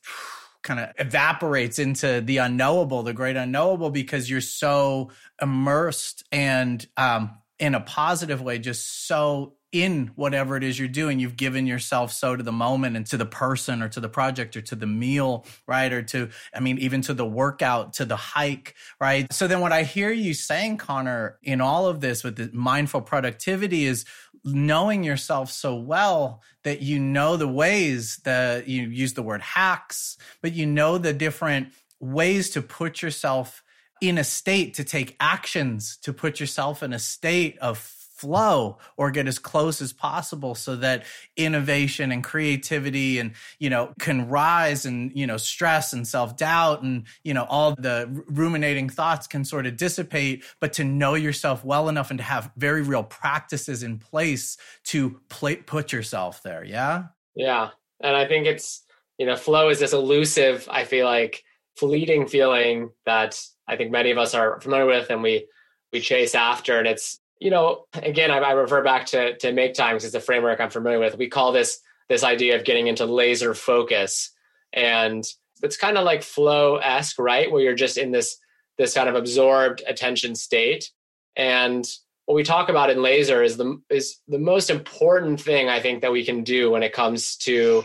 kind 0.64 0.80
of 0.80 0.90
evaporates 0.98 1.78
into 1.78 2.22
the 2.22 2.38
unknowable 2.38 3.04
the 3.04 3.14
great 3.14 3.36
unknowable 3.36 3.92
because 3.92 4.28
you're 4.28 4.42
so 4.42 5.12
immersed 5.40 6.24
and 6.32 6.88
um 6.98 7.38
in 7.60 7.76
a 7.76 7.82
positive 7.82 8.42
way 8.42 8.58
just 8.58 9.06
so 9.06 9.54
in 9.74 10.12
whatever 10.16 10.56
it 10.56 10.64
is 10.64 10.78
you're 10.78 10.88
doing. 10.88 11.20
You've 11.20 11.36
given 11.36 11.66
yourself 11.66 12.14
so 12.14 12.36
to 12.36 12.44
the 12.44 12.52
moment 12.52 12.96
and 12.96 13.06
to 13.08 13.18
the 13.18 13.26
person 13.26 13.82
or 13.82 13.90
to 13.90 14.00
the 14.00 14.08
project 14.08 14.56
or 14.56 14.62
to 14.62 14.76
the 14.76 14.86
meal, 14.86 15.46
right? 15.68 15.92
Or 15.92 16.04
to, 16.04 16.30
I 16.54 16.60
mean, 16.62 16.78
even 16.78 17.02
to 17.02 17.14
the 17.14 17.26
workout, 17.26 17.94
to 17.94 18.06
the 18.06 18.16
hike, 18.16 18.76
right? 19.02 19.32
So 19.34 19.48
then 19.48 19.60
what 19.60 19.72
I 19.72 19.84
hear 19.84 20.12
you 20.12 20.36
saying, 20.36 20.78
Connor, 20.78 21.40
in 21.42 21.60
all 21.60 21.88
of 21.88 22.00
this 22.00 22.24
with 22.24 22.38
the 22.38 22.52
mindful 22.54 23.02
productivity 23.02 23.86
is 23.86 24.06
knowing 24.46 25.04
yourself 25.04 25.50
so 25.50 25.76
well 25.76 26.44
that 26.64 26.82
you 26.82 27.00
know 27.00 27.36
the 27.36 27.48
ways 27.48 28.20
that 28.26 28.68
you 28.68 28.84
use 28.84 29.14
the 29.14 29.24
word 29.24 29.42
hacks, 29.42 30.18
but 30.42 30.54
you 30.54 30.68
know 30.68 30.98
the 31.00 31.14
different 31.14 31.70
ways 32.00 32.52
to 32.52 32.62
put 32.62 33.02
yourself 33.02 33.64
in 34.02 34.18
a 34.18 34.24
state 34.24 34.74
to 34.74 34.84
take 34.84 35.16
actions 35.22 35.98
to 35.98 36.12
put 36.12 36.40
yourself 36.40 36.84
in 36.84 36.92
a 36.92 37.00
state 37.00 37.58
of 37.60 37.78
flow 38.24 38.78
or 38.96 39.12
get 39.12 39.28
as 39.28 39.38
close 39.38 39.82
as 39.82 39.92
possible 39.92 40.56
so 40.56 40.78
that 40.78 41.04
innovation 41.36 42.10
and 42.10 42.24
creativity 42.24 43.20
and 43.20 43.34
you 43.60 43.70
know 43.70 43.94
can 44.00 44.30
rise 44.30 44.86
and 44.86 45.12
you 45.14 45.28
know 45.28 45.36
stress 45.36 45.92
and 45.92 46.08
self-doubt 46.08 46.82
and 46.82 47.04
you 47.24 47.34
know 47.34 47.44
all 47.50 47.76
the 47.76 48.24
ruminating 48.28 48.88
thoughts 48.88 49.28
can 49.28 49.44
sort 49.44 49.66
of 49.66 49.76
dissipate. 49.76 50.44
But 50.62 50.72
to 50.74 50.86
know 50.86 51.16
yourself 51.16 51.66
well 51.66 51.90
enough 51.90 52.10
and 52.12 52.18
to 52.18 52.24
have 52.24 52.50
very 52.56 52.82
real 52.82 53.04
practices 53.04 53.84
in 53.84 54.00
place 54.00 54.58
to 54.86 55.20
play, 55.28 55.58
put 55.58 55.92
yourself 55.92 56.42
there 56.44 56.64
yeah? 56.64 57.06
Yeah. 57.36 57.70
And 58.00 58.16
i 58.16 58.26
think 58.26 58.48
it's 58.48 58.84
you 59.18 59.26
know 59.26 59.36
flow 59.36 59.70
is 59.70 59.80
this 59.80 59.94
elusive 59.94 60.68
i 60.72 60.86
feel 60.86 61.06
like 61.06 61.44
fleeting 61.76 62.28
feeling 62.28 62.92
that 63.06 63.40
i 63.68 63.76
think 63.76 63.92
many 63.92 64.12
of 64.12 64.18
us 64.18 64.34
are 64.34 64.62
familiar 64.62 64.86
with 64.86 65.10
and 65.10 65.22
we 65.22 65.46
we 65.94 66.02
chase 66.02 66.36
after. 66.36 66.78
And 66.78 66.88
it's 66.88 67.22
you 67.44 67.50
know, 67.50 67.88
again, 67.94 68.32
I, 68.32 68.38
I 68.38 68.52
refer 68.54 68.82
back 68.84 69.06
to 69.08 69.38
to 69.40 69.52
make 69.52 69.74
time 69.74 69.96
because 69.96 70.06
it's 70.06 70.16
a 70.16 70.22
framework 70.22 70.62
I'm 70.62 70.70
familiar 70.70 71.00
with. 71.00 71.18
We 71.18 71.28
call 71.28 71.52
this 71.52 71.82
this 72.08 72.24
idea 72.24 72.56
of 72.56 72.64
getting 72.64 72.88
into 72.88 73.06
laser 73.06 73.54
focus, 73.54 74.32
and 74.72 75.26
it's 75.62 75.76
kind 75.76 75.98
of 75.98 76.06
like 76.06 76.24
flow 76.24 76.78
esque, 76.78 77.20
right? 77.20 77.52
Where 77.52 77.62
you're 77.62 77.76
just 77.76 77.98
in 77.98 78.12
this 78.12 78.38
this 78.78 78.94
kind 78.94 79.10
of 79.10 79.16
absorbed 79.16 79.84
attention 79.86 80.36
state. 80.36 80.90
And 81.36 81.86
what 82.26 82.36
we 82.36 82.44
talk 82.44 82.70
about 82.70 82.90
in 82.90 83.02
laser 83.02 83.44
is 83.44 83.58
the 83.58 83.82
is 83.90 84.22
the 84.30 84.40
most 84.40 84.70
important 84.70 85.42
thing 85.42 85.68
I 85.68 85.82
think 85.82 86.02
that 86.02 86.14
we 86.14 86.24
can 86.24 86.46
do 86.46 86.72
when 86.72 86.82
it 86.82 86.94
comes 86.94 87.36
to 87.38 87.84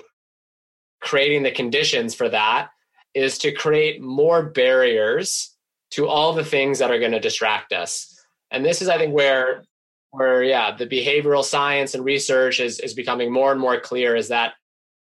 creating 1.01 1.43
the 1.43 1.51
conditions 1.51 2.15
for 2.15 2.29
that 2.29 2.69
is 3.13 3.39
to 3.39 3.51
create 3.51 4.01
more 4.01 4.45
barriers 4.51 5.53
to 5.91 6.07
all 6.07 6.33
the 6.33 6.45
things 6.45 6.79
that 6.79 6.93
are 6.93 7.01
going 7.01 7.13
to 7.13 7.21
distract 7.21 7.73
us 7.73 8.18
and 8.51 8.65
this 8.65 8.83
is 8.83 8.89
i 8.89 8.99
think 8.99 9.15
where 9.15 9.65
where 10.11 10.43
yeah 10.43 10.75
the 10.77 10.87
behavioral 10.87 11.45
science 11.45 11.95
and 11.95 12.05
research 12.05 12.61
is 12.61 12.81
is 12.81 12.95
becoming 12.95 13.33
more 13.33 13.53
and 13.53 13.61
more 13.61 13.79
clear 13.81 14.17
is 14.17 14.29
that 14.29 14.55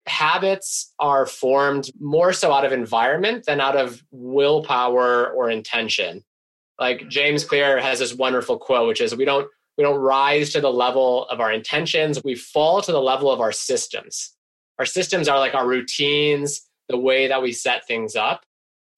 habits 0.07 0.93
are 0.99 1.25
formed 1.25 1.89
more 1.99 2.33
so 2.33 2.51
out 2.51 2.65
of 2.65 2.71
environment 2.71 3.45
than 3.45 3.61
out 3.61 3.75
of 3.75 4.01
willpower 4.11 5.29
or 5.31 5.49
intention. 5.49 6.23
Like 6.79 7.07
james 7.07 7.45
clear 7.45 7.79
has 7.79 7.99
this 7.99 8.15
wonderful 8.15 8.57
quote 8.57 8.87
which 8.87 9.01
is 9.01 9.15
we 9.15 9.25
don't 9.25 9.47
we 9.77 9.83
don't 9.83 9.99
rise 9.99 10.51
to 10.51 10.61
the 10.61 10.71
level 10.71 11.25
of 11.27 11.39
our 11.39 11.51
intentions 11.51 12.21
we 12.23 12.35
fall 12.35 12.81
to 12.81 12.91
the 12.91 13.01
level 13.01 13.31
of 13.31 13.39
our 13.39 13.51
systems. 13.51 14.35
Our 14.79 14.85
systems 14.85 15.27
are 15.27 15.39
like 15.39 15.53
our 15.53 15.67
routines 15.67 16.67
the 16.89 16.97
way 16.97 17.27
that 17.27 17.41
we 17.41 17.53
set 17.53 17.87
things 17.87 18.15
up. 18.15 18.43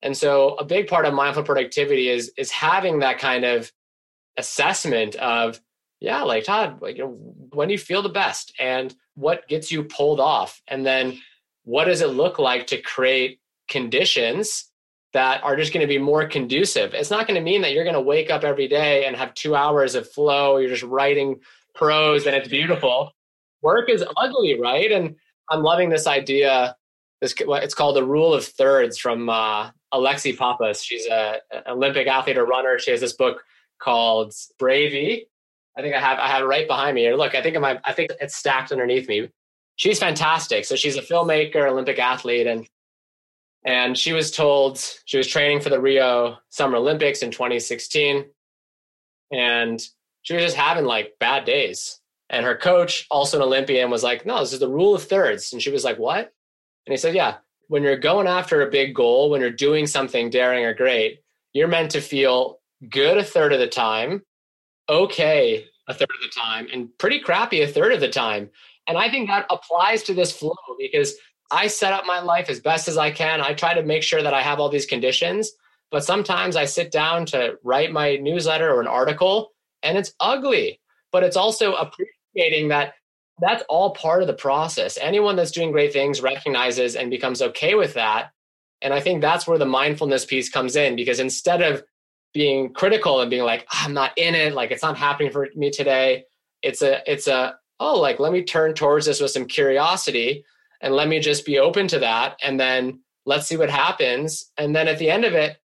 And 0.02 0.18
so 0.18 0.56
a 0.56 0.66
big 0.66 0.88
part 0.88 1.06
of 1.06 1.14
mindful 1.14 1.44
productivity 1.44 2.10
is 2.10 2.32
is 2.38 2.50
having 2.50 3.00
that 3.00 3.20
kind 3.20 3.44
of 3.44 3.72
assessment 4.38 5.16
of 5.16 5.60
yeah 6.00 6.24
like 6.24 6.44
todd 6.44 6.82
like 6.82 6.98
you 6.98 7.04
know 7.04 7.34
when 7.54 7.68
do 7.68 7.74
you 7.74 7.80
feel 7.80 8.02
the 8.02 8.10
best? 8.10 8.54
And 8.60 8.94
what 9.16 9.48
gets 9.48 9.72
you 9.72 9.84
pulled 9.84 10.20
off? 10.20 10.62
And 10.68 10.86
then 10.86 11.20
what 11.64 11.86
does 11.86 12.02
it 12.02 12.08
look 12.08 12.40
like 12.40 12.68
to 12.68 12.82
create 12.82 13.40
conditions 13.68 14.70
that 15.14 15.44
are 15.44 15.56
just 15.56 15.72
going 15.72 15.82
to 15.86 15.88
be 15.88 16.00
more 16.00 16.28
conducive? 16.28 16.94
It's 16.94 17.12
not 17.12 17.28
going 17.28 17.40
to 17.40 17.44
mean 17.44 17.62
that 17.62 17.74
you're 17.74 17.84
going 17.84 17.94
to 17.94 18.02
wake 18.02 18.32
up 18.32 18.44
every 18.44 18.68
day 18.68 19.06
and 19.06 19.16
have 19.16 19.34
two 19.36 19.56
hours 19.56 19.96
of 19.96 20.10
flow. 20.12 20.58
You're 20.58 20.70
just 20.70 20.84
writing 20.84 21.40
prose 21.76 22.26
and 22.26 22.36
it's 22.36 22.48
beautiful. 22.48 23.12
Work 23.62 23.90
is 23.90 24.04
ugly 24.18 24.60
right? 24.60 24.92
And 24.92 25.16
i'm 25.50 25.62
loving 25.62 25.90
this 25.90 26.08
idea 26.08 26.76
this 27.22 27.36
it's 27.38 27.74
called 27.74 27.96
the 27.96 28.04
rule 28.04 28.34
of 28.34 28.46
thirds 28.46 28.98
from 28.98 29.30
uh, 29.30 29.70
alexi 29.94 30.38
pappas. 30.38 30.84
She's 30.84 31.06
a, 31.08 31.40
an 31.52 31.64
olympic 31.68 32.08
athlete 32.08 32.38
or 32.38 32.46
runner. 32.46 32.78
She 32.80 32.92
has 32.92 33.00
this 33.00 33.14
book 33.14 33.44
called 33.80 34.34
Bravey. 34.62 35.26
I 35.78 35.82
think 35.82 35.96
I 35.96 36.00
have 36.00 36.20
I 36.20 36.28
have 36.28 36.44
it 36.44 36.48
right 36.48 36.68
behind 36.68 36.96
me 36.96 37.02
here. 37.02 37.16
Look, 37.16 37.36
I 37.36 37.42
think 37.42 37.60
my 37.60 37.80
I 37.84 37.94
think 37.94 38.12
it's 38.20 38.36
stacked 38.36 38.72
underneath 38.72 39.08
me. 39.08 39.30
She's 39.76 40.00
fantastic. 40.00 40.66
So 40.66 40.76
she's 40.76 40.98
a 40.98 41.02
filmmaker, 41.02 41.68
Olympic 41.68 42.00
athlete, 42.00 42.48
and 42.48 42.68
and 43.66 43.98
she 43.98 44.14
was 44.14 44.32
told 44.32 44.80
she 45.06 45.18
was 45.18 45.28
training 45.28 45.62
for 45.62 45.70
the 45.70 45.80
Rio 45.82 46.38
Summer 46.50 46.78
Olympics 46.78 47.24
in 47.24 47.32
2016, 47.32 48.26
and 49.32 49.82
she 50.22 50.34
was 50.36 50.44
just 50.44 50.56
having 50.56 50.86
like 50.86 51.14
bad 51.20 51.46
days. 51.46 52.00
And 52.30 52.46
her 52.46 52.56
coach, 52.56 53.06
also 53.12 53.38
an 53.38 53.44
Olympian, 53.44 53.90
was 53.90 54.04
like, 54.04 54.26
"No, 54.26 54.40
this 54.40 54.54
is 54.54 54.60
the 54.60 54.70
rule 54.70 54.96
of 54.96 55.04
thirds." 55.04 55.54
And 55.54 55.62
she 55.62 55.72
was 55.72 55.84
like, 55.84 55.98
"What?" 55.98 56.34
And 56.86 56.94
he 56.94 56.98
said, 56.98 57.16
"Yeah, 57.16 57.38
when 57.68 57.84
you're 57.84 57.98
going 57.98 58.28
after 58.28 58.62
a 58.62 58.72
big 58.72 58.94
goal, 58.94 59.30
when 59.30 59.42
you're 59.42 59.50
doing 59.50 59.88
something 59.88 60.30
daring 60.30 60.66
or 60.66 60.74
great, 60.74 61.22
you're 61.54 61.68
meant 61.68 61.92
to 61.92 62.02
feel 62.02 62.60
good 62.90 63.18
a 63.18 63.24
third 63.24 63.54
of 63.54 63.60
the 63.60 63.68
time, 63.68 64.22
okay 64.90 65.66
a 65.88 65.94
third 65.94 66.10
of 66.10 66.22
the 66.22 66.40
time, 66.40 66.68
and 66.72 66.90
pretty 66.98 67.20
crappy 67.20 67.62
a 67.62 67.68
third 67.68 67.94
of 67.94 68.00
the 68.00 68.10
time. 68.10 68.50
And 68.88 68.98
I 68.98 69.10
think 69.10 69.28
that 69.30 69.46
applies 69.50 70.04
to 70.04 70.14
this 70.14 70.32
flow 70.32 70.56
because 70.78 71.16
I 71.52 71.68
set 71.68 71.94
up 71.94 72.06
my 72.06 72.20
life 72.20 72.50
as 72.50 72.60
best 72.60 72.88
as 72.88 72.98
I 72.98 73.12
can. 73.12 73.42
I 73.42 73.54
try 73.54 73.74
to 73.74 73.84
make 73.84 74.04
sure 74.04 74.24
that 74.24 74.34
I 74.34 74.42
have 74.42 74.60
all 74.60 74.70
these 74.70 74.86
conditions, 74.86 75.52
but 75.92 76.04
sometimes 76.04 76.56
I 76.56 76.66
sit 76.66 76.92
down 76.92 77.26
to 77.28 77.56
write 77.64 77.92
my 77.92 78.16
newsletter 78.16 78.74
or 78.74 78.82
an 78.82 78.88
article 78.88 79.52
and 79.84 79.98
it's 79.98 80.14
ugly. 80.20 80.80
But 81.12 81.24
it's 81.24 81.38
also 81.38 81.74
appreciating 81.74 82.70
that 82.70 82.94
that's 83.40 83.64
all 83.70 83.92
part 83.92 84.22
of 84.22 84.28
the 84.28 84.34
process. 84.34 84.98
Anyone 85.00 85.36
that's 85.36 85.52
doing 85.52 85.72
great 85.72 85.94
things 85.94 86.22
recognizes 86.22 86.96
and 86.96 87.10
becomes 87.10 87.42
okay 87.42 87.76
with 87.76 87.94
that. 87.94 88.32
And 88.82 88.94
I 88.94 89.00
think 89.00 89.22
that's 89.22 89.48
where 89.48 89.58
the 89.58 89.66
mindfulness 89.66 90.26
piece 90.26 90.50
comes 90.50 90.76
in 90.76 90.96
because 90.96 91.20
instead 91.20 91.62
of 91.62 91.84
being 92.34 92.74
critical 92.74 93.22
and 93.22 93.30
being 93.30 93.44
like 93.44 93.66
i'm 93.72 93.94
not 93.94 94.12
in 94.18 94.36
it. 94.36 94.54
Like 94.54 94.72
it's 94.72 94.84
not 94.84 94.98
happening 94.98 95.32
for 95.32 95.48
me 95.56 95.70
today. 95.70 96.26
It's 96.62 96.82
a 96.82 97.10
it's 97.10 97.28
a 97.28 97.56
oh 97.80 98.00
like 98.00 98.20
let 98.20 98.34
me 98.34 98.44
turn 98.44 98.74
towards 98.74 99.06
this 99.06 99.22
with 99.22 99.32
some 99.32 99.46
curiosity 99.46 100.44
and 100.82 100.94
let 100.94 101.08
me 101.08 101.20
just 101.20 101.46
be 101.46 101.60
open 101.60 101.88
to 101.90 102.00
that. 102.00 102.38
And 102.42 102.60
then 102.60 103.02
let's 103.26 103.48
see 103.48 103.58
what 103.58 103.70
happens. 103.70 104.52
And 104.58 104.76
then 104.76 104.88
at 104.88 104.98
the 104.98 105.10
end 105.10 105.26
of 105.26 105.34
it 105.34 105.58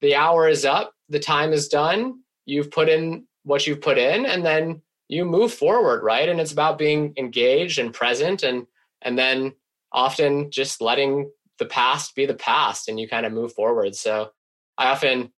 the 0.00 0.14
hour 0.14 0.48
is 0.48 0.64
up 0.64 0.94
the 1.08 1.20
time 1.20 1.52
is 1.52 1.68
done 1.68 2.20
you've 2.46 2.70
put 2.70 2.88
in 2.88 3.26
what 3.44 3.66
you've 3.66 3.80
put 3.80 3.98
in 3.98 4.26
and 4.26 4.44
then 4.44 4.80
you 5.08 5.24
move 5.24 5.52
forward 5.52 6.02
right? 6.02 6.28
And 6.28 6.40
it's 6.40 6.52
about 6.52 6.78
being 6.78 7.12
engaged 7.16 7.78
and 7.78 7.92
present 7.92 8.42
and 8.42 8.66
and 9.02 9.18
then 9.18 9.52
often 9.92 10.50
just 10.50 10.80
letting 10.80 11.30
the 11.58 11.66
past 11.66 12.16
be 12.16 12.26
the 12.26 12.34
past 12.34 12.88
and 12.88 12.98
you 12.98 13.08
kind 13.08 13.26
of 13.26 13.32
move 13.32 13.52
forward. 13.52 13.94
So 13.94 14.30
i 14.76 14.90
often 14.90 15.30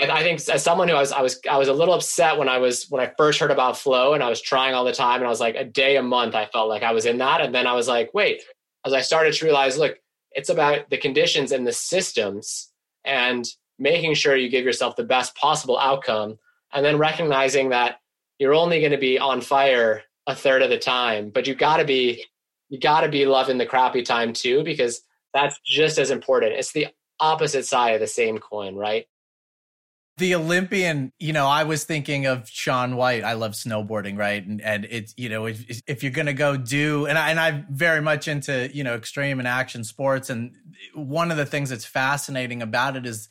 I, 0.00 0.18
I, 0.18 0.22
think 0.22 0.40
as 0.48 0.62
someone 0.62 0.88
who 0.88 0.94
I 0.94 1.00
was, 1.00 1.12
I 1.12 1.22
was, 1.22 1.40
I 1.50 1.58
was 1.58 1.68
a 1.68 1.72
little 1.72 1.94
upset 1.94 2.38
when 2.38 2.48
I 2.48 2.58
was 2.58 2.86
when 2.88 3.02
I 3.02 3.12
first 3.16 3.38
heard 3.38 3.50
about 3.50 3.76
flow, 3.76 4.14
and 4.14 4.22
I 4.22 4.28
was 4.28 4.40
trying 4.40 4.74
all 4.74 4.84
the 4.84 4.92
time, 4.92 5.16
and 5.16 5.26
I 5.26 5.30
was 5.30 5.40
like 5.40 5.56
a 5.56 5.64
day 5.64 5.96
a 5.96 6.02
month. 6.02 6.34
I 6.34 6.46
felt 6.46 6.68
like 6.68 6.82
I 6.82 6.92
was 6.92 7.06
in 7.06 7.18
that, 7.18 7.40
and 7.40 7.54
then 7.54 7.66
I 7.66 7.74
was 7.74 7.88
like, 7.88 8.12
wait. 8.14 8.42
As 8.86 8.94
I 8.94 9.02
started 9.02 9.34
to 9.34 9.44
realize, 9.44 9.76
look, 9.76 9.98
it's 10.32 10.48
about 10.48 10.88
the 10.88 10.96
conditions 10.96 11.52
and 11.52 11.66
the 11.66 11.72
systems, 11.72 12.72
and 13.04 13.46
making 13.78 14.14
sure 14.14 14.36
you 14.36 14.48
give 14.48 14.64
yourself 14.64 14.96
the 14.96 15.04
best 15.04 15.34
possible 15.34 15.78
outcome, 15.78 16.38
and 16.72 16.84
then 16.84 16.98
recognizing 16.98 17.68
that 17.70 18.00
you're 18.38 18.54
only 18.54 18.80
going 18.80 18.92
to 18.92 18.98
be 18.98 19.18
on 19.18 19.40
fire 19.40 20.02
a 20.26 20.34
third 20.34 20.62
of 20.62 20.70
the 20.70 20.78
time, 20.78 21.30
but 21.30 21.46
you 21.46 21.54
got 21.54 21.76
to 21.76 21.84
be, 21.84 22.24
you 22.68 22.78
got 22.78 23.02
to 23.02 23.08
be 23.08 23.26
loving 23.26 23.58
the 23.58 23.66
crappy 23.66 24.02
time 24.02 24.32
too, 24.32 24.64
because 24.64 25.02
that's 25.34 25.58
just 25.64 25.98
as 25.98 26.10
important. 26.10 26.52
It's 26.52 26.72
the 26.72 26.88
opposite 27.18 27.66
side 27.66 27.94
of 27.94 28.00
the 28.00 28.06
same 28.06 28.38
coin, 28.38 28.74
right? 28.74 29.06
The 30.20 30.34
Olympian, 30.34 31.12
you 31.18 31.32
know, 31.32 31.46
I 31.46 31.64
was 31.64 31.84
thinking 31.84 32.26
of 32.26 32.46
Shaun 32.46 32.94
White. 32.94 33.24
I 33.24 33.32
love 33.32 33.52
snowboarding, 33.52 34.18
right? 34.18 34.46
And 34.46 34.60
and 34.60 34.86
it's 34.90 35.14
you 35.16 35.30
know, 35.30 35.46
if, 35.46 35.82
if 35.86 36.02
you're 36.02 36.12
gonna 36.12 36.34
go 36.34 36.58
do, 36.58 37.06
and 37.06 37.16
I 37.16 37.30
and 37.30 37.40
I'm 37.40 37.66
very 37.70 38.02
much 38.02 38.28
into 38.28 38.70
you 38.74 38.84
know 38.84 38.94
extreme 38.94 39.38
and 39.38 39.48
action 39.48 39.82
sports, 39.82 40.28
and 40.28 40.52
one 40.94 41.30
of 41.30 41.38
the 41.38 41.46
things 41.46 41.70
that's 41.70 41.86
fascinating 41.86 42.60
about 42.60 42.96
it 42.96 43.06
is 43.06 43.30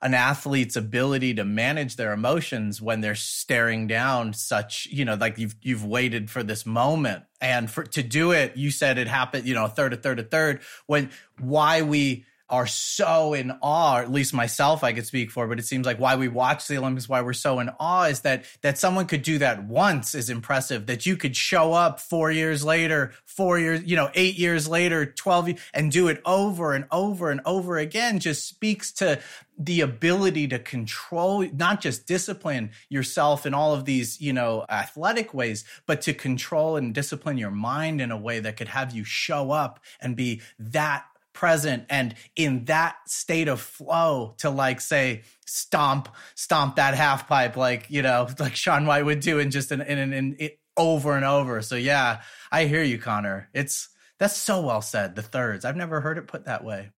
an 0.00 0.14
athlete's 0.14 0.76
ability 0.76 1.34
to 1.34 1.44
manage 1.44 1.96
their 1.96 2.14
emotions 2.14 2.80
when 2.80 3.02
they're 3.02 3.14
staring 3.14 3.86
down 3.86 4.32
such 4.32 4.88
you 4.90 5.04
know 5.04 5.14
like 5.14 5.36
you've 5.36 5.56
you've 5.60 5.84
waited 5.84 6.30
for 6.30 6.42
this 6.42 6.64
moment 6.64 7.22
and 7.40 7.70
for 7.70 7.84
to 7.84 8.02
do 8.02 8.32
it 8.32 8.56
you 8.56 8.70
said 8.70 8.96
it 8.96 9.06
happened 9.06 9.46
you 9.46 9.54
know 9.54 9.66
a 9.66 9.68
third 9.68 9.92
a 9.92 9.96
third 9.96 10.18
a 10.18 10.22
third 10.22 10.62
when 10.86 11.10
why 11.38 11.82
we 11.82 12.24
are 12.50 12.66
so 12.66 13.34
in 13.34 13.52
awe, 13.62 13.98
at 13.98 14.10
least 14.10 14.34
myself 14.34 14.84
I 14.84 14.92
could 14.92 15.06
speak 15.06 15.30
for, 15.30 15.46
but 15.46 15.58
it 15.58 15.66
seems 15.66 15.86
like 15.86 15.98
why 15.98 16.16
we 16.16 16.28
watch 16.28 16.66
the 16.66 16.78
Olympics, 16.78 17.08
why 17.08 17.22
we're 17.22 17.32
so 17.32 17.60
in 17.60 17.70
awe 17.80 18.04
is 18.04 18.20
that 18.20 18.44
that 18.62 18.78
someone 18.78 19.06
could 19.06 19.22
do 19.22 19.38
that 19.38 19.64
once 19.64 20.14
is 20.14 20.30
impressive. 20.30 20.86
That 20.86 21.06
you 21.06 21.16
could 21.16 21.36
show 21.36 21.72
up 21.72 22.00
four 22.00 22.30
years 22.30 22.64
later, 22.64 23.12
four 23.24 23.58
years, 23.58 23.82
you 23.84 23.96
know, 23.96 24.10
eight 24.14 24.38
years 24.38 24.68
later, 24.68 25.06
12 25.06 25.60
and 25.74 25.92
do 25.92 26.08
it 26.08 26.20
over 26.24 26.74
and 26.74 26.86
over 26.90 27.30
and 27.30 27.40
over 27.44 27.78
again 27.78 28.18
just 28.18 28.46
speaks 28.46 28.92
to 28.92 29.20
the 29.58 29.82
ability 29.82 30.48
to 30.48 30.58
control 30.58 31.46
not 31.52 31.80
just 31.80 32.06
discipline 32.06 32.70
yourself 32.88 33.44
in 33.44 33.52
all 33.52 33.74
of 33.74 33.84
these 33.84 34.20
you 34.20 34.32
know 34.32 34.64
athletic 34.70 35.34
ways 35.34 35.64
but 35.86 36.00
to 36.00 36.14
control 36.14 36.76
and 36.76 36.94
discipline 36.94 37.36
your 37.36 37.50
mind 37.50 38.00
in 38.00 38.10
a 38.10 38.16
way 38.16 38.40
that 38.40 38.56
could 38.56 38.68
have 38.68 38.92
you 38.92 39.04
show 39.04 39.50
up 39.50 39.78
and 40.00 40.16
be 40.16 40.40
that 40.58 41.04
present 41.40 41.86
and 41.88 42.14
in 42.36 42.66
that 42.66 42.96
state 43.06 43.48
of 43.48 43.62
flow 43.62 44.34
to 44.36 44.50
like 44.50 44.78
say 44.78 45.22
stomp 45.46 46.06
stomp 46.34 46.76
that 46.76 46.92
half 46.92 47.26
pipe 47.26 47.56
like 47.56 47.86
you 47.88 48.02
know 48.02 48.28
like 48.38 48.54
Shaun 48.54 48.84
White 48.84 49.06
would 49.06 49.20
do 49.20 49.38
in 49.38 49.50
just 49.50 49.72
in 49.72 49.80
in, 49.80 50.12
in, 50.12 50.34
in 50.34 50.50
over 50.76 51.16
and 51.16 51.24
over. 51.24 51.62
So 51.62 51.76
yeah 51.76 52.20
I 52.52 52.66
hear 52.66 52.82
you 52.82 52.98
Connor. 52.98 53.48
It's 53.54 53.88
that's 54.18 54.36
so 54.36 54.60
well 54.60 54.82
said 54.82 55.16
the 55.16 55.22
thirds. 55.22 55.64
I've 55.64 55.76
never 55.76 56.02
heard 56.02 56.18
it 56.18 56.26
put 56.26 56.44
that 56.44 56.62
way 56.62 56.90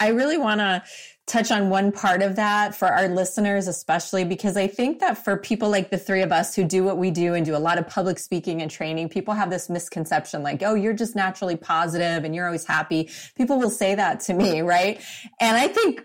I 0.00 0.08
really 0.08 0.38
want 0.38 0.60
to 0.60 0.82
touch 1.26 1.52
on 1.52 1.70
one 1.70 1.92
part 1.92 2.22
of 2.22 2.34
that 2.36 2.74
for 2.74 2.88
our 2.88 3.06
listeners, 3.06 3.68
especially 3.68 4.24
because 4.24 4.56
I 4.56 4.66
think 4.66 4.98
that 4.98 5.24
for 5.24 5.36
people 5.36 5.70
like 5.70 5.90
the 5.90 5.98
three 5.98 6.22
of 6.22 6.32
us 6.32 6.56
who 6.56 6.64
do 6.64 6.82
what 6.82 6.98
we 6.98 7.12
do 7.12 7.34
and 7.34 7.46
do 7.46 7.54
a 7.54 7.58
lot 7.58 7.78
of 7.78 7.86
public 7.86 8.18
speaking 8.18 8.62
and 8.62 8.70
training, 8.70 9.10
people 9.10 9.34
have 9.34 9.48
this 9.48 9.70
misconception 9.70 10.42
like, 10.42 10.62
oh, 10.64 10.74
you're 10.74 10.92
just 10.92 11.14
naturally 11.14 11.56
positive 11.56 12.24
and 12.24 12.34
you're 12.34 12.46
always 12.46 12.64
happy. 12.64 13.08
People 13.36 13.58
will 13.58 13.70
say 13.70 13.94
that 13.94 14.20
to 14.20 14.34
me, 14.34 14.60
right? 14.62 15.00
And 15.40 15.56
I 15.56 15.68
think 15.68 16.04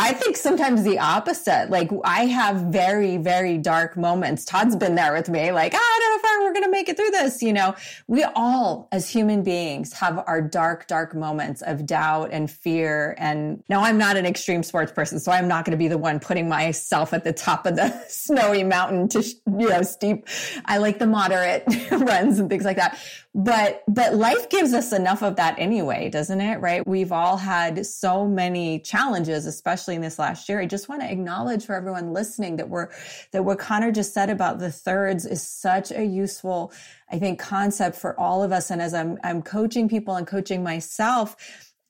I 0.00 0.14
think 0.14 0.38
sometimes 0.38 0.82
the 0.82 0.98
opposite. 0.98 1.68
Like 1.68 1.90
I 2.04 2.24
have 2.24 2.56
very, 2.56 3.18
very 3.18 3.58
dark 3.58 3.98
moments. 3.98 4.46
Todd's 4.46 4.74
been 4.74 4.94
there 4.94 5.12
with 5.12 5.28
me. 5.28 5.52
Like, 5.52 5.74
I 5.74 5.78
don't 5.78 6.10
know 6.10 6.16
if 6.16 6.30
we're 6.50 6.52
going 6.54 6.64
to 6.64 6.70
make 6.70 6.88
it 6.88 6.96
through 6.96 7.10
this. 7.10 7.42
You 7.42 7.52
know, 7.52 7.74
we 8.06 8.24
all 8.24 8.88
as 8.92 9.10
human 9.10 9.42
beings 9.42 9.92
have 9.92 10.24
our 10.26 10.40
dark, 10.40 10.86
dark 10.86 11.14
moments 11.14 11.60
of 11.60 11.84
doubt 11.84 12.30
and 12.32 12.50
fear. 12.50 13.14
And 13.18 13.62
now 13.68 13.82
I'm 13.82 13.98
not 13.98 14.16
an 14.16 14.24
extreme 14.24 14.62
sports 14.62 14.90
person, 14.90 15.20
so 15.20 15.32
I'm 15.32 15.48
not 15.48 15.66
going 15.66 15.72
to 15.72 15.76
be 15.76 15.88
the 15.88 15.98
one 15.98 16.18
putting 16.18 16.48
myself 16.48 17.12
at 17.12 17.22
the 17.22 17.32
top 17.32 17.66
of 17.66 17.76
the 17.76 17.90
snowy 18.08 18.64
mountain 18.64 19.08
to, 19.10 19.22
you 19.22 19.68
know, 19.68 19.82
steep. 19.82 20.26
I 20.64 20.78
like 20.78 20.98
the 20.98 21.06
moderate 21.06 21.64
runs 21.90 22.38
and 22.38 22.48
things 22.48 22.64
like 22.64 22.76
that 22.76 22.98
but 23.34 23.84
but 23.86 24.14
life 24.16 24.50
gives 24.50 24.74
us 24.74 24.92
enough 24.92 25.22
of 25.22 25.36
that 25.36 25.54
anyway 25.56 26.10
doesn't 26.10 26.40
it 26.40 26.60
right? 26.60 26.84
We've 26.86 27.12
all 27.12 27.36
had 27.36 27.86
so 27.86 28.26
many 28.26 28.80
challenges 28.80 29.46
especially 29.46 29.94
in 29.94 30.00
this 30.00 30.18
last 30.18 30.48
year. 30.48 30.60
I 30.60 30.66
just 30.66 30.88
want 30.88 31.02
to 31.02 31.10
acknowledge 31.10 31.64
for 31.64 31.76
everyone 31.76 32.12
listening 32.12 32.56
that 32.56 32.68
we're 32.68 32.88
that 33.30 33.44
what 33.44 33.60
connor 33.60 33.92
just 33.92 34.12
said 34.12 34.30
about 34.30 34.58
the 34.58 34.72
thirds 34.72 35.26
is 35.26 35.46
such 35.46 35.92
a 35.92 36.04
useful 36.04 36.72
i 37.12 37.18
think 37.18 37.38
concept 37.38 37.96
for 37.96 38.18
all 38.18 38.42
of 38.42 38.50
us. 38.50 38.70
And 38.70 38.82
as 38.82 38.94
i'm 38.94 39.16
i'm 39.22 39.42
coaching 39.42 39.88
people 39.88 40.16
and 40.16 40.26
coaching 40.26 40.64
myself 40.64 41.36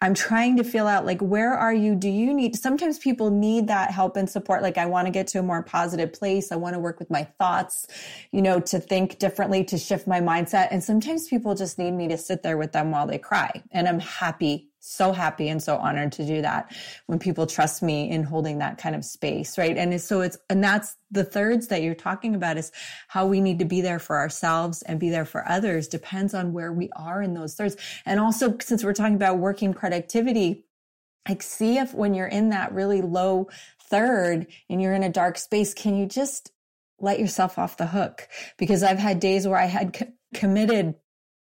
I'm 0.03 0.15
trying 0.15 0.57
to 0.57 0.65
feel 0.65 0.87
out 0.87 1.05
like 1.05 1.21
where 1.21 1.53
are 1.53 1.75
you? 1.75 1.95
Do 1.95 2.09
you 2.09 2.33
need 2.33 2.57
sometimes 2.57 2.99
people 2.99 3.31
need 3.31 3.69
that 3.69 3.91
help 3.91 4.17
and 4.17 4.29
support 4.29 4.63
like 4.63 4.79
I 4.79 4.87
want 4.87 5.07
to 5.07 5.11
get 5.11 5.27
to 5.29 5.41
a 5.41 5.43
more 5.43 5.63
positive 5.63 6.13
place. 6.15 6.51
I 6.51 6.57
want 6.57 6.75
to 6.75 6.81
work 6.81 6.99
with 6.99 7.11
my 7.11 7.25
thoughts, 7.39 7.87
you 8.33 8.41
know, 8.41 8.61
to 8.61 8.81
think 8.81 9.19
differently, 9.19 9.63
to 9.65 9.77
shift 9.77 10.07
my 10.07 10.21
mindset. 10.21 10.69
And 10.71 10.83
sometimes 10.83 11.29
people 11.29 11.55
just 11.55 11.79
need 11.79 11.91
me 11.91 12.09
to 12.09 12.17
sit 12.17 12.43
there 12.43 12.57
with 12.57 12.73
them 12.73 12.91
while 12.91 13.07
they 13.07 13.19
cry. 13.19 13.63
And 13.73 13.87
I'm 13.87 14.01
happy 14.01 14.70
so 14.81 15.13
happy 15.13 15.49
and 15.49 15.63
so 15.63 15.77
honored 15.77 16.11
to 16.11 16.27
do 16.27 16.41
that 16.41 16.75
when 17.07 17.19
people 17.19 17.47
trust 17.47 17.83
me 17.83 18.11
in 18.11 18.23
holding 18.23 18.59
that 18.59 18.79
kind 18.79 18.97
of 18.97 19.05
space 19.05 19.59
right? 19.59 19.77
And 19.77 20.01
so 20.01 20.23
it's 20.23 20.39
and 20.49 20.65
that's 20.65 20.97
the 21.11 21.23
thirds 21.23 21.69
that 21.69 21.83
you're 21.83 21.95
talking 21.95 22.35
about 22.35 22.57
is 22.57 22.73
how 23.09 23.27
we 23.27 23.41
need 23.41 23.59
to 23.59 23.65
be 23.67 23.83
there 23.83 23.99
for 23.99 24.17
ourselves 24.17 24.83
and 24.83 24.99
be 24.99 25.11
there 25.11 25.27
for 25.27 25.47
others 25.47 25.87
depends 25.87 26.35
on 26.35 26.53
where 26.53 26.73
we 26.73 26.89
are 26.97 27.23
in 27.23 27.35
those 27.35 27.55
thirds. 27.55 27.77
And 28.07 28.19
also 28.19 28.57
since 28.61 28.83
we're 28.83 28.95
talking 28.95 29.15
about 29.15 29.39
working 29.39 29.75
productivity 29.75 30.65
like 31.29 31.43
see 31.43 31.77
if 31.77 31.93
when 31.93 32.15
you're 32.15 32.27
in 32.27 32.49
that 32.49 32.73
really 32.73 33.03
low 33.03 33.49
third 33.83 34.47
and 34.71 34.81
you're 34.81 34.95
in 34.95 35.03
a 35.03 35.11
dark 35.11 35.37
space 35.37 35.75
can 35.75 35.95
you 35.95 36.07
just 36.07 36.51
let 36.99 37.21
yourself 37.21 37.59
off 37.59 37.77
the 37.77 37.87
hook? 37.87 38.29
Because 38.57 38.83
i've 38.83 38.99
had 38.99 39.21
days 39.21 39.47
where 39.47 39.59
i 39.59 39.67
had 39.67 39.93
co- 39.93 40.13
committed 40.33 40.95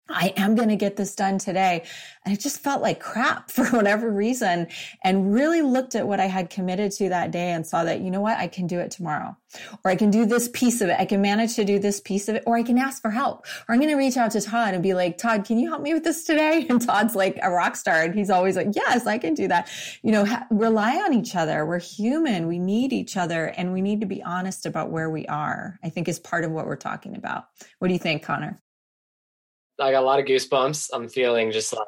I 0.09 0.33
am 0.37 0.55
going 0.55 0.69
to 0.69 0.75
get 0.75 0.95
this 0.95 1.15
done 1.15 1.37
today. 1.37 1.83
And 2.25 2.33
it 2.33 2.39
just 2.39 2.59
felt 2.59 2.81
like 2.81 2.99
crap 2.99 3.51
for 3.57 3.65
whatever 3.67 4.09
reason 4.09 4.67
and 5.03 5.33
really 5.33 5.61
looked 5.61 5.95
at 5.95 6.07
what 6.07 6.19
I 6.19 6.25
had 6.25 6.49
committed 6.49 6.91
to 6.93 7.09
that 7.09 7.31
day 7.31 7.51
and 7.51 7.65
saw 7.65 7.83
that, 7.83 8.01
you 8.01 8.11
know 8.11 8.21
what? 8.21 8.37
I 8.37 8.47
can 8.47 8.67
do 8.67 8.79
it 8.79 8.91
tomorrow 8.91 9.35
or 9.83 9.91
I 9.91 9.95
can 9.95 10.11
do 10.11 10.25
this 10.25 10.49
piece 10.53 10.81
of 10.81 10.89
it. 10.89 10.99
I 10.99 11.05
can 11.05 11.21
manage 11.21 11.55
to 11.55 11.65
do 11.65 11.79
this 11.79 11.99
piece 11.99 12.27
of 12.27 12.35
it 12.35 12.43
or 12.45 12.55
I 12.55 12.63
can 12.63 12.77
ask 12.77 13.01
for 13.01 13.11
help 13.11 13.45
or 13.67 13.73
I'm 13.73 13.79
going 13.79 13.91
to 13.91 13.97
reach 13.97 14.17
out 14.17 14.31
to 14.31 14.41
Todd 14.41 14.73
and 14.73 14.83
be 14.83 14.93
like, 14.93 15.17
Todd, 15.17 15.45
can 15.45 15.57
you 15.59 15.69
help 15.69 15.81
me 15.81 15.93
with 15.93 16.03
this 16.03 16.23
today? 16.23 16.65
And 16.77 16.81
Todd's 16.81 17.15
like 17.15 17.39
a 17.41 17.49
rock 17.49 17.75
star 17.75 18.03
and 18.03 18.13
he's 18.13 18.29
always 18.29 18.55
like, 18.55 18.67
yes, 18.75 19.07
I 19.07 19.17
can 19.17 19.33
do 19.33 19.47
that. 19.47 19.69
You 20.03 20.11
know, 20.11 20.25
ha- 20.25 20.45
rely 20.51 20.97
on 20.97 21.13
each 21.13 21.35
other. 21.35 21.65
We're 21.65 21.79
human. 21.79 22.47
We 22.47 22.59
need 22.59 22.91
each 22.91 23.15
other 23.15 23.45
and 23.45 23.71
we 23.71 23.81
need 23.81 24.01
to 24.01 24.05
be 24.05 24.21
honest 24.21 24.65
about 24.65 24.91
where 24.91 25.09
we 25.09 25.25
are, 25.27 25.79
I 25.81 25.89
think 25.89 26.07
is 26.07 26.19
part 26.19 26.43
of 26.43 26.51
what 26.51 26.65
we're 26.65 26.75
talking 26.75 27.15
about. 27.15 27.45
What 27.79 27.87
do 27.87 27.93
you 27.93 27.99
think, 27.99 28.21
Connor? 28.23 28.59
I 29.79 29.91
got 29.91 30.03
a 30.03 30.05
lot 30.05 30.19
of 30.19 30.25
goosebumps. 30.25 30.89
I'm 30.93 31.07
feeling 31.07 31.51
just 31.51 31.73
like 31.73 31.85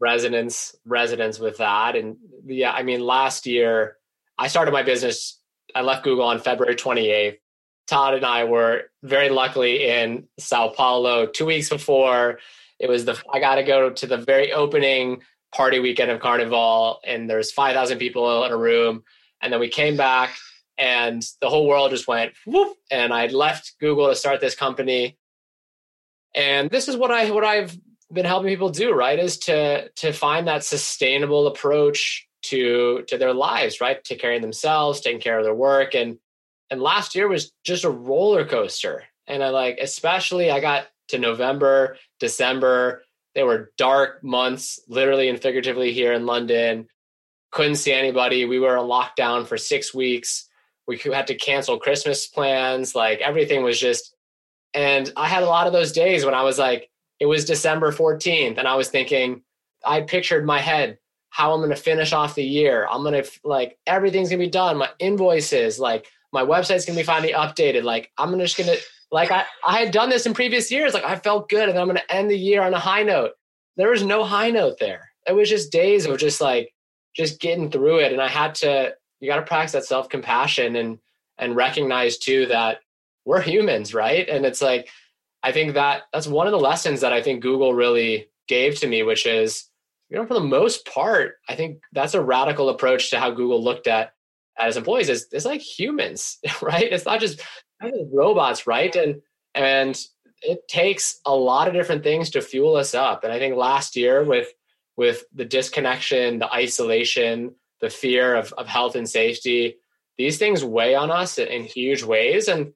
resonance, 0.00 0.74
resonance 0.84 1.38
with 1.38 1.58
that. 1.58 1.96
And 1.96 2.16
yeah, 2.46 2.72
I 2.72 2.82
mean, 2.82 3.00
last 3.00 3.46
year 3.46 3.96
I 4.38 4.48
started 4.48 4.72
my 4.72 4.82
business. 4.82 5.40
I 5.74 5.82
left 5.82 6.04
Google 6.04 6.24
on 6.24 6.38
February 6.38 6.76
28th. 6.76 7.38
Todd 7.86 8.14
and 8.14 8.26
I 8.26 8.44
were 8.44 8.84
very 9.02 9.30
luckily 9.30 9.88
in 9.88 10.26
Sao 10.38 10.68
Paulo 10.68 11.26
two 11.26 11.46
weeks 11.46 11.68
before. 11.68 12.40
It 12.80 12.88
was 12.88 13.04
the 13.04 13.20
I 13.32 13.38
got 13.38 13.56
to 13.56 13.62
go 13.62 13.90
to 13.90 14.06
the 14.06 14.16
very 14.16 14.52
opening 14.52 15.22
party 15.54 15.78
weekend 15.78 16.10
of 16.10 16.20
Carnival, 16.20 17.00
and 17.06 17.30
there's 17.30 17.52
5,000 17.52 17.98
people 17.98 18.44
in 18.44 18.52
a 18.52 18.56
room. 18.56 19.04
And 19.40 19.52
then 19.52 19.60
we 19.60 19.68
came 19.68 19.96
back, 19.96 20.36
and 20.76 21.22
the 21.40 21.48
whole 21.48 21.66
world 21.66 21.92
just 21.92 22.08
went 22.08 22.32
whoop. 22.44 22.76
And 22.90 23.14
I 23.14 23.28
left 23.28 23.76
Google 23.80 24.08
to 24.08 24.16
start 24.16 24.40
this 24.40 24.56
company 24.56 25.16
and 26.36 26.70
this 26.70 26.86
is 26.86 26.96
what 26.96 27.10
I 27.10 27.30
what 27.30 27.44
I've 27.44 27.76
been 28.12 28.26
helping 28.26 28.50
people 28.50 28.68
do, 28.68 28.92
right? 28.92 29.18
Is 29.18 29.38
to 29.38 29.88
to 29.88 30.12
find 30.12 30.46
that 30.46 30.62
sustainable 30.62 31.46
approach 31.48 32.28
to 32.42 33.02
to 33.08 33.18
their 33.18 33.34
lives, 33.34 33.80
right? 33.80 34.02
To 34.04 34.16
care 34.16 34.34
of 34.34 34.42
themselves, 34.42 35.00
taking 35.00 35.20
care 35.20 35.38
of 35.38 35.44
their 35.44 35.54
work. 35.54 35.94
And 35.94 36.18
and 36.70 36.80
last 36.80 37.14
year 37.14 37.26
was 37.26 37.52
just 37.64 37.84
a 37.84 37.90
roller 37.90 38.44
coaster. 38.44 39.04
And 39.26 39.42
I 39.42 39.48
like, 39.48 39.78
especially 39.80 40.50
I 40.50 40.60
got 40.60 40.86
to 41.08 41.18
November, 41.18 41.96
December. 42.20 43.02
They 43.34 43.42
were 43.42 43.72
dark 43.76 44.22
months, 44.22 44.80
literally 44.88 45.28
and 45.28 45.40
figuratively 45.40 45.92
here 45.92 46.12
in 46.12 46.26
London. 46.26 46.88
Couldn't 47.50 47.76
see 47.76 47.92
anybody. 47.92 48.44
We 48.44 48.58
were 48.58 48.76
in 48.76 48.84
lockdown 48.84 49.46
for 49.46 49.56
six 49.56 49.94
weeks. 49.94 50.48
We 50.86 50.98
had 50.98 51.26
to 51.28 51.34
cancel 51.34 51.78
Christmas 51.78 52.26
plans. 52.26 52.94
Like 52.94 53.20
everything 53.20 53.62
was 53.62 53.78
just 53.80 54.15
and 54.76 55.10
I 55.16 55.26
had 55.26 55.42
a 55.42 55.46
lot 55.46 55.66
of 55.66 55.72
those 55.72 55.90
days 55.90 56.24
when 56.24 56.34
I 56.34 56.42
was 56.42 56.58
like, 56.58 56.90
it 57.18 57.26
was 57.26 57.46
December 57.46 57.90
14th, 57.92 58.58
and 58.58 58.68
I 58.68 58.74
was 58.74 58.90
thinking, 58.90 59.42
I 59.84 60.02
pictured 60.02 60.44
my 60.44 60.60
head 60.60 60.98
how 61.30 61.52
I'm 61.52 61.60
going 61.60 61.70
to 61.70 61.76
finish 61.76 62.12
off 62.12 62.34
the 62.34 62.44
year. 62.44 62.86
I'm 62.90 63.02
going 63.02 63.22
to 63.22 63.30
like 63.42 63.78
everything's 63.86 64.28
going 64.28 64.38
to 64.38 64.46
be 64.46 64.50
done. 64.50 64.76
My 64.76 64.90
invoices, 64.98 65.80
like 65.80 66.06
my 66.32 66.42
website's 66.42 66.84
going 66.84 66.96
to 66.96 67.02
be 67.02 67.06
finally 67.06 67.32
updated. 67.32 67.84
Like 67.84 68.12
I'm 68.18 68.38
just 68.38 68.58
going 68.58 68.68
to 68.68 68.78
like 69.10 69.30
I 69.30 69.44
I 69.66 69.78
had 69.78 69.92
done 69.92 70.10
this 70.10 70.26
in 70.26 70.34
previous 70.34 70.70
years. 70.70 70.92
Like 70.92 71.04
I 71.04 71.16
felt 71.16 71.48
good, 71.48 71.68
and 71.70 71.78
I'm 71.78 71.86
going 71.86 71.96
to 71.96 72.14
end 72.14 72.30
the 72.30 72.38
year 72.38 72.62
on 72.62 72.74
a 72.74 72.78
high 72.78 73.02
note. 73.02 73.32
There 73.76 73.90
was 73.90 74.02
no 74.02 74.24
high 74.24 74.50
note 74.50 74.78
there. 74.78 75.10
It 75.26 75.32
was 75.32 75.48
just 75.48 75.72
days 75.72 76.04
of 76.04 76.18
just 76.18 76.40
like 76.40 76.72
just 77.14 77.40
getting 77.40 77.70
through 77.70 78.00
it, 78.00 78.12
and 78.12 78.20
I 78.20 78.28
had 78.28 78.54
to. 78.56 78.94
You 79.20 79.30
got 79.30 79.36
to 79.36 79.42
practice 79.42 79.72
that 79.72 79.86
self 79.86 80.10
compassion 80.10 80.76
and 80.76 80.98
and 81.38 81.56
recognize 81.56 82.18
too 82.18 82.46
that 82.46 82.80
we're 83.26 83.42
humans, 83.42 83.92
right? 83.92 84.26
And 84.26 84.46
it's 84.46 84.62
like, 84.62 84.88
I 85.42 85.52
think 85.52 85.74
that 85.74 86.04
that's 86.12 86.26
one 86.26 86.46
of 86.46 86.52
the 86.52 86.58
lessons 86.58 87.02
that 87.02 87.12
I 87.12 87.20
think 87.20 87.42
Google 87.42 87.74
really 87.74 88.28
gave 88.48 88.78
to 88.80 88.86
me, 88.86 89.02
which 89.02 89.26
is, 89.26 89.68
you 90.08 90.16
know, 90.16 90.24
for 90.24 90.34
the 90.34 90.40
most 90.40 90.86
part, 90.86 91.34
I 91.48 91.56
think 91.56 91.82
that's 91.92 92.14
a 92.14 92.22
radical 92.22 92.68
approach 92.68 93.10
to 93.10 93.18
how 93.18 93.30
Google 93.30 93.62
looked 93.62 93.88
at 93.88 94.12
as 94.58 94.76
employees 94.76 95.10
is 95.10 95.26
it's 95.32 95.44
like 95.44 95.60
humans, 95.60 96.38
right? 96.62 96.90
It's 96.90 97.04
not 97.04 97.20
just 97.20 97.42
robots, 98.12 98.66
right? 98.66 98.94
And 98.96 99.20
and 99.54 100.00
it 100.42 100.68
takes 100.68 101.20
a 101.26 101.34
lot 101.34 101.66
of 101.66 101.74
different 101.74 102.02
things 102.02 102.30
to 102.30 102.40
fuel 102.40 102.76
us 102.76 102.94
up. 102.94 103.24
And 103.24 103.32
I 103.32 103.38
think 103.38 103.56
last 103.56 103.96
year 103.96 104.22
with 104.22 104.48
with 104.96 105.24
the 105.34 105.44
disconnection, 105.44 106.38
the 106.38 106.52
isolation, 106.52 107.54
the 107.80 107.90
fear 107.90 108.34
of, 108.34 108.52
of 108.54 108.66
health 108.66 108.96
and 108.96 109.08
safety, 109.08 109.76
these 110.16 110.38
things 110.38 110.64
weigh 110.64 110.94
on 110.94 111.10
us 111.10 111.38
in, 111.38 111.48
in 111.48 111.64
huge 111.64 112.02
ways. 112.02 112.48
And 112.48 112.72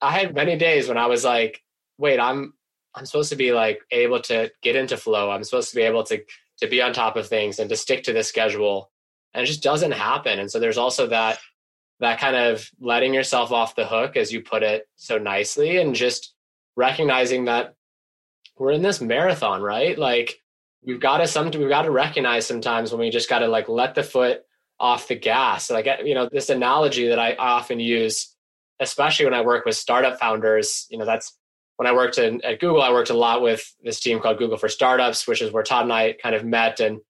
I 0.00 0.10
had 0.12 0.34
many 0.34 0.56
days 0.56 0.88
when 0.88 0.98
I 0.98 1.06
was 1.06 1.24
like, 1.24 1.62
wait, 1.98 2.20
I'm 2.20 2.54
I'm 2.94 3.06
supposed 3.06 3.30
to 3.30 3.36
be 3.36 3.52
like 3.52 3.80
able 3.90 4.20
to 4.22 4.50
get 4.62 4.76
into 4.76 4.96
flow. 4.96 5.30
I'm 5.30 5.44
supposed 5.44 5.70
to 5.70 5.76
be 5.76 5.82
able 5.82 6.04
to 6.04 6.22
to 6.60 6.68
be 6.68 6.80
on 6.82 6.92
top 6.92 7.16
of 7.16 7.26
things 7.26 7.58
and 7.58 7.68
to 7.70 7.76
stick 7.76 8.04
to 8.04 8.12
the 8.12 8.22
schedule. 8.22 8.90
and 9.32 9.42
it 9.42 9.46
just 9.46 9.62
doesn't 9.62 9.92
happen. 9.92 10.38
And 10.38 10.50
so 10.50 10.60
there's 10.60 10.78
also 10.78 11.08
that 11.08 11.38
that 12.00 12.20
kind 12.20 12.36
of 12.36 12.68
letting 12.80 13.14
yourself 13.14 13.52
off 13.52 13.76
the 13.76 13.86
hook, 13.86 14.16
as 14.16 14.32
you 14.32 14.42
put 14.42 14.62
it 14.62 14.88
so 14.96 15.18
nicely, 15.18 15.78
and 15.78 15.94
just 15.94 16.34
recognizing 16.76 17.44
that 17.46 17.74
we're 18.56 18.72
in 18.72 18.82
this 18.82 19.00
marathon, 19.00 19.62
right? 19.62 19.98
Like 19.98 20.40
we've 20.84 21.00
got 21.00 21.18
to 21.18 21.26
some 21.26 21.50
we've 21.50 21.68
got 21.68 21.82
to 21.82 21.90
recognize 21.90 22.46
sometimes 22.46 22.92
when 22.92 23.00
we 23.00 23.10
just 23.10 23.28
got 23.28 23.40
to 23.40 23.48
like 23.48 23.68
let 23.68 23.94
the 23.94 24.02
foot 24.02 24.42
off 24.78 25.08
the 25.08 25.14
gas. 25.16 25.70
Like 25.70 25.88
you 26.04 26.14
know, 26.14 26.28
this 26.30 26.50
analogy 26.50 27.08
that 27.08 27.18
I 27.18 27.34
often 27.34 27.80
use, 27.80 28.33
especially 28.80 29.24
when 29.24 29.34
I 29.34 29.42
work 29.42 29.64
with 29.64 29.76
startup 29.76 30.18
founders, 30.18 30.86
you 30.90 30.98
know, 30.98 31.04
that's 31.04 31.36
when 31.76 31.86
I 31.86 31.92
worked 31.92 32.18
in, 32.18 32.44
at 32.44 32.60
Google, 32.60 32.82
I 32.82 32.92
worked 32.92 33.10
a 33.10 33.16
lot 33.16 33.42
with 33.42 33.74
this 33.82 34.00
team 34.00 34.20
called 34.20 34.38
Google 34.38 34.56
for 34.56 34.68
Startups, 34.68 35.26
which 35.26 35.42
is 35.42 35.52
where 35.52 35.62
Todd 35.62 35.84
and 35.84 35.92
I 35.92 36.12
kind 36.12 36.34
of 36.34 36.44
met 36.44 36.80
and 36.80 37.00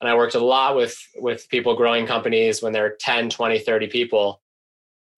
and 0.00 0.08
I 0.08 0.14
worked 0.14 0.36
a 0.36 0.44
lot 0.44 0.76
with 0.76 0.96
with 1.16 1.48
people 1.48 1.74
growing 1.74 2.06
companies 2.06 2.62
when 2.62 2.72
they're 2.72 2.96
10, 3.00 3.30
20, 3.30 3.58
30 3.58 3.86
people. 3.88 4.40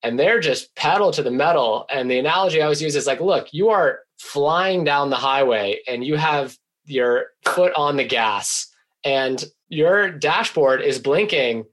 And 0.02 0.18
they're 0.18 0.40
just 0.40 0.74
pedal 0.74 1.10
to 1.12 1.22
the 1.22 1.30
metal. 1.30 1.84
And 1.90 2.10
the 2.10 2.18
analogy 2.18 2.60
I 2.60 2.64
always 2.64 2.80
use 2.80 2.96
is 2.96 3.06
like, 3.06 3.20
look, 3.20 3.52
you 3.52 3.68
are 3.68 4.00
flying 4.18 4.82
down 4.82 5.10
the 5.10 5.16
highway 5.16 5.80
and 5.86 6.02
you 6.02 6.16
have 6.16 6.56
your 6.86 7.26
foot 7.44 7.74
on 7.74 7.96
the 7.96 8.04
gas 8.04 8.66
and 9.04 9.44
your 9.68 10.10
dashboard 10.10 10.80
is 10.80 10.98
blinking. 10.98 11.64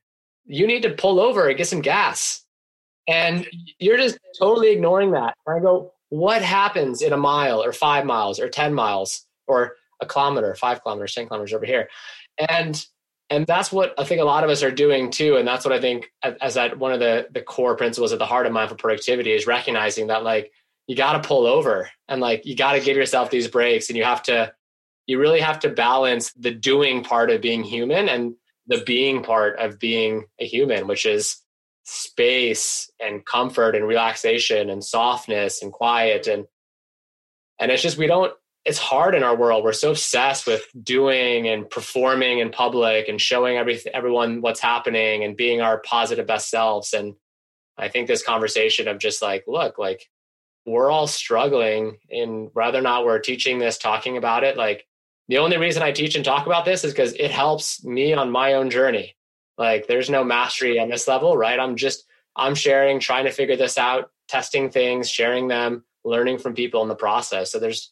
You 0.45 0.67
need 0.67 0.83
to 0.83 0.89
pull 0.89 1.21
over 1.21 1.47
and 1.47 1.57
get 1.57 1.67
some 1.67 1.81
gas. 1.81 2.43
And 3.07 3.47
you're 3.79 3.97
just 3.97 4.17
totally 4.37 4.71
ignoring 4.71 5.11
that. 5.11 5.35
And 5.45 5.57
I 5.57 5.59
go, 5.59 5.93
what 6.09 6.41
happens 6.41 7.01
in 7.01 7.13
a 7.13 7.17
mile 7.17 7.63
or 7.63 7.71
five 7.71 8.05
miles 8.05 8.39
or 8.39 8.49
10 8.49 8.73
miles 8.73 9.25
or 9.47 9.75
a 10.01 10.05
kilometer, 10.05 10.53
five 10.55 10.81
kilometers, 10.83 11.15
10 11.15 11.27
kilometers 11.27 11.53
over 11.53 11.65
here? 11.65 11.89
And 12.49 12.85
and 13.29 13.45
that's 13.45 13.73
what 13.73 13.93
I 13.97 14.05
think 14.05 14.21
a 14.21 14.25
lot 14.25 14.45
of 14.45 14.49
us 14.49 14.63
are 14.63 14.71
doing 14.71 15.11
too. 15.11 15.35
And 15.35 15.45
that's 15.45 15.65
what 15.65 15.73
I 15.73 15.81
think 15.81 16.09
as 16.41 16.53
that 16.53 16.79
one 16.79 16.93
of 16.93 16.99
the 16.99 17.27
the 17.31 17.41
core 17.41 17.75
principles 17.75 18.13
at 18.13 18.19
the 18.19 18.25
heart 18.25 18.45
of 18.45 18.53
mindful 18.53 18.77
productivity 18.77 19.33
is 19.33 19.47
recognizing 19.47 20.07
that 20.07 20.23
like 20.23 20.51
you 20.87 20.95
got 20.95 21.21
to 21.21 21.27
pull 21.27 21.45
over 21.45 21.89
and 22.07 22.21
like 22.21 22.45
you 22.45 22.55
got 22.55 22.73
to 22.73 22.79
give 22.79 22.95
yourself 22.95 23.29
these 23.29 23.49
breaks 23.49 23.89
and 23.89 23.97
you 23.97 24.05
have 24.05 24.23
to 24.23 24.53
you 25.07 25.19
really 25.19 25.39
have 25.39 25.59
to 25.59 25.69
balance 25.69 26.31
the 26.33 26.51
doing 26.51 27.03
part 27.03 27.29
of 27.29 27.41
being 27.41 27.63
human 27.63 28.07
and 28.09 28.35
the 28.67 28.83
being 28.85 29.23
part 29.23 29.57
of 29.59 29.79
being 29.79 30.25
a 30.39 30.45
human, 30.45 30.87
which 30.87 31.05
is 31.05 31.37
space 31.89 32.91
and 32.99 33.25
comfort 33.25 33.75
and 33.75 33.87
relaxation 33.87 34.69
and 34.69 34.83
softness 34.83 35.61
and 35.61 35.71
quiet 35.71 36.27
and 36.27 36.45
and 37.59 37.71
it's 37.71 37.81
just 37.81 37.97
we 37.97 38.07
don't 38.07 38.33
it's 38.67 38.77
hard 38.77 39.15
in 39.15 39.23
our 39.23 39.35
world. 39.35 39.63
We're 39.63 39.71
so 39.71 39.91
obsessed 39.91 40.45
with 40.45 40.67
doing 40.83 41.47
and 41.47 41.69
performing 41.69 42.39
in 42.39 42.49
public 42.49 43.07
and 43.07 43.19
showing 43.19 43.55
every, 43.55 43.79
everyone 43.93 44.41
what's 44.41 44.59
happening 44.59 45.23
and 45.23 45.37
being 45.37 45.61
our 45.61 45.79
positive 45.79 46.27
best 46.27 46.49
selves. 46.49 46.93
And 46.93 47.15
I 47.77 47.87
think 47.87 48.07
this 48.07 48.25
conversation 48.25 48.89
of 48.89 48.99
just 48.99 49.21
like, 49.21 49.45
look, 49.47 49.77
like 49.77 50.09
we're 50.65 50.91
all 50.91 51.07
struggling 51.07 51.99
in 52.09 52.49
whether 52.51 52.77
or 52.77 52.81
not 52.81 53.05
we're 53.05 53.19
teaching 53.19 53.57
this, 53.57 53.77
talking 53.77 54.17
about 54.17 54.43
it. 54.43 54.57
Like 54.57 54.85
the 55.29 55.37
only 55.37 55.55
reason 55.55 55.81
I 55.81 55.93
teach 55.93 56.15
and 56.15 56.25
talk 56.25 56.45
about 56.45 56.65
this 56.65 56.83
is 56.83 56.91
because 56.91 57.13
it 57.13 57.31
helps 57.31 57.85
me 57.85 58.13
on 58.13 58.31
my 58.31 58.55
own 58.55 58.69
journey. 58.69 59.15
Like 59.57 59.87
there's 59.87 60.09
no 60.09 60.23
mastery 60.23 60.79
on 60.79 60.89
this 60.89 61.07
level, 61.07 61.35
right? 61.35 61.59
I'm 61.59 61.75
just, 61.75 62.05
I'm 62.35 62.55
sharing, 62.55 62.99
trying 62.99 63.25
to 63.25 63.31
figure 63.31 63.55
this 63.55 63.77
out, 63.77 64.11
testing 64.27 64.69
things, 64.69 65.09
sharing 65.09 65.47
them, 65.47 65.83
learning 66.03 66.37
from 66.37 66.53
people 66.53 66.83
in 66.83 66.89
the 66.89 66.95
process. 66.95 67.51
So 67.51 67.59
there's, 67.59 67.91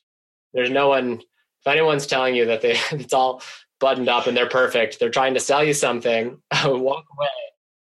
there's 0.53 0.69
no 0.69 0.89
one. 0.89 1.21
If 1.61 1.67
anyone's 1.71 2.05
telling 2.05 2.35
you 2.35 2.45
that 2.45 2.61
they 2.61 2.77
it's 2.91 3.13
all 3.13 3.41
buttoned 3.79 4.09
up 4.09 4.27
and 4.27 4.37
they're 4.37 4.49
perfect, 4.49 4.99
they're 4.99 5.09
trying 5.09 5.33
to 5.33 5.39
sell 5.39 5.63
you 5.63 5.73
something. 5.73 6.37
walk 6.65 7.05
away. 7.17 7.27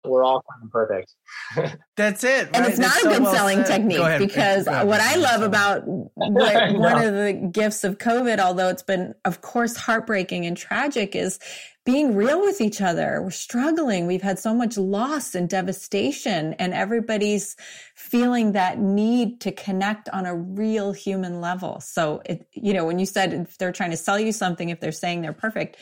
We're 0.05 0.26
all 0.26 0.43
kind 0.51 0.65
of 0.65 0.71
perfect. 0.71 1.13
That's 1.95 2.24
it. 2.26 2.47
Right? 2.47 2.55
And 2.55 2.65
it's 2.65 2.78
not 2.78 2.99
a 2.99 3.07
good 3.07 3.24
well 3.24 3.34
selling 3.34 3.63
said. 3.63 3.78
technique 3.78 4.19
because 4.19 4.65
what 4.65 4.99
I 4.99 5.15
love 5.15 5.43
about 5.43 5.84
what, 5.86 6.74
one 6.76 7.01
of 7.01 7.13
the 7.13 7.49
gifts 7.51 7.86
of 7.86 7.99
COVID, 7.99 8.39
although 8.39 8.67
it's 8.67 8.84
been, 8.84 9.15
of 9.24 9.41
course, 9.41 9.78
heartbreaking 9.78 10.45
and 10.45 10.57
tragic, 10.57 11.15
is 11.15 11.39
being 11.86 12.15
real 12.15 12.41
with 12.41 12.61
each 12.61 12.81
other. 12.81 13.21
We're 13.21 13.31
struggling. 13.31 14.07
We've 14.07 14.21
had 14.21 14.39
so 14.39 14.53
much 14.53 14.77
loss 14.77 15.36
and 15.36 15.49
devastation 15.49 16.53
and 16.53 16.73
everybody's 16.73 17.55
feeling 17.95 18.53
that 18.53 18.79
need 18.79 19.41
to 19.41 19.51
connect 19.51 20.07
on 20.09 20.25
a 20.25 20.36
real 20.36 20.93
human 20.93 21.41
level. 21.41 21.81
So 21.81 22.21
it, 22.25 22.47
you 22.53 22.73
know, 22.73 22.86
when 22.86 22.99
you 22.99 23.05
said 23.05 23.34
if 23.34 23.57
they're 23.57 23.73
trying 23.73 23.91
to 23.91 23.97
sell 23.97 24.19
you 24.19 24.31
something, 24.31 24.69
if 24.69 24.79
they're 24.79 24.91
saying 24.91 25.21
they're 25.21 25.34
perfect, 25.34 25.77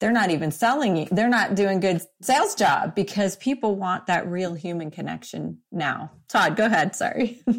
they're 0.00 0.12
not 0.12 0.30
even 0.30 0.50
selling 0.50 0.96
you. 0.96 1.06
They're 1.10 1.28
not 1.28 1.54
doing 1.54 1.80
good 1.80 2.02
sales 2.20 2.54
job 2.54 2.94
because 2.94 3.36
people 3.36 3.76
want 3.76 4.08
that 4.08 4.26
real 4.26 4.52
human 4.52 4.90
connection 4.90 5.58
now. 5.70 6.10
Todd, 6.28 6.56
go 6.56 6.66
ahead. 6.66 6.94
Sorry. 6.96 7.40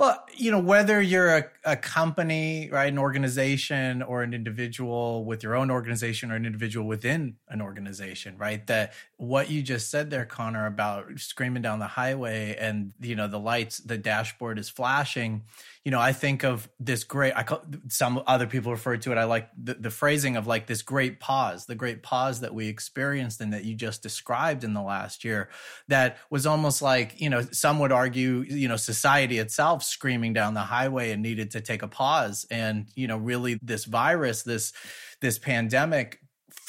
Well, 0.00 0.24
you 0.34 0.50
know, 0.50 0.60
whether 0.60 0.98
you're 0.98 1.36
a, 1.36 1.44
a 1.62 1.76
company, 1.76 2.70
right, 2.72 2.90
an 2.90 2.98
organization 2.98 4.00
or 4.00 4.22
an 4.22 4.32
individual 4.32 5.26
with 5.26 5.42
your 5.42 5.54
own 5.54 5.70
organization 5.70 6.32
or 6.32 6.36
an 6.36 6.46
individual 6.46 6.86
within 6.86 7.36
an 7.48 7.60
organization, 7.60 8.38
right? 8.38 8.66
That 8.66 8.94
what 9.18 9.50
you 9.50 9.60
just 9.60 9.90
said 9.90 10.08
there, 10.08 10.24
Connor, 10.24 10.64
about 10.64 11.18
screaming 11.18 11.60
down 11.60 11.80
the 11.80 11.86
highway 11.86 12.56
and, 12.58 12.94
you 12.98 13.14
know, 13.14 13.28
the 13.28 13.38
lights, 13.38 13.76
the 13.76 13.98
dashboard 13.98 14.58
is 14.58 14.70
flashing. 14.70 15.42
You 15.84 15.90
know, 15.90 16.00
I 16.00 16.14
think 16.14 16.44
of 16.44 16.70
this 16.78 17.04
great, 17.04 17.34
I 17.36 17.42
call, 17.42 17.62
some 17.88 18.22
other 18.26 18.46
people 18.46 18.72
refer 18.72 18.96
to 18.96 19.12
it. 19.12 19.18
I 19.18 19.24
like 19.24 19.50
the, 19.62 19.74
the 19.74 19.90
phrasing 19.90 20.38
of 20.38 20.46
like 20.46 20.66
this 20.66 20.80
great 20.80 21.20
pause, 21.20 21.66
the 21.66 21.74
great 21.74 22.02
pause 22.02 22.40
that 22.40 22.54
we 22.54 22.68
experienced 22.68 23.42
and 23.42 23.52
that 23.52 23.64
you 23.64 23.74
just 23.74 24.02
described 24.02 24.64
in 24.64 24.72
the 24.72 24.82
last 24.82 25.24
year 25.24 25.50
that 25.88 26.16
was 26.30 26.46
almost 26.46 26.80
like, 26.80 27.20
you 27.20 27.28
know, 27.28 27.42
some 27.52 27.78
would 27.80 27.92
argue, 27.92 28.46
you 28.48 28.66
know, 28.66 28.76
society 28.76 29.36
itself 29.36 29.89
screaming 29.90 30.32
down 30.32 30.54
the 30.54 30.60
highway 30.60 31.10
and 31.10 31.22
needed 31.22 31.50
to 31.52 31.60
take 31.60 31.82
a 31.82 31.88
pause. 31.88 32.46
And, 32.50 32.86
you 32.94 33.06
know, 33.06 33.16
really 33.16 33.58
this 33.62 33.84
virus, 33.84 34.42
this, 34.42 34.72
this 35.20 35.38
pandemic 35.38 36.20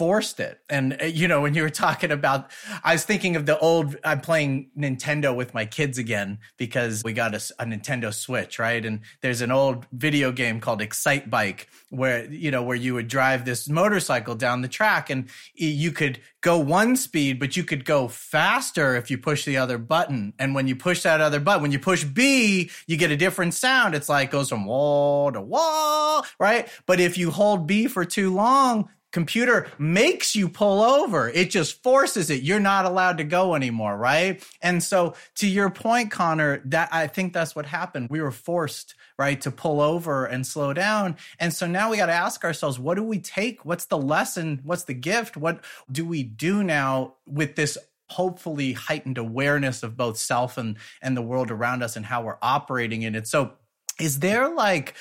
forced 0.02 0.40
it. 0.40 0.60
And 0.68 0.98
uh, 1.00 1.06
you 1.06 1.28
know, 1.28 1.42
when 1.42 1.54
you 1.54 1.62
were 1.62 1.70
talking 1.70 2.10
about, 2.10 2.50
I 2.84 2.94
was 2.94 3.04
thinking 3.04 3.36
of 3.36 3.46
the 3.46 3.60
old. 3.60 3.96
I'm 4.04 4.20
playing 4.20 4.72
Nintendo 4.76 5.36
with 5.36 5.54
my 5.54 5.68
kids 5.68 6.00
again 6.00 6.40
because 6.58 7.04
we 7.04 7.14
got 7.14 7.36
a, 7.36 7.42
a, 7.60 7.66
Nintendo 7.66 8.12
Switch, 8.12 8.58
right? 8.58 8.84
And 8.84 9.02
there's 9.22 9.42
an 9.42 9.52
old 9.52 9.86
video 9.92 10.32
game 10.32 10.60
called 10.60 10.82
Excitebike 10.82 11.68
where 11.92 12.26
you 12.34 12.50
know 12.50 12.64
where 12.64 12.76
you 12.76 12.96
would 12.96 13.10
drive 13.10 13.46
this 13.46 13.70
motorcycle 13.70 14.34
down 14.34 14.64
the 14.64 14.68
track 14.68 15.12
and 15.12 15.30
you 15.54 15.92
could 15.92 16.20
go 16.42 16.58
one 16.58 16.96
speed, 16.96 17.40
but 17.40 17.56
you 17.56 17.64
could 17.64 17.86
go 17.86 18.08
faster 18.08 18.96
if 18.96 19.12
you 19.12 19.20
push 19.20 19.46
the 19.46 19.58
other 19.58 19.78
button. 19.78 20.34
And 20.40 20.56
when 20.56 20.68
you 20.68 20.76
push 20.76 21.04
that 21.04 21.22
other 21.22 21.40
button, 21.40 21.62
when 21.62 21.72
you 21.72 21.78
push 21.78 22.04
B, 22.04 22.72
you 22.88 22.98
get 22.98 23.12
a 23.12 23.18
different 23.18 23.54
sound. 23.54 23.94
It's 23.94 24.10
like 24.10 24.32
goes 24.32 24.50
from 24.50 24.66
wall 24.66 25.32
to 25.32 25.42
wall, 25.42 26.26
right? 26.40 26.68
But 26.88 27.00
if 27.00 27.20
you 27.20 27.30
hold 27.30 27.68
B 27.68 27.86
for 27.86 28.04
too 28.04 28.34
long, 28.34 28.90
computer 29.12 29.68
makes 29.78 30.36
you 30.36 30.50
pull 30.50 30.82
over. 30.82 31.30
It 31.30 31.50
just 31.50 31.82
forces 31.84 32.30
it. 32.30 32.44
You're 32.44 32.60
not 32.60 32.86
allowed 32.86 33.18
to 33.18 33.24
go 33.24 33.56
anymore, 33.56 33.98
right? 33.98 34.44
And 34.62 34.82
so 34.82 35.16
to 35.36 35.48
your 35.48 35.70
point, 35.70 36.12
Connor, 36.12 36.62
that 36.66 36.90
I 36.92 37.08
think 37.08 37.34
that's 37.34 37.56
what 37.56 37.66
happened. 37.66 38.08
We 38.10 38.22
were 38.22 38.32
forced, 38.32 38.96
right, 39.18 39.40
to 39.42 39.52
pull 39.52 39.82
over 39.82 40.26
and 40.26 40.46
slow 40.46 40.74
down. 40.74 41.18
And 41.40 41.54
so 41.54 41.68
now 41.68 41.90
we 41.92 41.98
got 41.98 42.08
to 42.08 42.14
ask 42.14 42.44
ourselves, 42.44 42.80
what 42.80 42.96
do 42.96 43.04
we 43.04 43.20
take? 43.20 43.66
What's 43.66 43.86
the 43.86 43.98
lesson? 43.98 44.62
What's 44.64 44.86
the 44.86 44.94
gift? 44.94 45.38
What 45.38 45.64
do 45.92 46.06
we 46.06 46.24
do 46.24 46.64
now 46.64 47.16
with 47.26 47.56
this 47.56 47.78
hopefully 48.12 48.74
heightened 48.74 49.18
awareness 49.18 49.84
of 49.84 49.96
both 49.96 50.18
self 50.18 50.58
and 50.58 50.78
and 51.02 51.16
the 51.16 51.22
world 51.22 51.50
around 51.50 51.82
us 51.82 51.96
and 51.96 52.06
how 52.06 52.22
we're 52.22 52.38
operating 52.42 53.04
in 53.04 53.16
it. 53.16 53.26
So 53.26 53.54
is 54.02 54.20
there 54.20 54.50
like 54.50 54.96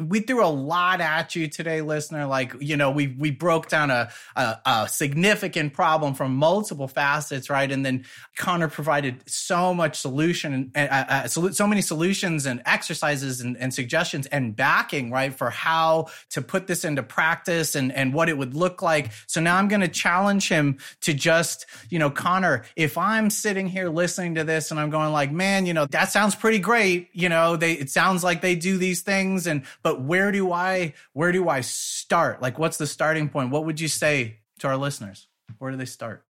we 0.00 0.20
threw 0.20 0.44
a 0.44 0.46
lot 0.46 1.00
at 1.00 1.34
you 1.34 1.48
today 1.48 1.80
listener. 1.80 2.26
Like 2.26 2.54
you 2.60 2.76
know 2.76 2.90
we 2.90 3.08
we 3.08 3.30
broke 3.30 3.68
down 3.68 3.90
a, 3.90 4.10
a, 4.36 4.56
a 4.64 4.88
significant 4.88 5.72
problem 5.72 6.14
from 6.14 6.36
multiple 6.36 6.88
facets 6.88 7.50
right? 7.50 7.70
And 7.70 7.84
then 7.84 8.04
connor 8.36 8.68
provided 8.68 9.22
so 9.28 9.74
much 9.74 9.98
solution 9.98 10.70
and 10.74 10.90
uh, 10.90 11.04
uh, 11.08 11.28
so 11.28 11.66
many 11.66 11.82
solutions 11.82 12.46
and 12.46 12.62
exercises 12.66 13.40
and, 13.40 13.56
and, 13.56 13.72
suggestions 13.72 14.26
and 14.26 14.54
backing 14.54 15.10
right 15.10 15.32
for 15.32 15.48
how 15.48 16.08
to 16.30 16.42
put 16.42 16.66
this 16.66 16.84
into 16.84 17.02
practice 17.02 17.74
and 17.74 17.90
and 17.92 18.12
what 18.12 18.28
it 18.28 18.36
would 18.36 18.54
look 18.54 18.82
like. 18.82 19.10
So 19.26 19.40
now 19.40 19.56
i'm 19.56 19.68
going 19.68 19.80
to 19.80 19.88
challenge 19.88 20.48
him 20.48 20.78
to 21.00 21.14
just 21.14 21.66
you 21.88 21.98
know 21.98 22.10
connor 22.10 22.64
if 22.76 22.98
i'm 22.98 23.30
sitting 23.30 23.66
here 23.66 23.88
listening 23.88 24.34
to 24.34 24.44
this 24.44 24.70
and 24.70 24.78
i'm 24.78 24.90
going 24.90 25.12
like 25.12 25.32
man 25.32 25.66
you 25.66 25.74
know 25.74 25.86
that 25.86 26.10
sounds 26.10 26.34
pretty 26.34 26.58
great 26.58 27.08
you 27.12 27.28
know 27.28 27.56
they 27.56 27.72
it 27.72 27.90
sounds 27.90 28.22
like 28.22 28.41
they 28.42 28.54
do 28.54 28.76
these 28.76 29.00
things 29.00 29.46
and 29.46 29.64
but 29.82 30.02
where 30.02 30.30
do 30.30 30.52
I 30.52 30.92
where 31.14 31.32
do 31.32 31.48
I 31.48 31.62
start? 31.62 32.42
Like 32.42 32.58
what's 32.58 32.76
the 32.76 32.86
starting 32.86 33.28
point? 33.28 33.50
What 33.50 33.64
would 33.64 33.80
you 33.80 33.88
say 33.88 34.40
to 34.58 34.68
our 34.68 34.76
listeners? 34.76 35.28
Where 35.58 35.70
do 35.70 35.76
they 35.76 35.86
start? 35.86 36.24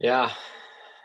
Yeah. 0.00 0.32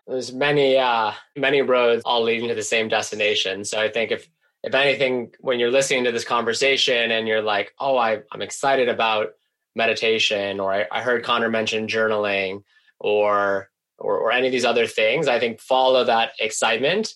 There's 0.07 0.33
many 0.33 0.77
uh 0.77 1.11
many 1.35 1.61
roads 1.61 2.01
all 2.05 2.23
leading 2.23 2.47
to 2.49 2.55
the 2.55 2.63
same 2.63 2.87
destination. 2.87 3.63
So 3.63 3.79
I 3.79 3.89
think 3.89 4.11
if 4.11 4.27
if 4.65 4.73
anything, 4.73 5.31
when 5.41 5.59
you're 5.59 5.71
listening 5.71 6.05
to 6.05 6.11
this 6.11 6.25
conversation 6.25 7.11
and 7.11 7.27
you're 7.27 7.43
like, 7.43 7.73
oh, 7.79 7.97
I, 7.97 8.23
I'm 8.31 8.41
excited 8.41 8.89
about 8.89 9.33
meditation, 9.75 10.59
or 10.59 10.73
I, 10.73 10.87
I 10.91 11.01
heard 11.01 11.23
Connor 11.23 11.49
mention 11.49 11.87
journaling, 11.87 12.63
or 12.99 13.69
or, 13.99 14.17
or 14.17 14.31
any 14.31 14.47
of 14.47 14.51
these 14.51 14.65
other 14.65 14.87
things. 14.87 15.27
I 15.27 15.39
think 15.39 15.61
follow 15.61 16.03
that 16.03 16.31
excitement. 16.39 17.13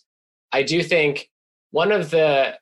I 0.52 0.62
do 0.62 0.84
think 0.84 1.30
one 1.72 1.92
of 1.92 2.10
the 2.10 2.58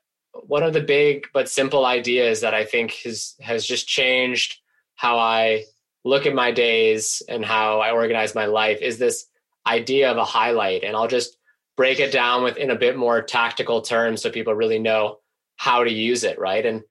one 0.46 0.64
of 0.64 0.74
the 0.74 0.82
big 0.82 1.28
but 1.34 1.50
simple 1.50 1.86
ideas 1.86 2.42
that 2.42 2.54
I 2.54 2.66
think 2.66 2.94
has 3.04 3.36
has 3.42 3.66
just 3.66 3.88
changed 3.88 4.60
how 4.96 5.18
I 5.18 5.64
look 6.04 6.26
at 6.26 6.34
my 6.34 6.52
days 6.52 7.22
and 7.28 7.44
how 7.44 7.80
I 7.80 7.92
organize 7.92 8.36
my 8.36 8.46
life 8.46 8.80
is 8.82 8.98
this 8.98 9.26
idea 9.66 10.10
of 10.10 10.18
a 10.18 10.26
highlight. 10.26 10.84
And 10.84 10.96
I'll 10.96 11.08
just 11.08 11.38
break 11.76 12.00
it 12.00 12.12
down 12.12 12.44
within 12.44 12.72
a 12.72 12.76
bit 12.76 12.98
more 12.98 13.22
tactical 13.22 13.82
terms 13.82 14.22
so 14.22 14.30
people 14.30 14.54
really 14.54 14.80
know 14.80 15.18
how 15.58 15.84
to 15.84 15.92
use 15.92 16.24
it, 16.24 16.40
right? 16.40 16.66
And 16.66 16.84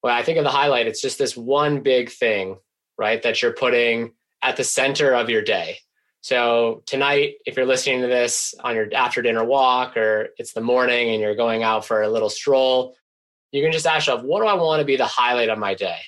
when 0.00 0.12
I 0.12 0.22
think 0.22 0.38
of 0.38 0.44
the 0.44 0.50
highlight, 0.50 0.86
it's 0.86 1.00
just 1.00 1.18
this 1.18 1.36
one 1.36 1.82
big 1.82 2.10
thing, 2.10 2.58
right, 2.98 3.22
that 3.22 3.40
you're 3.40 3.52
putting 3.52 4.12
at 4.42 4.56
the 4.56 4.64
center 4.64 5.14
of 5.14 5.30
your 5.30 5.42
day. 5.42 5.78
So 6.24 6.82
tonight, 6.86 7.34
if 7.44 7.54
you're 7.54 7.66
listening 7.66 8.00
to 8.00 8.06
this 8.06 8.54
on 8.60 8.74
your 8.74 8.86
after 8.94 9.20
dinner 9.20 9.44
walk 9.44 9.94
or 9.94 10.30
it's 10.38 10.54
the 10.54 10.62
morning 10.62 11.10
and 11.10 11.20
you're 11.20 11.34
going 11.34 11.62
out 11.62 11.84
for 11.84 12.00
a 12.00 12.08
little 12.08 12.30
stroll, 12.30 12.96
you 13.52 13.62
can 13.62 13.72
just 13.72 13.86
ask 13.86 14.06
yourself, 14.06 14.24
what 14.24 14.40
do 14.40 14.46
I 14.46 14.54
want 14.54 14.80
to 14.80 14.86
be 14.86 14.96
the 14.96 15.04
highlight 15.04 15.50
of 15.50 15.58
my 15.58 15.74
day? 15.74 15.98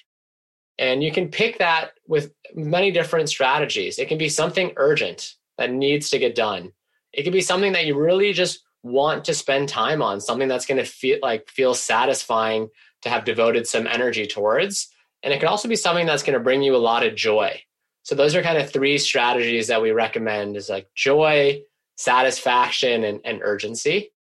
And 0.78 1.02
you 1.02 1.12
can 1.12 1.28
pick 1.28 1.58
that 1.58 1.90
with 2.06 2.32
many 2.54 2.92
different 2.92 3.28
strategies. 3.28 3.98
It 3.98 4.08
can 4.08 4.16
be 4.16 4.30
something 4.30 4.72
urgent 4.76 5.34
that 5.58 5.70
needs 5.70 6.08
to 6.08 6.18
get 6.18 6.34
done. 6.34 6.72
It 7.12 7.24
can 7.24 7.32
be 7.34 7.42
something 7.42 7.72
that 7.72 7.84
you 7.84 7.94
really 7.94 8.32
just 8.32 8.62
want 8.82 9.26
to 9.26 9.34
spend 9.34 9.68
time 9.68 10.00
on, 10.00 10.22
something 10.22 10.48
that's 10.48 10.64
going 10.64 10.82
to 10.82 10.90
feel 10.90 11.18
like 11.20 11.50
feel 11.50 11.74
satisfying 11.74 12.70
to 13.02 13.10
have 13.10 13.26
devoted 13.26 13.66
some 13.66 13.86
energy 13.86 14.26
towards. 14.26 14.88
And 15.22 15.34
it 15.34 15.40
can 15.40 15.48
also 15.48 15.68
be 15.68 15.76
something 15.76 16.06
that's 16.06 16.22
going 16.22 16.38
to 16.38 16.42
bring 16.42 16.62
you 16.62 16.74
a 16.74 16.78
lot 16.78 17.04
of 17.04 17.14
joy. 17.16 17.60
So 18.06 18.14
those 18.14 18.36
are 18.36 18.42
kind 18.42 18.56
of 18.56 18.70
three 18.70 18.98
strategies 18.98 19.66
that 19.66 19.82
we 19.82 19.90
recommend 19.90 20.56
is 20.56 20.68
like 20.68 20.88
joy, 20.94 21.62
satisfaction, 21.96 23.02
and, 23.02 23.20
and 23.24 23.40
urgency. 23.42 24.12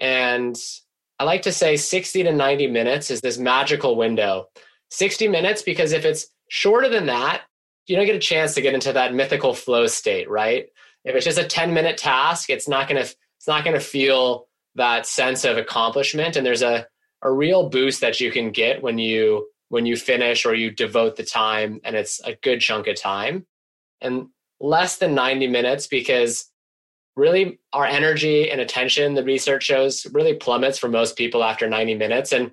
And 0.00 0.56
I 1.18 1.24
like 1.24 1.42
to 1.42 1.52
say 1.52 1.76
60 1.76 2.22
to 2.22 2.32
90 2.32 2.68
minutes 2.68 3.10
is 3.10 3.20
this 3.20 3.36
magical 3.36 3.94
window. 3.94 4.46
60 4.88 5.28
minutes, 5.28 5.60
because 5.60 5.92
if 5.92 6.06
it's 6.06 6.28
shorter 6.48 6.88
than 6.88 7.04
that, 7.06 7.42
you 7.86 7.94
don't 7.94 8.06
get 8.06 8.16
a 8.16 8.20
chance 8.20 8.54
to 8.54 8.62
get 8.62 8.72
into 8.72 8.94
that 8.94 9.12
mythical 9.12 9.52
flow 9.52 9.86
state, 9.86 10.30
right? 10.30 10.68
If 11.04 11.14
it's 11.14 11.26
just 11.26 11.36
a 11.36 11.44
10 11.44 11.74
minute 11.74 11.98
task, 11.98 12.48
it's 12.48 12.68
not 12.68 12.88
gonna 12.88 13.00
it's 13.00 13.46
not 13.46 13.66
gonna 13.66 13.80
feel 13.80 14.46
that 14.76 15.04
sense 15.04 15.44
of 15.44 15.58
accomplishment. 15.58 16.36
And 16.36 16.46
there's 16.46 16.62
a, 16.62 16.86
a 17.20 17.30
real 17.30 17.68
boost 17.68 18.00
that 18.00 18.18
you 18.18 18.30
can 18.32 18.50
get 18.50 18.82
when 18.82 18.96
you 18.96 19.46
when 19.70 19.86
you 19.86 19.96
finish 19.96 20.44
or 20.44 20.54
you 20.54 20.70
devote 20.70 21.16
the 21.16 21.24
time 21.24 21.80
and 21.84 21.96
it's 21.96 22.20
a 22.24 22.34
good 22.42 22.60
chunk 22.60 22.86
of 22.88 23.00
time 23.00 23.46
and 24.02 24.26
less 24.60 24.98
than 24.98 25.14
90 25.14 25.46
minutes 25.46 25.86
because 25.86 26.50
really 27.16 27.60
our 27.72 27.86
energy 27.86 28.50
and 28.50 28.60
attention 28.60 29.14
the 29.14 29.24
research 29.24 29.62
shows 29.62 30.06
really 30.12 30.34
plummets 30.34 30.78
for 30.78 30.88
most 30.88 31.16
people 31.16 31.42
after 31.42 31.68
90 31.68 31.94
minutes. 31.94 32.32
And 32.32 32.50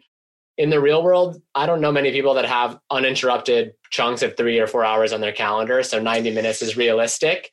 in 0.58 0.72
the 0.72 0.80
real 0.80 1.04
world 1.04 1.40
i 1.54 1.68
don't 1.68 1.82
know 1.82 1.92
many 1.92 2.12
people 2.12 2.34
that 2.34 2.46
have 2.46 2.80
uninterrupted 2.90 3.74
chunks 3.92 4.24
of 4.24 4.36
3 4.36 4.58
or 4.60 4.66
4 4.66 4.86
hours 4.86 5.12
on 5.12 5.22
their 5.22 5.34
calendar. 5.34 5.84
So 5.84 6.00
90 6.00 6.34
minutes 6.34 6.62
is 6.62 6.78
realistic. 6.78 7.52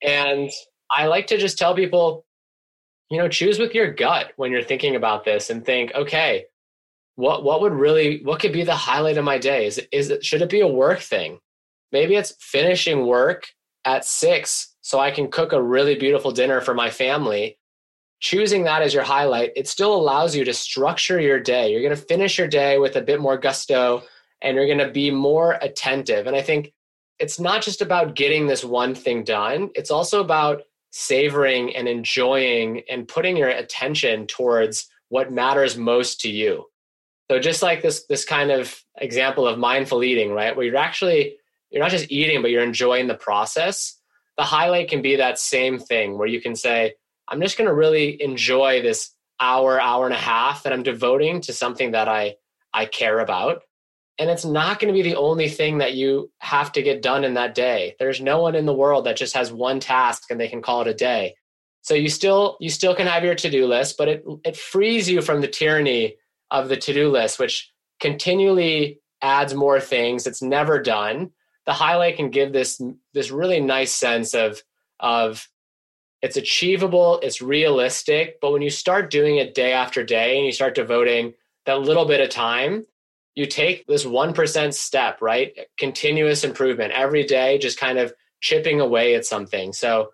And 0.00 0.50
i 0.90 1.06
like 1.06 1.26
to 1.28 1.38
just 1.38 1.58
tell 1.58 1.74
people 1.74 2.24
you 3.10 3.18
know 3.18 3.28
choose 3.28 3.58
with 3.58 3.74
your 3.74 3.92
gut 3.92 4.32
when 4.36 4.52
you're 4.52 4.62
thinking 4.62 4.94
about 4.94 5.24
this 5.24 5.50
and 5.50 5.64
think 5.64 5.92
okay 5.94 6.44
what 7.16 7.44
what 7.44 7.60
would 7.60 7.72
really 7.72 8.22
what 8.22 8.40
could 8.40 8.52
be 8.52 8.64
the 8.64 8.74
highlight 8.74 9.18
of 9.18 9.24
my 9.24 9.38
day? 9.38 9.66
Is 9.66 9.80
is 9.92 10.10
it 10.10 10.24
should 10.24 10.42
it 10.42 10.50
be 10.50 10.60
a 10.60 10.68
work 10.68 11.00
thing? 11.00 11.38
Maybe 11.90 12.16
it's 12.16 12.34
finishing 12.40 13.06
work 13.06 13.46
at 13.84 14.04
6 14.04 14.76
so 14.80 15.00
i 15.00 15.10
can 15.10 15.28
cook 15.28 15.52
a 15.52 15.62
really 15.62 15.96
beautiful 15.96 16.32
dinner 16.32 16.60
for 16.60 16.74
my 16.74 16.90
family. 16.90 17.58
Choosing 18.20 18.64
that 18.64 18.82
as 18.82 18.94
your 18.94 19.02
highlight 19.02 19.52
it 19.56 19.68
still 19.68 19.94
allows 19.94 20.34
you 20.34 20.44
to 20.44 20.54
structure 20.54 21.20
your 21.20 21.40
day. 21.40 21.70
You're 21.70 21.82
going 21.82 21.96
to 21.96 22.06
finish 22.06 22.38
your 22.38 22.48
day 22.48 22.78
with 22.78 22.96
a 22.96 23.02
bit 23.02 23.20
more 23.20 23.36
gusto 23.36 24.02
and 24.40 24.56
you're 24.56 24.66
going 24.66 24.78
to 24.78 24.90
be 24.90 25.10
more 25.10 25.58
attentive. 25.60 26.26
And 26.26 26.36
i 26.36 26.42
think 26.42 26.72
it's 27.18 27.38
not 27.38 27.62
just 27.62 27.82
about 27.82 28.16
getting 28.16 28.46
this 28.46 28.64
one 28.64 28.94
thing 28.94 29.22
done 29.22 29.70
it's 29.74 29.90
also 29.90 30.20
about 30.20 30.62
savoring 30.92 31.74
and 31.76 31.88
enjoying 31.88 32.82
and 32.88 33.08
putting 33.08 33.36
your 33.36 33.48
attention 33.48 34.26
towards 34.26 34.88
what 35.08 35.32
matters 35.32 35.76
most 35.76 36.20
to 36.20 36.30
you 36.30 36.66
so 37.30 37.38
just 37.38 37.62
like 37.62 37.82
this 37.82 38.04
this 38.06 38.24
kind 38.24 38.50
of 38.50 38.78
example 38.98 39.46
of 39.46 39.58
mindful 39.58 40.04
eating, 40.04 40.32
right? 40.32 40.54
Where 40.54 40.66
you're 40.66 40.76
actually 40.76 41.36
you're 41.70 41.82
not 41.82 41.90
just 41.90 42.10
eating, 42.10 42.42
but 42.42 42.50
you're 42.50 42.62
enjoying 42.62 43.06
the 43.06 43.14
process. 43.14 43.98
The 44.36 44.44
highlight 44.44 44.88
can 44.88 45.02
be 45.02 45.16
that 45.16 45.38
same 45.38 45.78
thing 45.78 46.18
where 46.18 46.28
you 46.28 46.40
can 46.40 46.54
say, 46.54 46.94
I'm 47.28 47.40
just 47.40 47.56
going 47.56 47.68
to 47.68 47.74
really 47.74 48.22
enjoy 48.22 48.82
this 48.82 49.10
hour, 49.40 49.80
hour 49.80 50.04
and 50.04 50.14
a 50.14 50.18
half 50.18 50.62
that 50.62 50.72
I'm 50.72 50.82
devoting 50.82 51.40
to 51.42 51.52
something 51.52 51.92
that 51.92 52.08
I 52.08 52.36
I 52.74 52.86
care 52.86 53.18
about. 53.18 53.62
And 54.18 54.30
it's 54.30 54.44
not 54.44 54.78
going 54.78 54.92
to 54.92 55.02
be 55.02 55.08
the 55.08 55.16
only 55.16 55.48
thing 55.48 55.78
that 55.78 55.94
you 55.94 56.30
have 56.38 56.72
to 56.72 56.82
get 56.82 57.02
done 57.02 57.24
in 57.24 57.34
that 57.34 57.54
day. 57.54 57.96
There's 57.98 58.20
no 58.20 58.40
one 58.40 58.54
in 58.54 58.66
the 58.66 58.74
world 58.74 59.06
that 59.06 59.16
just 59.16 59.34
has 59.34 59.52
one 59.52 59.80
task 59.80 60.30
and 60.30 60.38
they 60.38 60.48
can 60.48 60.62
call 60.62 60.82
it 60.82 60.86
a 60.86 60.94
day. 60.94 61.34
So 61.80 61.94
you 61.94 62.08
still 62.08 62.56
you 62.60 62.70
still 62.70 62.94
can 62.94 63.06
have 63.06 63.24
your 63.24 63.34
to-do 63.34 63.66
list, 63.66 63.96
but 63.96 64.08
it 64.08 64.24
it 64.44 64.56
frees 64.56 65.08
you 65.08 65.22
from 65.22 65.40
the 65.40 65.48
tyranny 65.48 66.16
of 66.52 66.68
the 66.68 66.76
to-do 66.76 67.10
list, 67.10 67.40
which 67.40 67.72
continually 67.98 69.00
adds 69.22 69.54
more 69.54 69.80
things. 69.80 70.26
It's 70.26 70.42
never 70.42 70.80
done. 70.80 71.32
The 71.66 71.72
highlight 71.72 72.16
can 72.16 72.30
give 72.30 72.52
this 72.52 72.80
this 73.14 73.30
really 73.32 73.58
nice 73.58 73.92
sense 73.92 74.34
of 74.34 74.62
of 75.00 75.48
it's 76.20 76.36
achievable, 76.36 77.18
it's 77.20 77.42
realistic, 77.42 78.38
but 78.40 78.52
when 78.52 78.62
you 78.62 78.70
start 78.70 79.10
doing 79.10 79.38
it 79.38 79.54
day 79.56 79.72
after 79.72 80.04
day 80.04 80.36
and 80.36 80.46
you 80.46 80.52
start 80.52 80.76
devoting 80.76 81.34
that 81.66 81.80
little 81.80 82.04
bit 82.04 82.20
of 82.20 82.28
time, 82.28 82.86
you 83.34 83.44
take 83.46 83.84
this 83.88 84.04
1% 84.04 84.72
step, 84.72 85.20
right? 85.20 85.52
Continuous 85.78 86.44
improvement 86.44 86.92
every 86.92 87.24
day, 87.24 87.58
just 87.58 87.78
kind 87.78 87.98
of 87.98 88.12
chipping 88.40 88.80
away 88.80 89.16
at 89.16 89.26
something. 89.26 89.72
So 89.72 90.10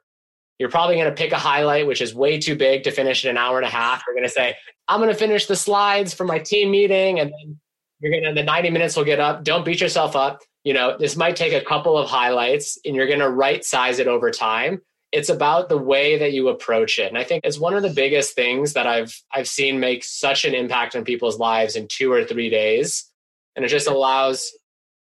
you're 0.58 0.70
probably 0.70 0.96
going 0.96 1.08
to 1.08 1.14
pick 1.14 1.32
a 1.32 1.38
highlight, 1.38 1.86
which 1.86 2.00
is 2.00 2.14
way 2.14 2.38
too 2.38 2.56
big 2.56 2.82
to 2.82 2.90
finish 2.90 3.24
in 3.24 3.30
an 3.30 3.36
hour 3.36 3.58
and 3.58 3.66
a 3.66 3.70
half. 3.70 4.02
You're 4.06 4.16
going 4.16 4.26
to 4.26 4.32
say, 4.32 4.56
I'm 4.88 5.00
going 5.00 5.12
to 5.12 5.18
finish 5.18 5.46
the 5.46 5.56
slides 5.56 6.12
for 6.12 6.24
my 6.24 6.38
team 6.38 6.70
meeting. 6.70 7.20
And 7.20 7.30
then 7.30 7.60
you're 8.00 8.10
going 8.10 8.24
to, 8.24 8.38
the 8.38 8.44
90 8.44 8.70
minutes 8.70 8.96
will 8.96 9.04
get 9.04 9.20
up. 9.20 9.44
Don't 9.44 9.64
beat 9.64 9.80
yourself 9.80 10.16
up. 10.16 10.40
You 10.64 10.74
know, 10.74 10.96
this 10.98 11.16
might 11.16 11.36
take 11.36 11.52
a 11.52 11.64
couple 11.64 11.96
of 11.96 12.08
highlights 12.08 12.78
and 12.84 12.96
you're 12.96 13.06
going 13.06 13.20
to 13.20 13.30
right 13.30 13.64
size 13.64 14.00
it 14.00 14.08
over 14.08 14.30
time. 14.30 14.80
It's 15.12 15.28
about 15.28 15.68
the 15.68 15.78
way 15.78 16.18
that 16.18 16.32
you 16.32 16.48
approach 16.48 16.98
it. 16.98 17.08
And 17.08 17.16
I 17.16 17.24
think 17.24 17.44
it's 17.44 17.58
one 17.58 17.74
of 17.74 17.82
the 17.82 17.88
biggest 17.90 18.34
things 18.34 18.74
that 18.74 18.86
I've, 18.86 19.14
I've 19.32 19.48
seen 19.48 19.80
make 19.80 20.04
such 20.04 20.44
an 20.44 20.54
impact 20.54 20.96
on 20.96 21.04
people's 21.04 21.38
lives 21.38 21.76
in 21.76 21.86
two 21.88 22.12
or 22.12 22.24
three 22.24 22.50
days. 22.50 23.10
And 23.56 23.64
it 23.64 23.68
just 23.68 23.86
allows 23.86 24.52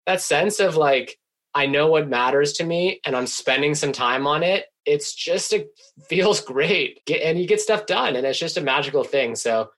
that 0.05 0.21
sense 0.21 0.59
of 0.59 0.77
like, 0.77 1.17
I 1.53 1.65
know 1.65 1.87
what 1.87 2.07
matters 2.07 2.53
to 2.53 2.63
me 2.63 3.01
and 3.03 3.15
I'm 3.15 3.27
spending 3.27 3.73
some 3.73 3.91
time 3.91 4.27
on 4.27 4.43
it 4.43 4.65
it's 4.87 5.13
just 5.13 5.53
it 5.53 5.69
feels 6.07 6.41
great. 6.41 7.01
And 7.23 7.39
you 7.39 7.45
get 7.47 7.61
stuff 7.61 7.85
done 7.85 8.15
and 8.15 8.25
it's 8.25 8.39
just 8.39 8.57
a 8.57 8.61
magical 8.61 9.03
thing. 9.03 9.35
So 9.35 9.69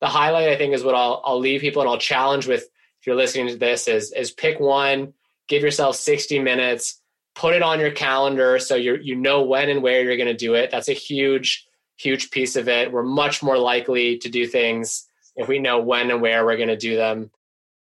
the 0.00 0.06
highlight 0.06 0.48
i 0.48 0.54
think 0.54 0.72
is 0.72 0.84
what 0.84 0.94
i'll, 0.94 1.20
I'll 1.24 1.40
leave 1.40 1.60
people 1.60 1.82
and 1.82 1.90
i'll 1.90 1.98
challenge 1.98 2.46
with 2.46 2.62
if 3.00 3.06
you're 3.06 3.16
listening 3.16 3.48
to 3.48 3.56
this 3.56 3.88
is 3.88 4.12
is 4.12 4.30
pick 4.30 4.60
one 4.60 5.12
give 5.48 5.60
yourself 5.60 5.96
60 5.96 6.38
minutes 6.38 7.00
put 7.38 7.54
it 7.54 7.62
on 7.62 7.78
your 7.78 7.92
calendar 7.92 8.58
so 8.58 8.74
you 8.74 8.96
you 9.00 9.14
know 9.14 9.42
when 9.42 9.68
and 9.68 9.80
where 9.80 10.02
you're 10.02 10.16
going 10.16 10.26
to 10.26 10.34
do 10.34 10.54
it. 10.54 10.70
That's 10.70 10.88
a 10.88 10.92
huge 10.92 11.64
huge 11.96 12.30
piece 12.30 12.56
of 12.56 12.68
it. 12.68 12.92
We're 12.92 13.02
much 13.02 13.42
more 13.42 13.58
likely 13.58 14.18
to 14.18 14.28
do 14.28 14.46
things 14.46 15.08
if 15.36 15.48
we 15.48 15.58
know 15.58 15.80
when 15.80 16.10
and 16.10 16.20
where 16.20 16.44
we're 16.44 16.56
going 16.56 16.68
to 16.68 16.76
do 16.76 16.96
them. 16.96 17.30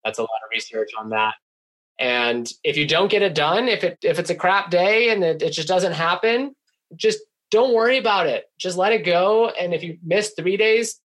That's 0.04 0.18
a 0.18 0.22
lot 0.22 0.28
of 0.44 0.50
research 0.52 0.90
on 0.98 1.10
that. 1.10 1.34
And 1.98 2.48
if 2.64 2.76
you 2.76 2.86
don't 2.86 3.10
get 3.10 3.22
it 3.22 3.34
done 3.34 3.68
if 3.68 3.84
it 3.84 3.98
if 4.02 4.18
it's 4.18 4.30
a 4.30 4.34
crap 4.34 4.70
day 4.70 5.10
and 5.10 5.22
it, 5.22 5.40
it 5.40 5.50
just 5.50 5.68
doesn't 5.68 5.92
happen 5.92 6.56
just 6.96 7.20
don't 7.50 7.74
worry 7.74 7.98
about 7.98 8.26
it. 8.26 8.50
Just 8.58 8.76
let 8.76 8.92
it 8.92 9.04
go. 9.04 9.48
And 9.48 9.72
if 9.72 9.82
you 9.82 9.98
miss 10.02 10.32
three 10.36 10.56
days, 10.56 11.00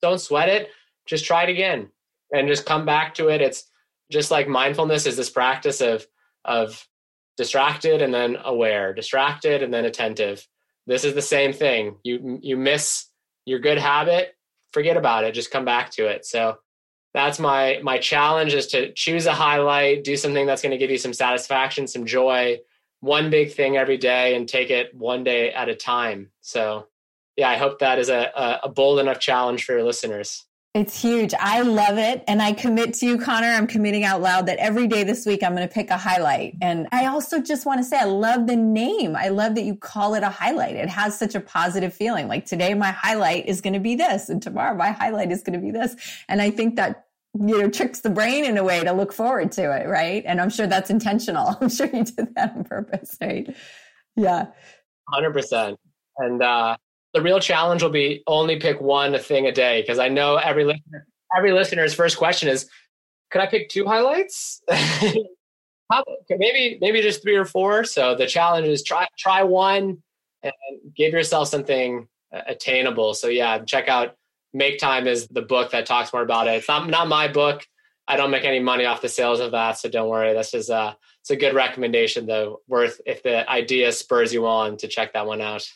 don't 0.00 0.20
sweat 0.20 0.48
it. 0.48 0.68
Just 1.06 1.24
try 1.24 1.44
it 1.44 1.50
again 1.50 1.88
and 2.32 2.48
just 2.48 2.66
come 2.66 2.84
back 2.84 3.14
to 3.14 3.28
it. 3.28 3.40
It's 3.40 3.64
just 4.10 4.30
like 4.30 4.48
mindfulness 4.48 5.06
is 5.06 5.16
this 5.16 5.30
practice 5.30 5.80
of 5.80 6.06
of 6.44 6.86
distracted 7.36 8.02
and 8.02 8.12
then 8.12 8.36
aware, 8.44 8.92
distracted 8.92 9.62
and 9.62 9.72
then 9.72 9.84
attentive. 9.84 10.46
This 10.86 11.04
is 11.04 11.14
the 11.14 11.22
same 11.22 11.52
thing. 11.52 11.96
You 12.02 12.38
you 12.42 12.56
miss 12.56 13.06
your 13.44 13.60
good 13.60 13.78
habit, 13.78 14.34
forget 14.72 14.96
about 14.96 15.24
it. 15.24 15.34
Just 15.34 15.50
come 15.50 15.64
back 15.64 15.90
to 15.92 16.06
it. 16.06 16.26
So 16.26 16.58
that's 17.14 17.38
my 17.38 17.80
my 17.82 17.98
challenge 17.98 18.54
is 18.54 18.68
to 18.68 18.92
choose 18.92 19.26
a 19.26 19.32
highlight, 19.32 20.04
do 20.04 20.16
something 20.16 20.46
that's 20.46 20.62
going 20.62 20.72
to 20.72 20.78
give 20.78 20.90
you 20.90 20.98
some 20.98 21.12
satisfaction, 21.12 21.86
some 21.86 22.06
joy, 22.06 22.58
one 23.02 23.30
big 23.30 23.52
thing 23.52 23.76
every 23.76 23.98
day 23.98 24.36
and 24.36 24.48
take 24.48 24.70
it 24.70 24.94
one 24.94 25.24
day 25.24 25.52
at 25.52 25.68
a 25.68 25.74
time. 25.74 26.30
So, 26.40 26.86
yeah, 27.36 27.50
I 27.50 27.56
hope 27.56 27.80
that 27.80 27.98
is 27.98 28.08
a, 28.08 28.60
a 28.62 28.68
bold 28.68 29.00
enough 29.00 29.18
challenge 29.18 29.64
for 29.64 29.72
your 29.72 29.82
listeners. 29.82 30.46
It's 30.72 31.02
huge. 31.02 31.34
I 31.38 31.62
love 31.62 31.98
it. 31.98 32.24
And 32.26 32.40
I 32.40 32.52
commit 32.52 32.94
to 32.94 33.06
you, 33.06 33.18
Connor. 33.18 33.48
I'm 33.48 33.66
committing 33.66 34.04
out 34.04 34.22
loud 34.22 34.46
that 34.46 34.58
every 34.58 34.86
day 34.86 35.02
this 35.02 35.26
week 35.26 35.42
I'm 35.42 35.54
going 35.54 35.68
to 35.68 35.74
pick 35.74 35.90
a 35.90 35.98
highlight. 35.98 36.54
And 36.62 36.88
I 36.92 37.06
also 37.06 37.42
just 37.42 37.66
want 37.66 37.80
to 37.80 37.84
say 37.84 37.98
I 37.98 38.04
love 38.04 38.46
the 38.46 38.56
name. 38.56 39.14
I 39.14 39.28
love 39.28 39.56
that 39.56 39.64
you 39.64 39.74
call 39.74 40.14
it 40.14 40.22
a 40.22 40.30
highlight. 40.30 40.76
It 40.76 40.88
has 40.88 41.18
such 41.18 41.34
a 41.34 41.40
positive 41.40 41.92
feeling. 41.92 42.28
Like 42.28 42.46
today, 42.46 42.72
my 42.72 42.90
highlight 42.90 43.46
is 43.46 43.60
going 43.60 43.74
to 43.74 43.80
be 43.80 43.96
this, 43.96 44.30
and 44.30 44.40
tomorrow, 44.40 44.74
my 44.74 44.92
highlight 44.92 45.30
is 45.30 45.42
going 45.42 45.60
to 45.60 45.62
be 45.62 45.72
this. 45.72 45.94
And 46.28 46.40
I 46.40 46.50
think 46.50 46.76
that 46.76 47.06
you 47.34 47.60
know 47.60 47.70
tricks 47.70 48.00
the 48.00 48.10
brain 48.10 48.44
in 48.44 48.58
a 48.58 48.64
way 48.64 48.84
to 48.84 48.92
look 48.92 49.12
forward 49.12 49.50
to 49.50 49.62
it 49.62 49.88
right 49.88 50.22
and 50.26 50.40
i'm 50.40 50.50
sure 50.50 50.66
that's 50.66 50.90
intentional 50.90 51.56
i'm 51.60 51.68
sure 51.68 51.86
you 51.86 52.04
did 52.04 52.34
that 52.34 52.54
on 52.54 52.64
purpose 52.64 53.16
right 53.20 53.54
yeah 54.16 54.46
100% 55.14 55.76
and 56.18 56.42
uh 56.42 56.76
the 57.12 57.20
real 57.20 57.40
challenge 57.40 57.82
will 57.82 57.90
be 57.90 58.22
only 58.26 58.58
pick 58.58 58.80
one 58.80 59.18
thing 59.18 59.46
a 59.46 59.52
day 59.52 59.82
because 59.82 59.98
I 59.98 60.08
know 60.08 60.36
every 60.36 60.64
listener, 60.64 61.06
every 61.36 61.52
listener's 61.52 61.94
first 61.94 62.16
question 62.16 62.48
is, 62.48 62.68
could 63.30 63.40
I 63.40 63.46
pick 63.46 63.68
two 63.68 63.86
highlights? 63.86 64.62
maybe 66.30 66.78
maybe 66.80 67.02
just 67.02 67.22
three 67.22 67.36
or 67.36 67.44
four. 67.44 67.84
So 67.84 68.14
the 68.14 68.26
challenge 68.26 68.66
is 68.66 68.82
try 68.82 69.06
try 69.18 69.42
one 69.42 70.02
and 70.42 70.52
give 70.96 71.12
yourself 71.12 71.48
something 71.48 72.08
attainable. 72.32 73.14
So 73.14 73.28
yeah, 73.28 73.58
check 73.58 73.88
out 73.88 74.14
Make 74.54 74.78
Time 74.78 75.06
is 75.06 75.26
the 75.28 75.42
book 75.42 75.70
that 75.72 75.86
talks 75.86 76.12
more 76.12 76.22
about 76.22 76.46
it. 76.48 76.54
It's 76.54 76.68
not 76.68 76.88
not 76.88 77.08
my 77.08 77.28
book. 77.28 77.66
I 78.08 78.16
don't 78.16 78.30
make 78.30 78.44
any 78.44 78.60
money 78.60 78.84
off 78.84 79.00
the 79.00 79.08
sales 79.08 79.40
of 79.40 79.52
that, 79.52 79.78
so 79.78 79.88
don't 79.88 80.08
worry. 80.08 80.32
This 80.34 80.54
is 80.54 80.70
a 80.70 80.96
it's 81.20 81.30
a 81.30 81.36
good 81.36 81.54
recommendation 81.54 82.26
though. 82.26 82.60
Worth 82.68 83.00
if 83.06 83.22
the 83.22 83.48
idea 83.50 83.92
spurs 83.92 84.32
you 84.32 84.46
on 84.46 84.76
to 84.78 84.88
check 84.88 85.12
that 85.14 85.26
one 85.26 85.40
out. 85.40 85.66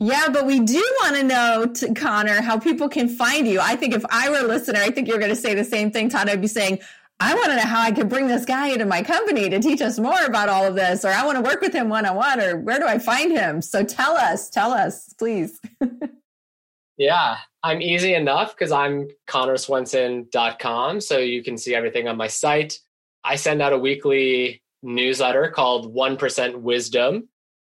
Yeah, 0.00 0.28
but 0.32 0.46
we 0.46 0.60
do 0.60 0.78
want 1.02 1.16
to 1.16 1.22
know, 1.24 1.92
Connor, 1.96 2.40
how 2.40 2.56
people 2.56 2.88
can 2.88 3.08
find 3.08 3.48
you. 3.48 3.58
I 3.58 3.74
think 3.74 3.94
if 3.94 4.04
I 4.10 4.30
were 4.30 4.38
a 4.38 4.42
listener, 4.44 4.78
I 4.78 4.90
think 4.90 5.08
you're 5.08 5.18
going 5.18 5.30
to 5.30 5.36
say 5.36 5.54
the 5.54 5.64
same 5.64 5.90
thing, 5.90 6.08
Todd. 6.08 6.28
I'd 6.28 6.40
be 6.40 6.46
saying, 6.46 6.78
I 7.18 7.34
want 7.34 7.46
to 7.46 7.56
know 7.56 7.62
how 7.62 7.80
I 7.80 7.90
can 7.90 8.06
bring 8.06 8.28
this 8.28 8.44
guy 8.44 8.68
into 8.68 8.86
my 8.86 9.02
company 9.02 9.50
to 9.50 9.58
teach 9.58 9.80
us 9.80 9.98
more 9.98 10.24
about 10.24 10.48
all 10.48 10.64
of 10.64 10.76
this, 10.76 11.04
or 11.04 11.08
I 11.08 11.26
want 11.26 11.36
to 11.36 11.42
work 11.42 11.60
with 11.60 11.72
him 11.72 11.88
one 11.88 12.06
on 12.06 12.14
one, 12.14 12.40
or 12.40 12.56
where 12.58 12.78
do 12.78 12.86
I 12.86 13.00
find 13.00 13.32
him? 13.32 13.60
So 13.60 13.82
tell 13.82 14.16
us, 14.16 14.48
tell 14.48 14.72
us, 14.72 15.12
please. 15.18 15.60
yeah, 16.96 17.38
I'm 17.62 17.82
easy 17.82 18.14
enough 18.14 18.54
because 18.54 18.72
I'm 18.72 19.08
connorswenson.com. 19.26 21.00
So 21.00 21.18
you 21.18 21.42
can 21.42 21.58
see 21.58 21.74
everything 21.74 22.06
on 22.08 22.16
my 22.16 22.28
site. 22.28 22.78
I 23.24 23.36
send 23.36 23.60
out 23.60 23.72
a 23.72 23.78
weekly 23.78 24.62
newsletter 24.82 25.50
called 25.50 25.94
1% 25.94 26.60
Wisdom. 26.60 27.28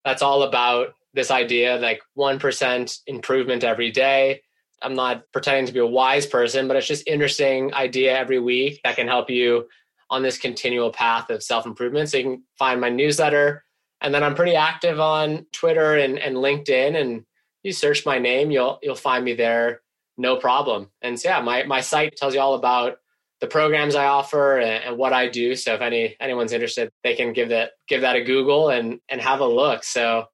That's 0.05 0.22
all 0.22 0.43
about 0.43 0.95
this 1.14 1.30
idea 1.30 1.76
like 1.76 2.01
1% 2.16 2.99
improvement 3.07 3.64
every 3.64 3.91
day. 3.91 4.43
I'm 4.83 4.95
not 4.95 5.24
pretending 5.33 5.66
to 5.66 5.72
be 5.72 5.78
a 5.78 5.87
wise 5.87 6.26
person, 6.26 6.66
but 6.66 6.76
it's 6.76 6.87
just 6.87 7.07
interesting 7.07 7.72
idea 7.74 8.16
every 8.16 8.39
week 8.41 8.80
that 8.85 8.97
can 8.97 9.07
help 9.07 9.30
you 9.30 9.68
on 10.11 10.22
this 10.22 10.39
continual 10.39 10.91
path 10.91 11.30
of 11.30 11.43
self-improvement. 11.43 12.09
So 12.09 12.18
you 12.18 12.24
can 12.24 12.43
find 12.59 12.80
my 12.80 12.89
newsletter. 12.89 13.64
And 14.01 14.12
then 14.12 14.24
I'm 14.24 14.35
pretty 14.35 14.57
active 14.57 14.99
on 14.99 15.47
Twitter 15.53 15.95
and, 15.95 16.18
and 16.18 16.37
LinkedIn. 16.37 17.01
And 17.01 17.24
you 17.62 17.72
search 17.72 18.04
my 18.06 18.18
name, 18.18 18.50
you'll 18.50 18.78
you'll 18.82 18.94
find 18.94 19.24
me 19.24 19.34
there, 19.34 19.82
no 20.16 20.36
problem. 20.36 20.90
And 21.00 21.18
so 21.18 21.30
yeah, 21.30 21.40
my 21.40 21.64
my 21.64 21.80
site 21.80 22.16
tells 22.16 22.34
you 22.34 22.40
all 22.40 22.54
about 22.54 22.98
the 23.40 23.46
programs 23.48 23.96
I 23.96 24.06
offer 24.06 24.58
and, 24.58 24.84
and, 24.84 24.96
what 24.96 25.12
I 25.12 25.28
do. 25.28 25.56
So 25.56 25.74
if 25.74 25.80
any 25.80 26.16
anyone's 26.20 26.52
interested, 26.52 26.90
they 27.02 27.14
can 27.14 27.32
give 27.32 27.48
that 27.48 27.72
give 27.88 28.02
that 28.02 28.16
a 28.16 28.22
Google 28.22 28.70
and 28.70 29.00
and 29.08 29.20
have 29.20 29.40
a 29.40 29.46
look. 29.46 29.84
So 29.84 30.26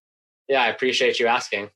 yeah, 0.49 0.63
I 0.63 0.69
appreciate 0.69 1.19
you 1.19 1.27
asking. 1.27 1.71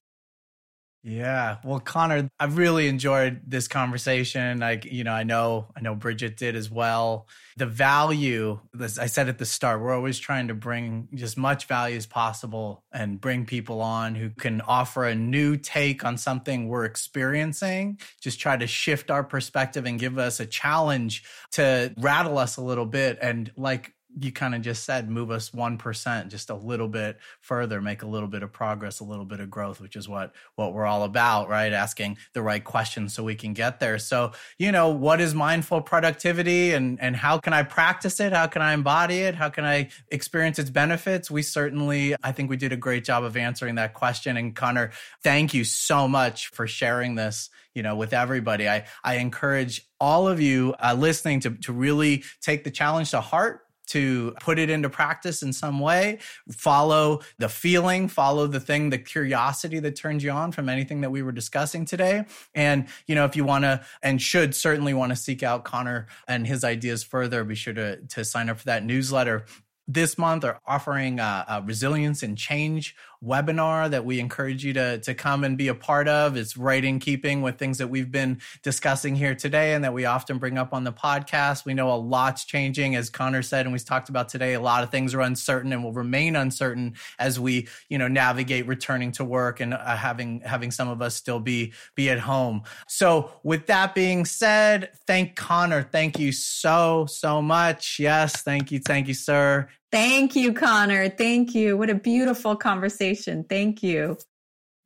Yeah. 1.05 1.57
Well, 1.65 1.81
Connor, 1.81 2.31
I've 2.39 2.57
really 2.57 2.87
enjoyed 2.87 3.41
this 3.45 3.67
conversation. 3.67 4.61
Like, 4.61 4.85
you 4.85 5.03
know, 5.03 5.13
I 5.13 5.25
know, 5.25 5.67
I 5.77 5.81
know 5.81 5.97
Bridget 5.97 6.37
did 6.37 6.55
as 6.55 6.71
well. 6.71 7.27
The 7.57 7.67
value, 7.67 8.61
as 8.81 9.01
I 9.01 9.07
said 9.07 9.29
at 9.29 9.39
the 9.39 9.45
start, 9.45 9.81
we're 9.81 9.93
always 9.93 10.21
trying 10.21 10.47
to 10.47 10.55
bring 10.55 11.09
as 11.21 11.37
much 11.37 11.67
value 11.67 11.97
as 11.97 12.07
possible 12.07 12.85
and 12.93 13.21
bring 13.21 13.47
people 13.47 13.81
on 13.81 14.15
who 14.15 14.31
can 14.31 14.61
offer 14.61 15.05
a 15.05 15.15
new 15.15 15.57
take 15.57 16.05
on 16.05 16.19
something 16.19 16.69
we're 16.69 16.85
experiencing. 16.85 17.99
Just 18.21 18.39
try 18.39 18.57
to 18.57 18.69
shift 18.69 19.11
our 19.11 19.25
perspective 19.25 19.87
and 19.87 19.99
give 19.99 20.19
us 20.19 20.39
a 20.39 20.47
challenge 20.47 21.25
to 21.53 21.93
rattle 21.99 22.39
us 22.39 22.59
a 22.59 22.63
little 22.63 22.87
bit. 22.87 23.19
And 23.21 23.51
like 23.57 23.93
you 24.19 24.33
kind 24.33 24.55
of 24.55 24.63
just 24.63 24.85
said 24.85 25.09
move 25.09 25.31
us 25.31 25.51
1% 25.51 26.29
just 26.29 26.51
a 26.51 26.55
little 26.55 26.89
bit 26.89 27.19
further 27.41 27.81
make 27.81 28.03
a 28.03 28.07
little 28.07 28.29
bit 28.29 28.43
of 28.43 28.53
progress 28.53 29.01
a 29.01 29.05
little 29.05 29.25
bit 29.25 29.41
of 29.41 29.51
growth 29.51 29.81
which 29.81 29.97
is 29.97 30.09
what 30.09 30.35
what 30.57 30.73
we're 30.73 30.87
all 30.87 31.05
about 31.05 31.49
right? 31.49 31.73
Asking 31.73 32.17
the 32.33 32.43
right 32.43 32.63
questions 32.63 33.13
so 33.15 33.23
we 33.23 33.35
can 33.35 33.53
get 33.53 33.81
there. 33.81 33.99
So 33.99 34.33
you 34.59 34.73
know 34.73 34.89
what 34.91 35.21
is 35.21 35.35
mindful 35.35 35.83
productivity 35.83 36.73
and 36.73 37.01
and 37.01 37.15
how 37.15 37.39
can 37.39 37.53
i 37.53 37.63
practice 37.63 38.21
it? 38.21 38.33
How 38.33 38.47
can 38.47 38.63
i 38.63 38.73
embody 38.73 39.19
it? 39.19 39.35
How 39.35 39.49
can 39.49 39.65
i 39.65 39.91
experience 40.09 40.59
its 40.59 40.71
benefits? 40.71 41.31
We 41.31 41.43
certainly 41.43 42.15
i 42.23 42.33
think 42.33 42.51
we 42.51 42.57
did 42.57 42.73
a 42.73 42.77
great 42.77 43.05
job 43.05 43.25
of 43.25 43.37
answering 43.37 43.77
that 43.77 43.95
question. 43.95 44.37
And 44.37 44.55
connor 44.55 44.93
thank 45.23 45.55
you 45.55 45.65
so 45.65 46.09
much 46.09 46.49
for 46.49 46.67
sharing 46.67 47.15
this 47.15 47.51
you 47.75 47.83
know 47.83 47.97
with 47.97 48.13
everybody. 48.13 48.69
I 48.69 48.85
i 49.05 49.17
encourage 49.17 49.87
all 50.01 50.29
of 50.29 50.41
you 50.41 50.75
uh, 50.83 50.95
listening 50.99 51.41
to 51.41 51.51
to 51.51 51.73
really 51.73 52.25
take 52.41 52.65
the 52.65 52.71
challenge 52.71 53.11
to 53.11 53.21
heart 53.21 53.62
to 53.89 54.35
put 54.41 54.59
it 54.59 54.71
into 54.71 54.89
practice 54.89 55.43
in 55.43 55.53
some 55.53 55.81
way. 55.81 56.19
Follow 56.51 57.21
the 57.39 57.49
feeling, 57.49 58.09
follow 58.09 58.47
the 58.47 58.61
thing, 58.61 58.91
the 58.91 58.99
curiosity 58.99 59.79
that 59.81 59.97
turns 59.97 60.23
you 60.23 60.31
on 60.31 60.53
from 60.53 60.69
anything 60.69 61.01
that 61.01 61.11
we 61.11 61.23
were 61.23 61.33
discussing 61.33 61.85
today. 61.85 62.25
And, 62.55 62.87
you 63.07 63.15
know, 63.15 63.25
if 63.25 63.37
you 63.37 63.45
want 63.45 63.65
to 63.65 63.85
and 64.03 64.21
should 64.21 64.55
certainly 64.55 64.95
want 64.95 65.11
to 65.11 65.17
seek 65.17 65.43
out 65.43 65.65
Connor 65.65 66.07
and 66.29 66.47
his 66.47 66.65
ideas 66.65 67.03
further, 67.03 67.45
be 67.45 67.55
sure 67.55 67.75
to, 67.75 67.97
to 67.97 68.25
sign 68.25 68.49
up 68.49 68.59
for 68.59 68.67
that 68.67 68.85
newsletter 68.85 69.45
this 69.89 70.17
month 70.17 70.45
are 70.45 70.61
offering 70.67 71.19
a, 71.19 71.45
a, 71.49 71.63
resilience 71.63 72.23
and 72.23 72.39
change 72.39 72.95
webinar 73.25 73.91
that 73.91 74.05
we 74.05 74.19
encourage 74.19 74.65
you 74.65 74.73
to, 74.73 74.99
to 74.99 75.15
come 75.15 75.45
and 75.45 75.57
be 75.57 75.69
a 75.69 75.75
part 75.75 76.09
of. 76.09 76.37
It's 76.37 76.57
right 76.57 76.85
in 76.85 76.99
keeping 76.99 77.43
with 77.43 77.59
things 77.59 77.79
that 77.79 77.89
we've 77.89 78.11
been 78.11 78.41
discussing 78.63 79.15
here 79.15 79.35
today 79.35 79.75
and 79.75 79.85
that 79.85 79.95
we 79.95 80.05
often 80.05 80.39
bring 80.39 80.59
up 80.59 80.73
on 80.73 80.85
the 80.85 80.93
podcast. 80.93 81.65
We 81.65 81.75
know 81.75 81.93
a 81.93 81.97
lot's 81.97 82.45
changing, 82.45 82.97
as 82.97 83.11
Connor 83.11 83.43
said, 83.43 83.67
and 83.67 83.73
we've 83.73 83.85
talked 83.85 84.09
about 84.09 84.29
today. 84.29 84.55
A 84.55 84.61
lot 84.61 84.83
of 84.83 84.91
things 84.91 85.15
are 85.15 85.21
uncertain 85.21 85.73
and 85.73 85.85
will 85.85 85.93
remain 85.93 86.37
uncertain 86.37 86.95
as 87.19 87.39
we, 87.39 87.69
you 87.89 87.99
know, 87.99 88.09
navigate 88.09 88.67
returning 88.67 89.13
to 89.13 89.25
work 89.25 89.61
and 89.61 89.75
uh, 89.75 89.97
having 89.97 90.41
having 90.41 90.71
some 90.71 90.89
of 90.89 91.01
us 91.01 91.15
still 91.15 91.41
be 91.41 91.73
be 91.95 92.11
at 92.11 92.19
home. 92.19 92.63
So, 92.89 93.31
with 93.43 93.67
that 93.67 93.95
being 93.95 94.25
said, 94.25 94.91
thank 95.07 95.37
Connor. 95.37 95.83
Thank 95.83 96.19
you 96.19 96.33
so 96.33 97.07
so 97.07 97.41
much. 97.41 97.99
Yes, 97.99 98.43
thank 98.43 98.73
you, 98.73 98.81
thank 98.81 99.09
you, 99.09 99.15
sir. 99.15 99.69
Thank 99.93 100.35
you, 100.35 100.55
Connor. 100.55 101.11
Thank 101.11 101.55
you. 101.55 101.77
What 101.77 101.91
a 101.91 101.95
beautiful 101.95 102.57
conversation. 102.57 103.45
Thank 103.49 103.83
you. 103.83 104.17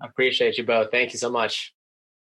I 0.02 0.06
appreciate 0.06 0.58
you 0.58 0.64
both. 0.64 0.90
Thank 0.90 1.12
you 1.12 1.18
so 1.18 1.30
much. 1.30 1.72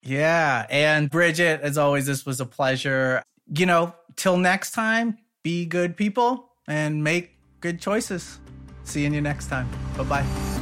Yeah. 0.03 0.65
And 0.69 1.09
Bridget, 1.09 1.61
as 1.61 1.77
always, 1.77 2.05
this 2.05 2.25
was 2.25 2.39
a 2.39 2.45
pleasure. 2.45 3.23
You 3.53 3.65
know, 3.65 3.95
till 4.15 4.37
next 4.37 4.71
time, 4.71 5.17
be 5.43 5.65
good 5.65 5.97
people 5.97 6.51
and 6.67 7.03
make 7.03 7.37
good 7.59 7.81
choices. 7.81 8.39
See 8.83 9.03
you 9.03 9.21
next 9.21 9.47
time. 9.47 9.67
Bye 9.97 10.03
bye. 10.03 10.58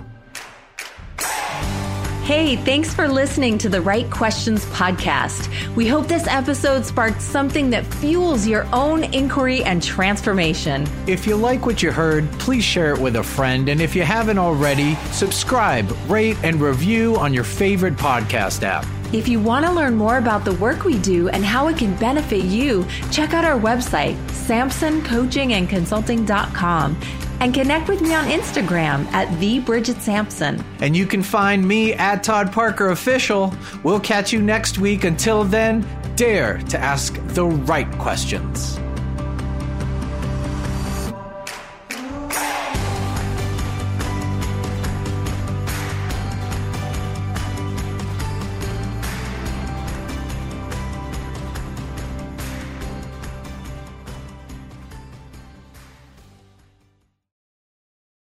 Hey, 2.28 2.58
thanks 2.58 2.94
for 2.94 3.08
listening 3.08 3.58
to 3.60 3.70
the 3.70 3.80
Right 3.80 4.12
Questions 4.12 4.66
podcast. 4.66 5.48
We 5.78 5.88
hope 5.88 6.10
this 6.10 6.28
episode 6.28 6.86
sparked 6.86 7.22
something 7.22 7.70
that 7.70 7.86
fuels 7.86 8.46
your 8.46 8.68
own 8.74 9.06
inquiry 9.14 9.64
and 9.64 9.82
transformation. 9.82 10.86
If 11.08 11.26
you 11.26 11.38
like 11.38 11.66
what 11.66 11.82
you 11.82 11.90
heard, 11.90 12.30
please 12.34 12.66
share 12.66 12.94
it 12.94 13.00
with 13.00 13.16
a 13.16 13.24
friend. 13.24 13.70
And 13.70 13.80
if 13.80 13.96
you 13.96 14.04
haven't 14.04 14.40
already, 14.40 14.96
subscribe, 15.14 15.90
rate, 16.10 16.36
and 16.44 16.60
review 16.60 17.16
on 17.16 17.34
your 17.34 17.46
favorite 17.46 17.96
podcast 17.96 18.62
app. 18.62 18.86
If 19.14 19.30
you 19.30 19.40
want 19.40 19.66
to 19.66 19.72
learn 19.72 19.96
more 19.96 20.18
about 20.18 20.44
the 20.44 20.52
work 20.56 20.84
we 20.84 20.98
do 20.98 21.30
and 21.30 21.46
how 21.46 21.70
it 21.70 21.78
can 21.78 21.96
benefit 21.96 22.44
you, 22.44 22.86
check 23.10 23.34
out 23.34 23.46
our 23.46 23.58
website, 23.58 24.18
sampsoncoachingandconsulting.com 24.28 27.27
and 27.40 27.54
connect 27.54 27.88
with 27.88 28.02
me 28.02 28.14
on 28.14 28.26
Instagram 28.26 29.06
at 29.14 29.40
the 29.40 29.60
Bridget 29.60 30.02
Sampson. 30.02 30.64
And 30.80 30.96
you 30.96 31.06
can 31.06 31.22
find 31.22 31.68
me 31.68 31.94
at 31.94 32.24
Todd 32.24 32.52
Parker 32.52 32.90
Official. 32.90 33.54
We'll 33.84 34.00
catch 34.00 34.32
you 34.34 34.42
next 34.42 34.80
week. 34.80 35.04
Until 35.04 35.44
then, 35.44 35.86
dare 36.16 36.58
to 36.70 36.80
ask 36.80 37.20
the 37.28 37.46
right 37.46 37.92
questions. 38.00 38.80